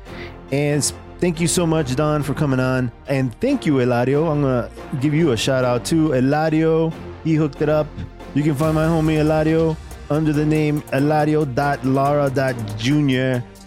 And 0.50 0.84
thank 1.18 1.40
you 1.40 1.48
so 1.48 1.66
much, 1.66 1.96
Don, 1.96 2.22
for 2.22 2.34
coming 2.34 2.60
on. 2.60 2.92
And 3.06 3.34
thank 3.40 3.64
you, 3.64 3.74
Eladio. 3.74 4.30
I'm 4.30 4.42
gonna 4.42 4.70
give 5.00 5.14
you 5.14 5.32
a 5.32 5.36
shout 5.36 5.64
out 5.64 5.84
too. 5.84 6.10
Eladio, 6.10 6.92
he 7.24 7.34
hooked 7.34 7.62
it 7.62 7.68
up. 7.68 7.86
You 8.34 8.42
can 8.42 8.54
find 8.54 8.74
my 8.74 8.86
homie 8.86 9.22
Eladio 9.22 9.76
under 10.12 10.32
the 10.32 10.46
name 10.46 10.82
eladio.lara.jr. 10.92 11.46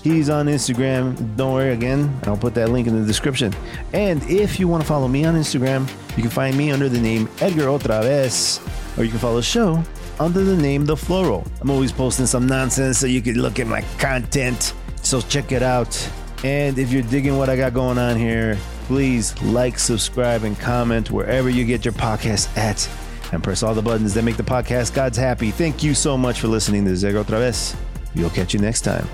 He's 0.01 0.29
on 0.29 0.45
Instagram. 0.45 1.35
Don't 1.35 1.53
worry 1.53 1.73
again. 1.73 2.15
I'll 2.23 2.37
put 2.37 2.53
that 2.53 2.69
link 2.69 2.87
in 2.87 2.99
the 2.99 3.05
description. 3.05 3.53
And 3.93 4.21
if 4.29 4.59
you 4.59 4.67
want 4.67 4.83
to 4.83 4.87
follow 4.87 5.07
me 5.07 5.25
on 5.25 5.33
Instagram, 5.35 5.89
you 6.15 6.21
can 6.21 6.29
find 6.29 6.55
me 6.55 6.71
under 6.71 6.87
the 6.87 6.99
name 6.99 7.27
Edgar 7.41 7.63
OtraVez, 7.63 8.97
or 8.97 9.03
you 9.03 9.09
can 9.09 9.19
follow 9.19 9.37
the 9.37 9.43
show 9.43 9.83
under 10.19 10.43
the 10.43 10.55
name 10.55 10.85
The 10.85 10.95
Flow 10.95 11.25
Roll. 11.25 11.47
I'm 11.59 11.69
always 11.69 11.91
posting 11.91 12.25
some 12.25 12.47
nonsense 12.47 12.99
so 12.99 13.07
you 13.07 13.21
can 13.21 13.35
look 13.35 13.59
at 13.59 13.67
my 13.67 13.81
content. 13.97 14.73
So 15.01 15.21
check 15.21 15.51
it 15.51 15.63
out. 15.63 16.09
And 16.43 16.77
if 16.77 16.91
you're 16.91 17.01
digging 17.01 17.37
what 17.37 17.49
I 17.49 17.55
got 17.55 17.73
going 17.73 17.97
on 17.97 18.15
here, 18.17 18.57
please 18.85 19.39
like, 19.41 19.79
subscribe, 19.79 20.43
and 20.43 20.57
comment 20.59 21.09
wherever 21.09 21.49
you 21.49 21.65
get 21.65 21.83
your 21.83 21.93
podcast 21.93 22.55
at. 22.57 22.87
And 23.31 23.43
press 23.43 23.63
all 23.63 23.73
the 23.73 23.81
buttons 23.81 24.13
that 24.13 24.23
make 24.23 24.37
the 24.37 24.43
podcast 24.43 24.93
God's 24.93 25.17
happy. 25.17 25.51
Thank 25.51 25.83
you 25.83 25.93
so 25.93 26.17
much 26.17 26.39
for 26.39 26.47
listening 26.47 26.85
to 26.85 26.91
Zego 26.91 27.23
OtraVez. 27.23 27.75
We'll 28.15 28.29
catch 28.29 28.53
you 28.53 28.59
next 28.59 28.81
time. 28.81 29.07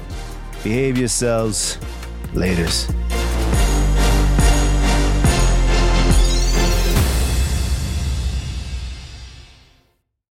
Behave 0.63 0.97
yourselves. 0.97 1.77
Laters. 2.33 3.20